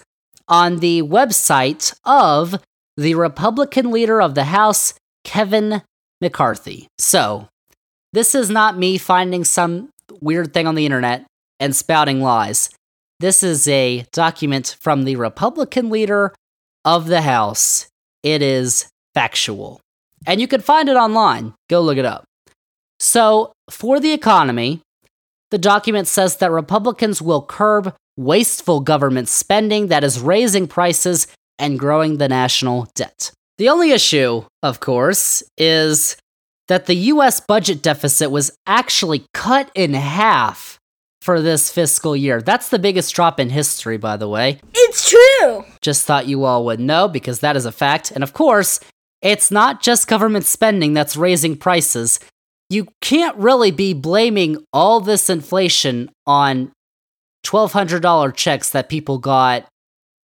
[0.47, 2.55] on the website of
[2.97, 5.83] the Republican leader of the House, Kevin
[6.21, 6.87] McCarthy.
[6.97, 7.49] So,
[8.13, 9.89] this is not me finding some
[10.21, 11.27] weird thing on the internet
[11.59, 12.71] and spouting lies.
[13.19, 16.33] This is a document from the Republican leader
[16.83, 17.85] of the House.
[18.23, 19.81] It is factual.
[20.25, 21.53] And you can find it online.
[21.69, 22.25] Go look it up.
[22.99, 24.81] So, for the economy,
[25.55, 31.27] the document says that Republicans will curb wasteful government spending that is raising prices
[31.57, 33.31] and growing the national debt.
[33.57, 36.17] The only issue, of course, is
[36.67, 40.77] that the US budget deficit was actually cut in half
[41.21, 42.41] for this fiscal year.
[42.41, 44.59] That's the biggest drop in history, by the way.
[44.73, 45.63] It's true.
[45.79, 48.11] Just thought you all would know because that is a fact.
[48.11, 48.81] And of course,
[49.21, 52.19] it's not just government spending that's raising prices.
[52.69, 56.71] You can't really be blaming all this inflation on
[57.45, 59.65] $1,200 checks that people got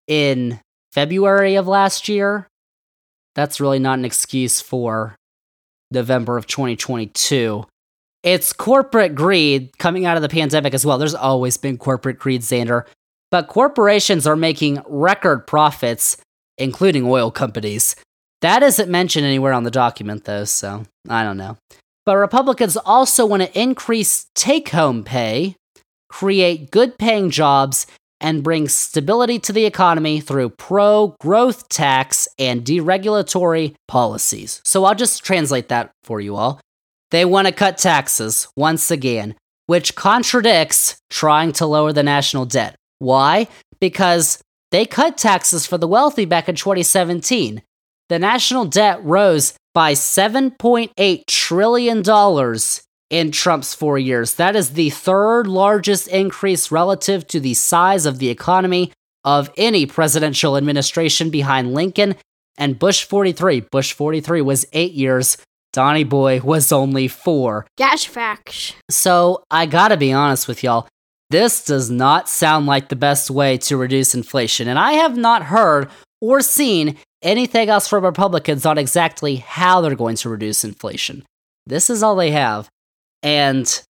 [0.08, 0.60] in
[0.92, 2.48] February of last year.
[3.36, 5.16] That's really not an excuse for
[5.92, 7.66] November of 2022.
[8.24, 10.98] It's corporate greed coming out of the pandemic as well.
[10.98, 12.86] There's always been corporate greed, Xander.
[13.30, 16.18] But corporations are making record profits,
[16.58, 17.96] including oil companies.
[18.42, 21.58] That isn't mentioned anywhere on the document, though, so I don't know.
[22.12, 25.56] But Republicans also want to increase take home pay,
[26.10, 27.88] create good paying jobs,
[28.20, 34.60] and bring stability to the economy through pro growth tax and deregulatory policies.
[34.66, 36.60] So I'll just translate that for you all.
[37.12, 39.36] They want to cut taxes once again,
[39.68, 42.76] which contradicts trying to lower the national debt.
[43.00, 43.48] Why?
[43.80, 44.38] Because
[44.72, 47.62] they cut taxes for the wealthy back in 2017.
[48.10, 52.04] The national debt rose by $7.8 trillion
[53.10, 54.36] in Trump's four years.
[54.36, 58.92] That is the third largest increase relative to the size of the economy
[59.24, 62.16] of any presidential administration behind Lincoln
[62.58, 63.62] and Bush 43.
[63.72, 65.38] Bush 43 was eight years.
[65.74, 67.66] Donnie Boy was only four.
[67.78, 68.74] Gash facts.
[68.90, 70.88] So I gotta be honest with y'all.
[71.30, 75.44] This does not sound like the best way to reduce inflation, and I have not
[75.44, 75.90] heard
[76.22, 81.24] or seen anything else from Republicans on exactly how they're going to reduce inflation.
[81.66, 82.70] This is all they have,
[83.22, 83.84] and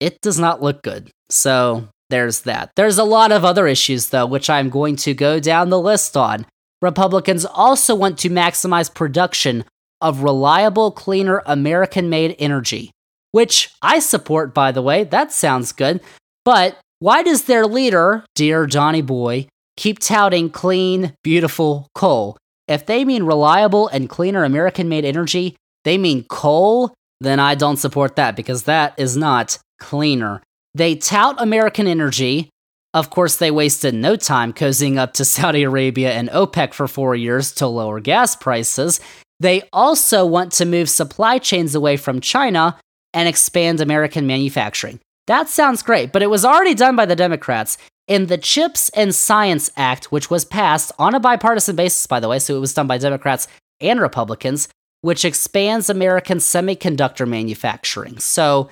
[0.00, 1.10] it does not look good.
[1.30, 2.70] So there's that.
[2.76, 6.16] There's a lot of other issues, though, which I'm going to go down the list
[6.16, 6.46] on.
[6.80, 9.64] Republicans also want to maximize production
[10.00, 12.92] of reliable, cleaner, American made energy,
[13.32, 15.04] which I support, by the way.
[15.04, 16.00] That sounds good.
[16.44, 19.48] But why does their leader, dear Donny Boy,
[19.78, 22.36] keep touting clean, beautiful coal?
[22.66, 27.78] If they mean reliable and cleaner American made energy, they mean coal, then I don't
[27.78, 30.42] support that because that is not cleaner.
[30.74, 32.50] They tout American energy.
[32.92, 37.14] Of course, they wasted no time cozying up to Saudi Arabia and OPEC for four
[37.14, 39.00] years to lower gas prices.
[39.40, 42.78] They also want to move supply chains away from China
[43.14, 45.00] and expand American manufacturing.
[45.28, 49.14] That sounds great, but it was already done by the Democrats in the CHIPS and
[49.14, 52.74] Science Act, which was passed on a bipartisan basis, by the way, so it was
[52.74, 53.46] done by Democrats
[53.80, 54.68] and Republicans,
[55.02, 58.18] which expands American semiconductor manufacturing.
[58.18, 58.70] So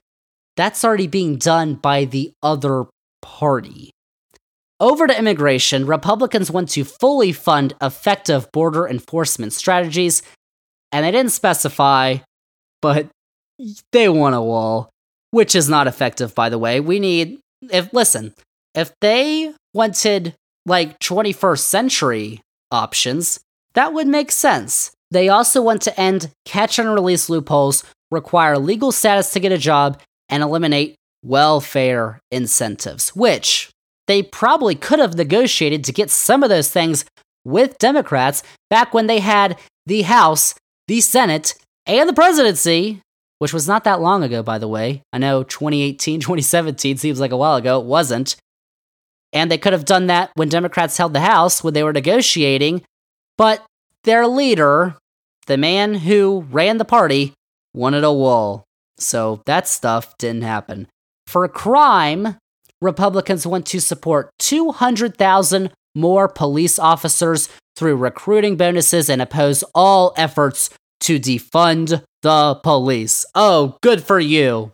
[0.56, 2.86] that's already being done by the other
[3.22, 3.90] party.
[4.80, 10.22] Over to immigration, Republicans want to fully fund effective border enforcement strategies,
[10.92, 12.16] and they didn't specify,
[12.82, 13.08] but
[13.92, 14.90] they want a wall,
[15.30, 16.80] which is not effective, by the way.
[16.80, 17.38] We need,
[17.70, 18.34] if, listen,
[18.76, 20.34] if they wanted
[20.66, 23.40] like 21st century options,
[23.74, 24.92] that would make sense.
[25.10, 29.58] They also want to end catch and release loopholes, require legal status to get a
[29.58, 33.70] job, and eliminate welfare incentives, which
[34.06, 37.04] they probably could have negotiated to get some of those things
[37.44, 40.54] with Democrats back when they had the House,
[40.88, 41.54] the Senate,
[41.86, 43.00] and the presidency,
[43.38, 45.02] which was not that long ago, by the way.
[45.12, 47.80] I know 2018, 2017 seems like a while ago.
[47.80, 48.36] It wasn't.
[49.32, 52.82] And they could have done that when Democrats held the House, when they were negotiating.
[53.36, 53.64] But
[54.04, 54.96] their leader,
[55.46, 57.34] the man who ran the party,
[57.74, 58.64] wanted a wall.
[58.98, 60.88] So that stuff didn't happen.
[61.26, 62.36] For crime,
[62.80, 70.70] Republicans want to support 200,000 more police officers through recruiting bonuses and oppose all efforts
[71.00, 73.24] to defund the police.
[73.34, 74.72] Oh, good for you.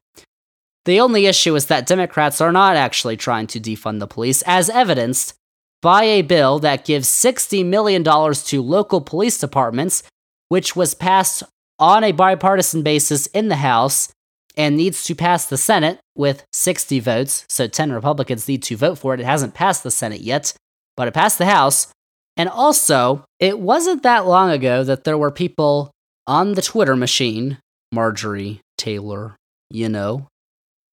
[0.84, 4.68] The only issue is that Democrats are not actually trying to defund the police, as
[4.68, 5.34] evidenced
[5.80, 10.02] by a bill that gives $60 million to local police departments,
[10.48, 11.42] which was passed
[11.78, 14.12] on a bipartisan basis in the House
[14.56, 17.44] and needs to pass the Senate with 60 votes.
[17.48, 19.20] So 10 Republicans need to vote for it.
[19.20, 20.52] It hasn't passed the Senate yet,
[20.96, 21.88] but it passed the House.
[22.36, 25.90] And also, it wasn't that long ago that there were people
[26.26, 27.58] on the Twitter machine,
[27.92, 29.36] Marjorie Taylor,
[29.70, 30.28] you know,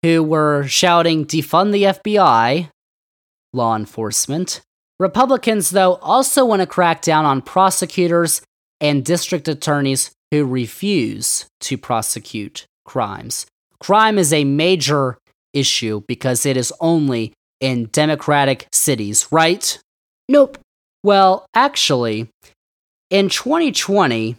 [0.03, 2.69] who were shouting, defund the FBI,
[3.53, 4.61] law enforcement.
[4.99, 8.41] Republicans, though, also want to crack down on prosecutors
[8.81, 13.45] and district attorneys who refuse to prosecute crimes.
[13.79, 15.17] Crime is a major
[15.53, 19.79] issue because it is only in democratic cities, right?
[20.27, 20.57] Nope.
[21.03, 22.29] Well, actually,
[23.09, 24.35] in 2020,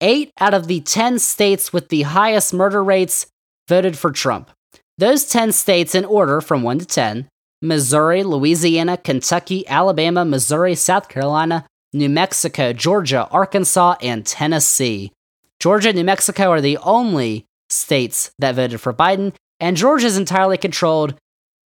[0.00, 3.26] eight out of the 10 states with the highest murder rates
[3.68, 4.50] voted for Trump.
[4.98, 7.28] Those 10 states, in order from 1 to 10
[7.62, 15.12] Missouri, Louisiana, Kentucky, Alabama, Missouri, South Carolina, New Mexico, Georgia, Arkansas, and Tennessee.
[15.60, 20.16] Georgia and New Mexico are the only states that voted for Biden, and Georgia is
[20.16, 21.14] entirely controlled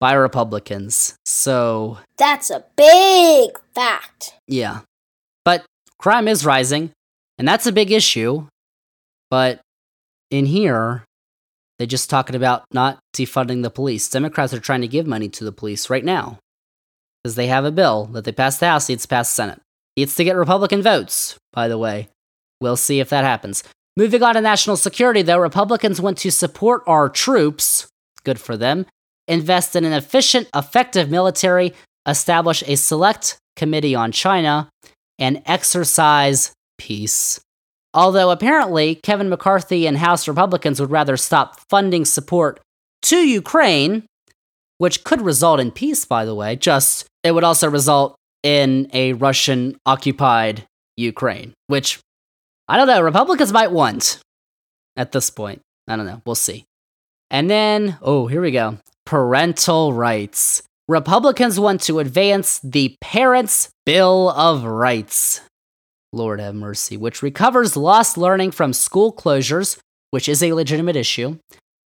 [0.00, 1.16] by Republicans.
[1.24, 1.98] So.
[2.18, 4.34] That's a big fact.
[4.46, 4.80] Yeah.
[5.44, 5.64] But
[5.98, 6.92] crime is rising,
[7.38, 8.46] and that's a big issue.
[9.30, 9.60] But
[10.30, 11.04] in here,
[11.78, 14.08] they're just talking about not defunding the police.
[14.08, 16.38] Democrats are trying to give money to the police right now
[17.22, 19.60] because they have a bill that they passed the House, needs to pass the Senate.
[19.96, 22.08] Needs to get Republican votes, by the way.
[22.60, 23.64] We'll see if that happens.
[23.96, 27.88] Moving on to national security, though, Republicans want to support our troops.
[28.24, 28.86] Good for them.
[29.26, 31.74] Invest in an efficient, effective military,
[32.06, 34.68] establish a select committee on China,
[35.18, 37.40] and exercise peace.
[37.94, 42.60] Although apparently Kevin McCarthy and House Republicans would rather stop funding support
[43.02, 44.04] to Ukraine,
[44.78, 49.14] which could result in peace, by the way, just it would also result in a
[49.14, 50.64] Russian occupied
[50.96, 51.98] Ukraine, which
[52.68, 54.20] I don't know, Republicans might want
[54.96, 55.62] at this point.
[55.86, 56.64] I don't know, we'll see.
[57.30, 58.78] And then, oh, here we go
[59.08, 60.62] parental rights.
[60.86, 65.40] Republicans want to advance the Parents' Bill of Rights.
[66.12, 69.78] Lord have mercy, which recovers lost learning from school closures,
[70.10, 71.38] which is a legitimate issue,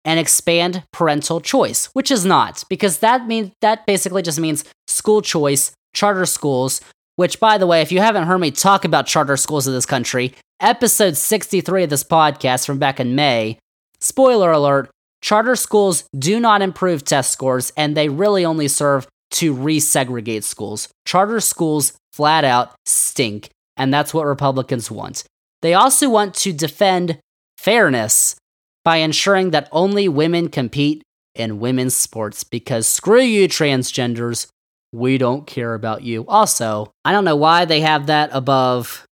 [0.05, 5.21] and expand parental choice, which is not, because that means that basically just means school
[5.21, 6.81] choice, charter schools,
[7.15, 9.85] which by the way, if you haven't heard me talk about charter schools in this
[9.85, 13.57] country, episode 63 of this podcast from back in May,
[13.99, 14.89] spoiler alert,
[15.21, 20.89] charter schools do not improve test scores and they really only serve to resegregate schools.
[21.05, 25.23] Charter schools flat out stink, and that's what Republicans want.
[25.61, 27.19] They also want to defend
[27.57, 28.35] fairness
[28.83, 31.03] by ensuring that only women compete
[31.35, 34.47] in women's sports because screw you, transgenders.
[34.91, 36.25] We don't care about you.
[36.27, 39.05] Also, I don't know why they have that above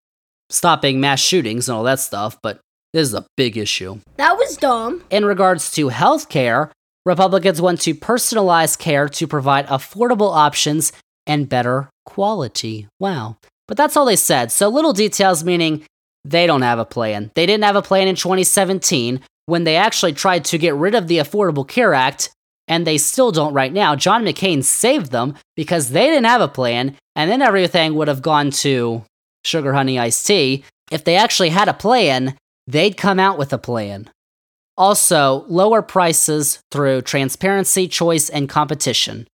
[0.50, 2.60] stopping mass shootings and all that stuff, but
[2.92, 4.00] this is a big issue.
[4.18, 5.04] That was dumb.
[5.10, 6.72] In regards to healthcare,
[7.06, 10.92] Republicans want to personalize care to provide affordable options
[11.26, 12.88] and better quality.
[13.00, 13.38] Wow.
[13.70, 14.52] But that's all they said.
[14.52, 15.86] So little details meaning
[16.26, 17.30] they don't have a plan.
[17.36, 21.08] They didn't have a plan in 2017 when they actually tried to get rid of
[21.08, 22.32] the Affordable Care Act,
[22.68, 23.96] and they still don't right now.
[23.96, 28.24] John McCain saved them because they didn't have a plan, and then everything would have
[28.24, 29.04] gone to
[29.46, 30.64] sugar honey iced tea.
[30.92, 32.36] If they actually had a plan,
[32.66, 34.10] they'd come out with a plan.
[34.78, 39.28] Also, lower prices through transparency, choice, and competition,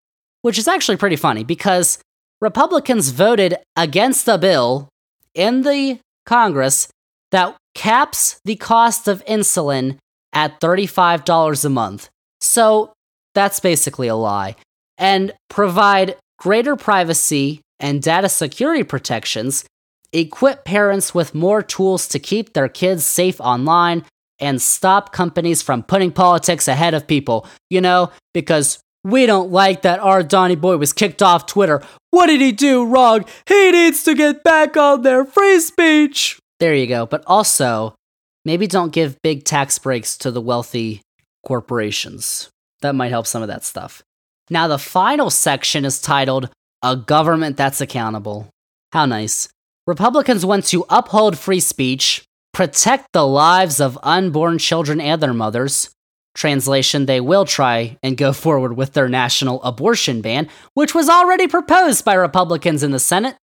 [0.43, 1.99] which is actually pretty funny because
[2.45, 4.91] Republicans voted against a bill
[5.35, 6.89] in the Congress
[7.31, 9.97] that caps the cost of insulin
[10.35, 12.11] at $35 a month.
[12.43, 12.93] So
[13.35, 14.57] that's basically a lie.
[14.99, 19.65] And provide greater privacy and data security protections,
[20.13, 24.05] equip parents with more tools to keep their kids safe online,
[24.39, 27.47] and stop companies from putting politics ahead of people.
[27.71, 31.83] You know, because we don't like that our Donny Boy was kicked off Twitter.
[32.15, 33.25] What did he do wrong?
[33.45, 36.39] He needs to get back on their Free speech.
[36.61, 37.07] There you go.
[37.07, 37.97] But also,
[38.45, 41.03] maybe don't give big tax breaks to the wealthy
[41.45, 42.51] corporations.
[42.83, 44.05] That might help some of that stuff.
[44.49, 46.51] Now, the final section is titled
[46.83, 48.49] A Government That's Accountable.
[48.93, 49.49] How nice.
[49.89, 52.23] Republicans want to uphold free speech,
[52.53, 55.91] protect the lives of unborn children and their mothers.
[56.35, 61.47] Translation, they will try and go forward with their national abortion ban, which was already
[61.47, 63.37] proposed by Republicans in the Senate.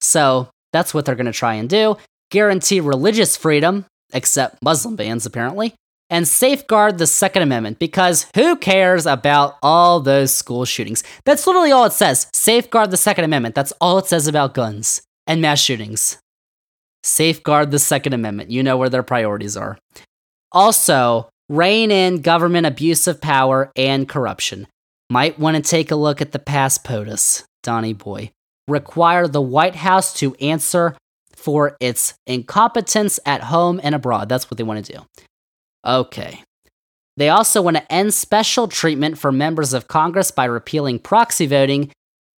[0.00, 1.96] So that's what they're going to try and do.
[2.30, 5.74] Guarantee religious freedom, except Muslim bans apparently,
[6.10, 11.02] and safeguard the Second Amendment because who cares about all those school shootings?
[11.24, 12.26] That's literally all it says.
[12.32, 13.54] Safeguard the Second Amendment.
[13.54, 16.18] That's all it says about guns and mass shootings.
[17.02, 18.50] Safeguard the Second Amendment.
[18.50, 19.78] You know where their priorities are.
[20.52, 24.66] Also, rein in government abuse of power and corruption.
[25.10, 28.30] Might want to take a look at the past POTUS, Donny Boy.
[28.66, 30.96] Require the White House to answer
[31.34, 34.28] for its incompetence at home and abroad.
[34.28, 35.00] That's what they want to do.
[35.84, 36.42] Okay.
[37.16, 41.92] They also want to end special treatment for members of Congress by repealing proxy voting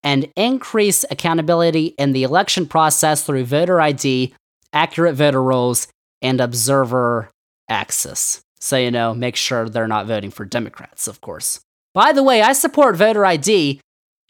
[0.02, 4.34] and increase accountability in the election process through voter ID,
[4.72, 5.88] accurate voter rolls,
[6.20, 7.30] and observer
[7.68, 8.43] access.
[8.64, 11.60] So, you know, make sure they're not voting for Democrats, of course.
[11.92, 13.78] By the way, I support voter ID.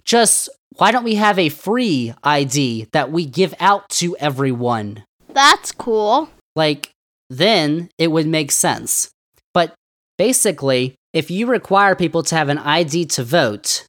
[0.03, 5.05] Just why don't we have a free ID that we give out to everyone?
[5.29, 6.31] That's cool.
[6.57, 6.91] Like,
[7.31, 9.09] then it would make sense.
[9.53, 9.73] But
[10.19, 13.87] basically, if you require people to have an ID to vote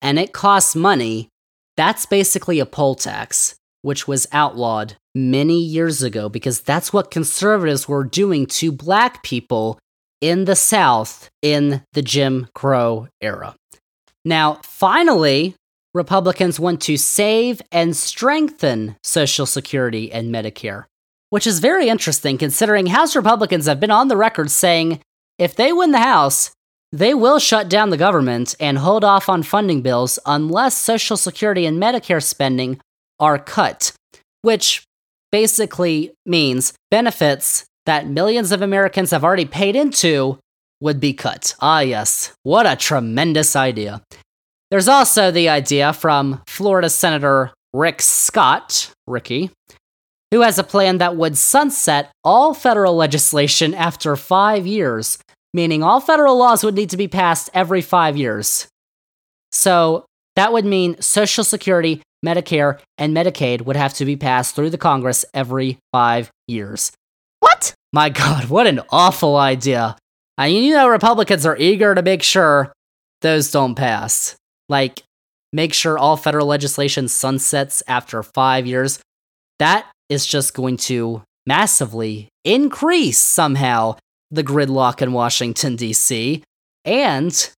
[0.00, 1.28] and it costs money,
[1.76, 7.88] that's basically a poll tax, which was outlawed many years ago because that's what conservatives
[7.88, 9.76] were doing to black people
[10.20, 13.54] in the South in the Jim Crow era.
[14.24, 15.54] Now, finally,
[15.94, 20.84] Republicans want to save and strengthen Social Security and Medicare,
[21.30, 25.00] which is very interesting considering House Republicans have been on the record saying
[25.38, 26.50] if they win the House,
[26.92, 31.66] they will shut down the government and hold off on funding bills unless Social Security
[31.66, 32.80] and Medicare spending
[33.20, 33.92] are cut,
[34.42, 34.84] which
[35.30, 40.38] basically means benefits that millions of Americans have already paid into
[40.78, 41.54] would be cut.
[41.58, 44.02] Ah, yes, what a tremendous idea.
[44.70, 49.50] There's also the idea from Florida Senator Rick Scott, Ricky,
[50.30, 55.16] who has a plan that would sunset all federal legislation after five years,
[55.54, 58.68] meaning all federal laws would need to be passed every five years.
[59.50, 60.04] So
[60.36, 64.76] that would mean Social Security, Medicare, and Medicaid would have to be passed through the
[64.76, 66.92] Congress every five years.
[67.40, 67.72] What?
[67.92, 69.96] My God, what an awful idea.
[70.36, 72.72] I mean, you know, Republicans are eager to make sure
[73.22, 74.36] those don't pass.
[74.68, 75.02] Like,
[75.52, 79.00] make sure all federal legislation sunsets after five years.
[79.58, 83.96] That is just going to massively increase somehow
[84.30, 86.42] the gridlock in Washington, D.C.,
[86.84, 87.50] and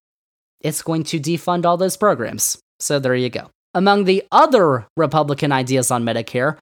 [0.61, 2.59] it's going to defund all those programs.
[2.79, 3.51] So there you go.
[3.75, 6.57] Among the other Republican ideas on Medicare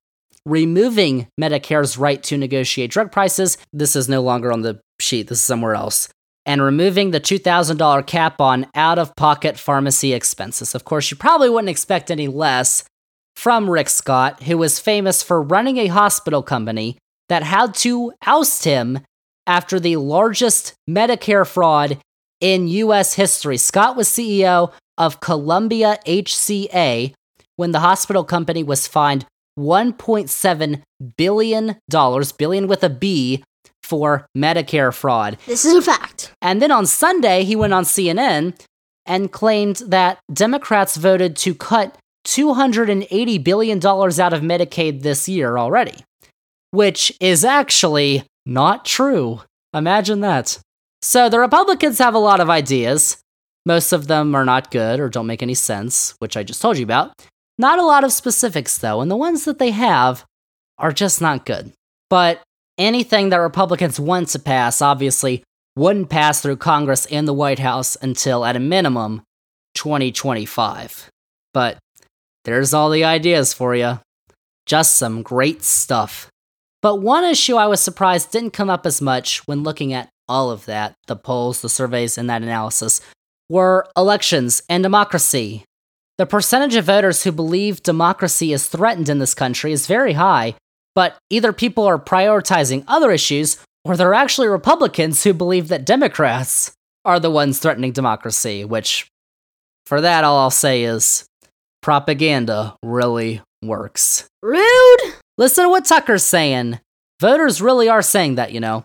[0.48, 3.58] removing Medicare's right to negotiate drug prices.
[3.72, 6.08] This is no longer on the sheet, this is somewhere else.
[6.48, 10.74] and removing the $2,000 cap on out of pocket pharmacy expenses.
[10.74, 12.84] Of course, you probably wouldn't expect any less
[13.36, 16.96] from Rick Scott, who was famous for running a hospital company
[17.28, 19.00] that had to oust him
[19.46, 21.98] after the largest Medicare fraud
[22.40, 23.58] in US history.
[23.58, 27.12] Scott was CEO of Columbia HCA
[27.56, 29.26] when the hospital company was fined
[29.58, 30.82] $1.7
[31.16, 31.76] billion,
[32.38, 33.42] billion with a B,
[33.82, 35.38] for Medicare fraud.
[35.46, 36.32] This is a fact.
[36.42, 38.58] And then on Sunday, he went on CNN
[39.06, 46.04] and claimed that Democrats voted to cut $280 billion out of Medicaid this year already,
[46.70, 49.40] which is actually not true.
[49.72, 50.58] Imagine that.
[51.00, 53.16] So the Republicans have a lot of ideas.
[53.64, 56.76] Most of them are not good or don't make any sense, which I just told
[56.76, 57.12] you about.
[57.58, 60.24] Not a lot of specifics, though, and the ones that they have
[60.78, 61.72] are just not good.
[62.08, 62.40] But
[62.78, 65.42] anything that Republicans want to pass obviously
[65.76, 69.22] wouldn't pass through Congress and the White House until, at a minimum,
[69.74, 71.10] 2025.
[71.52, 71.78] But
[72.44, 74.00] there's all the ideas for you.
[74.66, 76.28] Just some great stuff.
[76.80, 80.50] But one issue I was surprised didn't come up as much when looking at all
[80.50, 83.00] of that the polls, the surveys, and that analysis
[83.48, 85.64] were elections and democracy.
[86.18, 90.54] The percentage of voters who believe democracy is threatened in this country is very high,
[90.96, 96.72] but either people are prioritizing other issues or they're actually Republicans who believe that Democrats
[97.04, 99.06] are the ones threatening democracy, which,
[99.86, 101.24] for that, all I'll say is
[101.82, 104.26] propaganda really works.
[104.42, 105.14] Rude.
[105.38, 106.80] Listen to what Tucker's saying.
[107.20, 108.84] Voters really are saying that, you know.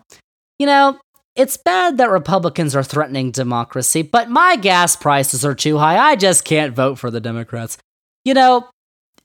[0.60, 1.00] You know,
[1.36, 5.98] it's bad that Republicans are threatening democracy, but my gas prices are too high.
[5.98, 7.76] I just can't vote for the Democrats.
[8.24, 8.68] You know,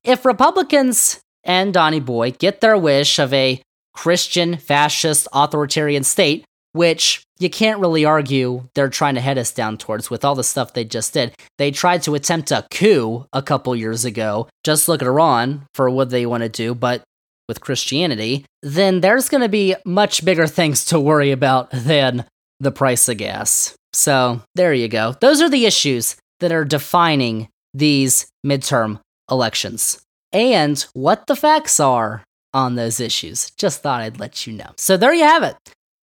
[0.04, 3.62] if Republicans and Donny Boy get their wish of a
[3.94, 9.78] Christian, fascist, authoritarian state, which you can't really argue they're trying to head us down
[9.78, 11.34] towards with all the stuff they just did.
[11.58, 14.48] They tried to attempt a coup a couple years ago.
[14.64, 17.04] Just look at Iran for what they want to do, but
[17.50, 22.24] with Christianity, then there's going to be much bigger things to worry about than
[22.62, 23.76] the price of gas.
[23.92, 25.16] So, there you go.
[25.20, 30.02] Those are the issues that are defining these midterm elections
[30.32, 32.24] and what the facts are
[32.54, 33.52] on those issues.
[33.52, 34.72] Just thought I'd let you know.
[34.78, 35.58] So, there you have it.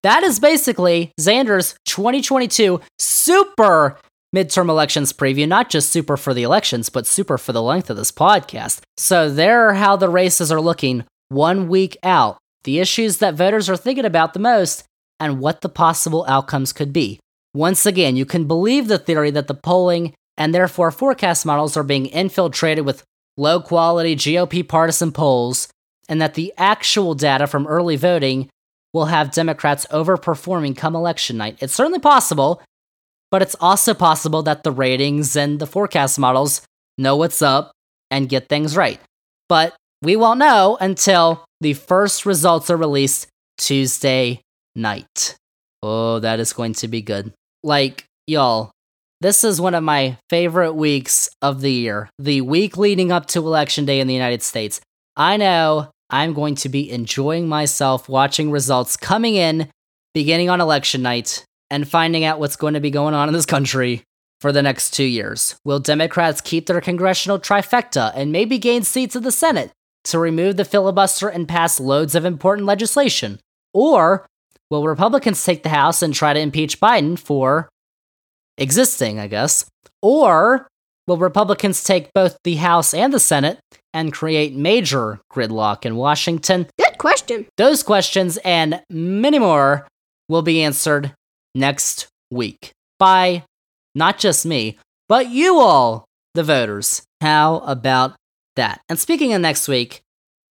[0.03, 3.99] That is basically Xander's 2022 super
[4.35, 7.97] midterm elections preview, not just super for the elections, but super for the length of
[7.97, 8.81] this podcast.
[8.97, 13.69] So, there are how the races are looking one week out, the issues that voters
[13.69, 14.85] are thinking about the most,
[15.21, 17.21] and what the possible outcomes could be.
[17.55, 21.85] Once again, you can believe the theory that the polling and therefore forecast models are
[21.85, 23.05] being infiltrated with
[23.37, 25.69] low quality GOP partisan polls,
[26.09, 28.49] and that the actual data from early voting
[28.93, 31.57] will have Democrats overperforming come election night.
[31.61, 32.63] It's certainly possible,
[33.31, 36.63] but it's also possible that the ratings and the forecast models
[36.99, 37.73] know what's up
[38.11, 39.01] and get things right.
[39.49, 39.75] But
[40.05, 43.27] we won't know until the first results are released
[43.57, 44.41] Tuesday
[44.77, 45.37] night.
[45.83, 47.33] Oh, that is going to be good.
[47.63, 48.71] Like, y'all,
[49.21, 52.11] this is one of my favorite weeks of the year.
[52.19, 54.81] The week leading up to Election Day in the United States.
[55.17, 59.71] I know I'm going to be enjoying myself watching results coming in
[60.13, 63.47] beginning on election night and finding out what's going to be going on in this
[63.47, 64.03] country
[64.41, 65.57] for the next two years.
[65.65, 69.71] Will Democrats keep their congressional trifecta and maybe gain seats in the Senate?
[70.05, 73.41] To remove the filibuster and pass loads of important legislation?
[73.73, 74.27] Or
[74.71, 77.69] will Republicans take the House and try to impeach Biden for
[78.59, 79.67] existing, I guess?
[80.03, 80.69] Or
[81.07, 83.59] will Republicans take both the House and the Senate
[83.93, 86.67] and create major gridlock in Washington?
[86.79, 87.47] Good question.
[87.57, 89.87] Those questions and many more
[90.29, 91.13] will be answered
[91.55, 93.45] next week by
[93.95, 94.79] not just me,
[95.09, 96.05] but you all,
[96.35, 97.03] the voters.
[97.21, 98.17] How about
[98.57, 98.81] that.
[98.89, 100.03] And speaking of next week,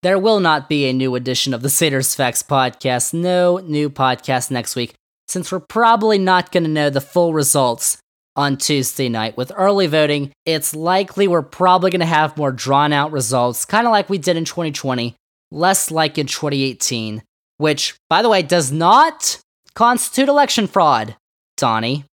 [0.02, 3.14] there will not be a new edition of the Xander's Facts podcast.
[3.14, 4.94] No new podcast next week,
[5.28, 7.98] since we're probably not going to know the full results
[8.36, 9.36] on Tuesday night.
[9.36, 13.86] With early voting, it's likely we're probably going to have more drawn out results, kind
[13.86, 15.14] of like we did in 2020,
[15.50, 17.22] less like in 2018,
[17.56, 19.40] which, by the way, does not
[19.74, 21.16] constitute election fraud,
[21.56, 22.04] Donny.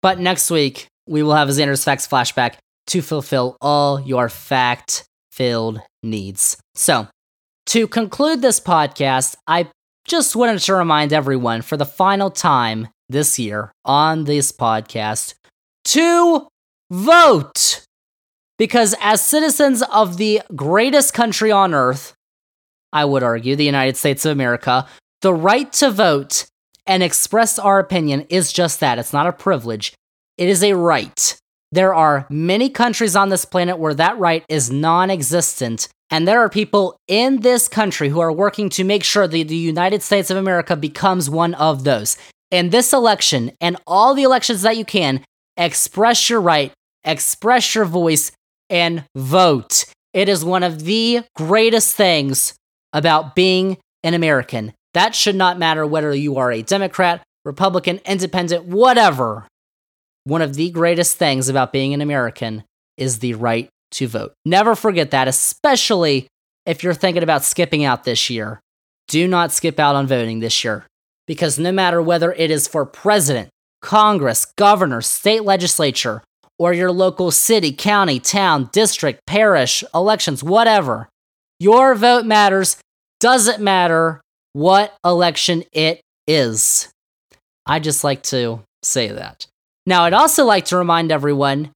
[0.00, 2.54] But next week, we will have a Xander's Facts flashback
[2.86, 5.04] to fulfill all your fact
[5.38, 6.56] filled needs.
[6.74, 7.06] So,
[7.66, 9.70] to conclude this podcast, I
[10.04, 15.34] just wanted to remind everyone for the final time this year on this podcast
[15.84, 16.48] to
[16.90, 17.84] vote.
[18.58, 22.14] Because as citizens of the greatest country on earth,
[22.92, 24.88] I would argue, the United States of America,
[25.20, 26.46] the right to vote
[26.84, 28.98] and express our opinion is just that.
[28.98, 29.92] It's not a privilege,
[30.36, 31.38] it is a right.
[31.70, 35.88] There are many countries on this planet where that right is non existent.
[36.10, 39.56] And there are people in this country who are working to make sure that the
[39.56, 42.16] United States of America becomes one of those.
[42.50, 45.22] In this election and all the elections that you can,
[45.58, 46.72] express your right,
[47.04, 48.32] express your voice,
[48.70, 49.84] and vote.
[50.14, 52.54] It is one of the greatest things
[52.94, 54.72] about being an American.
[54.94, 59.46] That should not matter whether you are a Democrat, Republican, Independent, whatever.
[60.28, 62.64] One of the greatest things about being an American
[62.98, 64.34] is the right to vote.
[64.44, 66.28] Never forget that, especially
[66.66, 68.60] if you're thinking about skipping out this year.
[69.06, 70.84] Do not skip out on voting this year
[71.26, 73.48] because no matter whether it is for president,
[73.80, 76.22] Congress, governor, state legislature,
[76.58, 81.08] or your local city, county, town, district, parish, elections, whatever,
[81.58, 82.76] your vote matters.
[83.18, 84.20] Doesn't matter
[84.52, 86.90] what election it is.
[87.64, 89.46] I just like to say that.
[89.88, 91.70] Now, I'd also like to remind everyone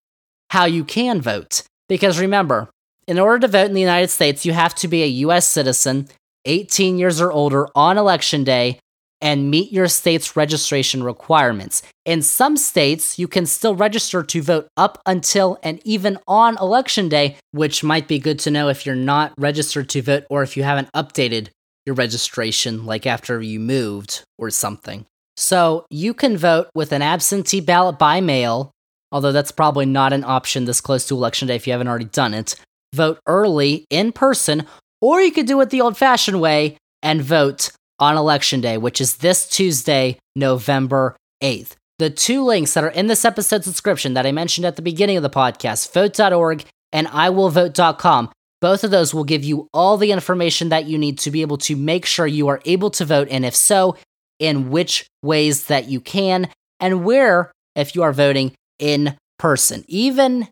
[0.50, 1.62] how you can vote.
[1.88, 2.68] Because remember,
[3.08, 6.08] in order to vote in the United States, you have to be a US citizen,
[6.44, 8.78] 18 years or older on election day,
[9.22, 11.82] and meet your state's registration requirements.
[12.04, 17.08] In some states, you can still register to vote up until and even on election
[17.08, 20.54] day, which might be good to know if you're not registered to vote or if
[20.54, 21.48] you haven't updated
[21.86, 25.06] your registration, like after you moved or something.
[25.36, 28.70] So you can vote with an absentee ballot by mail,
[29.10, 32.06] although that's probably not an option this close to election day if you haven't already
[32.06, 32.54] done it.
[32.94, 34.66] Vote early in person,
[35.00, 39.00] or you could do it the old fashioned way and vote on election day, which
[39.00, 41.76] is this Tuesday, November 8th.
[41.98, 45.16] The two links that are in this episode's description that I mentioned at the beginning
[45.16, 48.30] of the podcast, vote.org and iwillvote.com,
[48.60, 51.58] both of those will give you all the information that you need to be able
[51.58, 53.96] to make sure you are able to vote, and if so,
[54.42, 56.48] in which ways that you can,
[56.80, 59.84] and where, if you are voting in person.
[59.86, 60.48] Even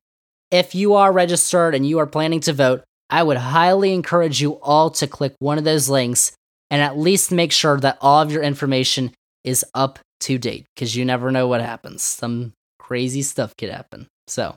[0.52, 4.60] if you are registered and you are planning to vote, I would highly encourage you
[4.60, 6.30] all to click one of those links
[6.70, 9.10] and at least make sure that all of your information
[9.42, 12.04] is up to date because you never know what happens.
[12.04, 14.06] Some crazy stuff could happen.
[14.28, 14.54] So,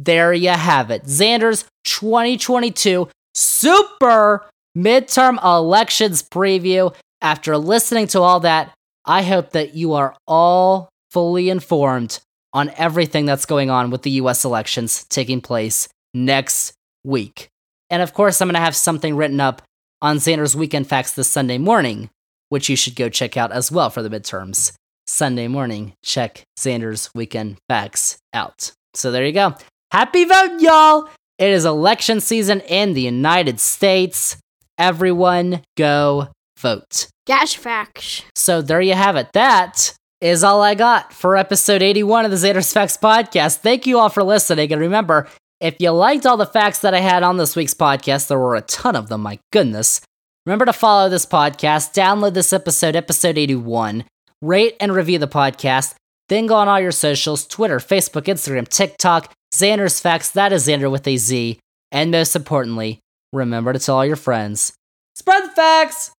[0.00, 1.04] there you have it.
[1.04, 4.44] Xander's 2022 Super
[4.76, 6.92] Midterm Elections Preview.
[7.22, 8.74] After listening to all that,
[9.04, 12.18] I hope that you are all fully informed
[12.52, 16.72] on everything that's going on with the US elections taking place next
[17.04, 17.48] week.
[17.90, 19.62] And of course, I'm going to have something written up
[20.02, 22.10] on Xander's Weekend Facts this Sunday morning,
[22.48, 24.72] which you should go check out as well for the midterms.
[25.06, 28.72] Sunday morning, check Xander's Weekend Facts out.
[28.94, 29.54] So there you go.
[29.92, 31.08] Happy vote, y'all!
[31.38, 34.36] It is election season in the United States.
[34.78, 36.28] Everyone go
[36.62, 37.08] vote.
[37.26, 38.22] Gash facts.
[38.34, 39.32] So there you have it.
[39.34, 43.58] That is all I got for episode 81 of the Xander's Facts podcast.
[43.58, 44.72] Thank you all for listening.
[44.72, 45.28] And remember,
[45.60, 48.56] if you liked all the facts that I had on this week's podcast, there were
[48.56, 50.00] a ton of them, my goodness.
[50.46, 54.04] Remember to follow this podcast, download this episode, episode 81,
[54.40, 55.94] rate and review the podcast,
[56.28, 60.90] then go on all your socials Twitter, Facebook, Instagram, TikTok, Xander's Facts, that is Xander
[60.90, 61.60] with a Z.
[61.92, 63.00] And most importantly,
[63.32, 64.72] remember to tell all your friends
[65.14, 66.10] spread the facts!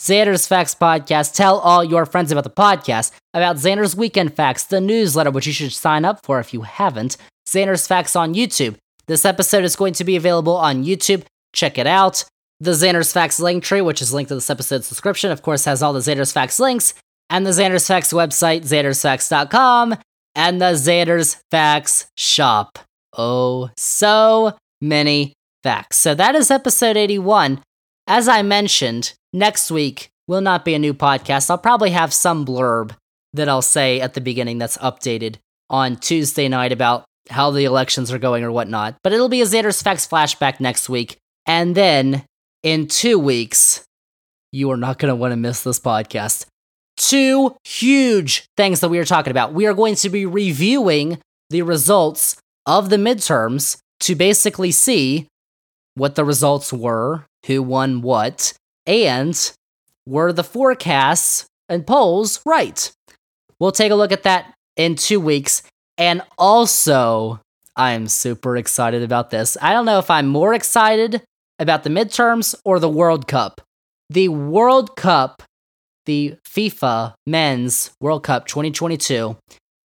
[0.00, 1.34] Xander's Facts Podcast.
[1.34, 5.52] Tell all your friends about the podcast, about Xander's Weekend Facts, the newsletter, which you
[5.52, 7.18] should sign up for if you haven't.
[7.46, 8.76] Xander's Facts on YouTube.
[9.08, 11.24] This episode is going to be available on YouTube.
[11.52, 12.24] Check it out.
[12.60, 15.92] The Xander's Facts Linktree, which is linked to this episode's description, of course, has all
[15.92, 16.94] the Xander's Facts links,
[17.28, 19.96] and the Xander's Facts website, xandersfacts.com,
[20.34, 22.78] and the Xander's Facts shop.
[23.18, 25.98] Oh, so many facts.
[25.98, 27.60] So that is episode 81.
[28.06, 31.50] As I mentioned, next week will not be a new podcast.
[31.50, 32.92] I'll probably have some blurb
[33.32, 35.36] that I'll say at the beginning that's updated
[35.68, 38.96] on Tuesday night about how the elections are going or whatnot.
[39.02, 41.16] But it'll be a Xander's Facts flashback next week.
[41.46, 42.24] And then
[42.62, 43.84] in two weeks,
[44.52, 46.46] you are not going to want to miss this podcast.
[46.96, 49.54] Two huge things that we are talking about.
[49.54, 51.18] We are going to be reviewing
[51.50, 52.36] the results
[52.66, 55.28] of the midterms to basically see
[55.94, 58.52] what the results were, who won what,
[58.90, 59.52] and
[60.04, 62.90] were the forecasts and polls right.
[63.60, 65.62] We'll take a look at that in two weeks.
[65.96, 67.40] And also,
[67.76, 69.56] I'm super excited about this.
[69.62, 71.22] I don't know if I'm more excited
[71.60, 73.60] about the midterms or the World Cup.
[74.08, 75.42] The World Cup,
[76.06, 79.36] the FIFA Men's World Cup 2022,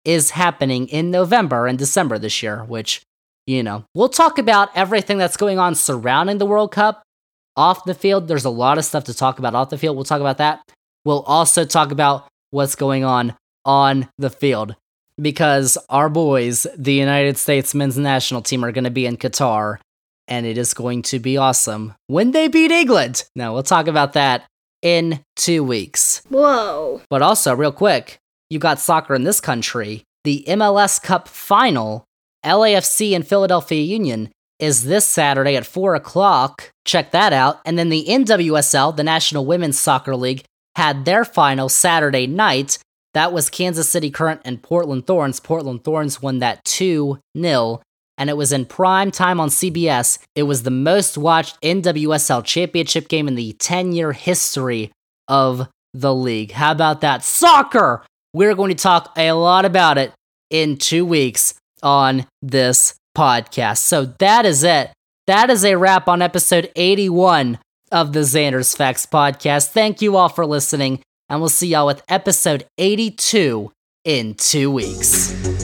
[0.04, 3.04] is happening in November and December this year, which,
[3.46, 7.04] you know, we'll talk about everything that's going on surrounding the World Cup
[7.56, 8.28] off the field.
[8.28, 9.96] There's a lot of stuff to talk about off the field.
[9.96, 10.62] We'll talk about that.
[11.04, 14.76] We'll also talk about what's going on on the field
[15.22, 19.78] because our boys, the United States men's national team, are going to be in Qatar
[20.28, 23.24] and it is going to be awesome when they beat England.
[23.36, 24.46] Now, we'll talk about that
[24.82, 26.22] in two weeks.
[26.30, 27.02] Whoa.
[27.10, 28.18] But also, real quick,
[28.50, 30.04] you got soccer in this country.
[30.24, 32.06] The MLS Cup final,
[32.44, 34.30] LAFC and Philadelphia Union,
[34.60, 36.72] is this Saturday at 4 o'clock.
[36.86, 37.60] Check that out.
[37.66, 40.44] And then the NWSL, the National Women's Soccer League,
[40.76, 42.78] had their final Saturday night.
[43.14, 45.40] That was Kansas City Current and Portland Thorns.
[45.40, 47.82] Portland Thorns won that 2 0
[48.18, 50.20] and it was in prime time on CBS.
[50.36, 54.92] It was the most watched NWSL championship game in the 10 year history
[55.28, 56.52] of the league.
[56.52, 57.24] How about that?
[57.24, 58.06] Soccer!
[58.34, 60.12] We're going to talk a lot about it
[60.50, 63.78] in two weeks on this podcast.
[63.78, 64.92] So that is it.
[65.28, 67.58] That is a wrap on episode 81
[67.92, 69.70] of the Xander's Facts podcast.
[69.70, 73.72] Thank you all for listening, and we'll see y'all with episode 82
[74.04, 75.55] in two weeks.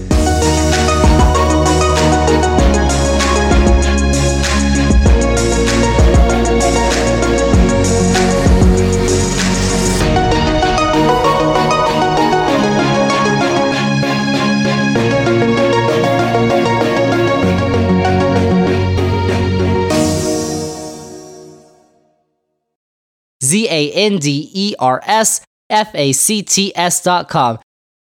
[23.52, 27.60] Z A N D E R S F A C T S dot com.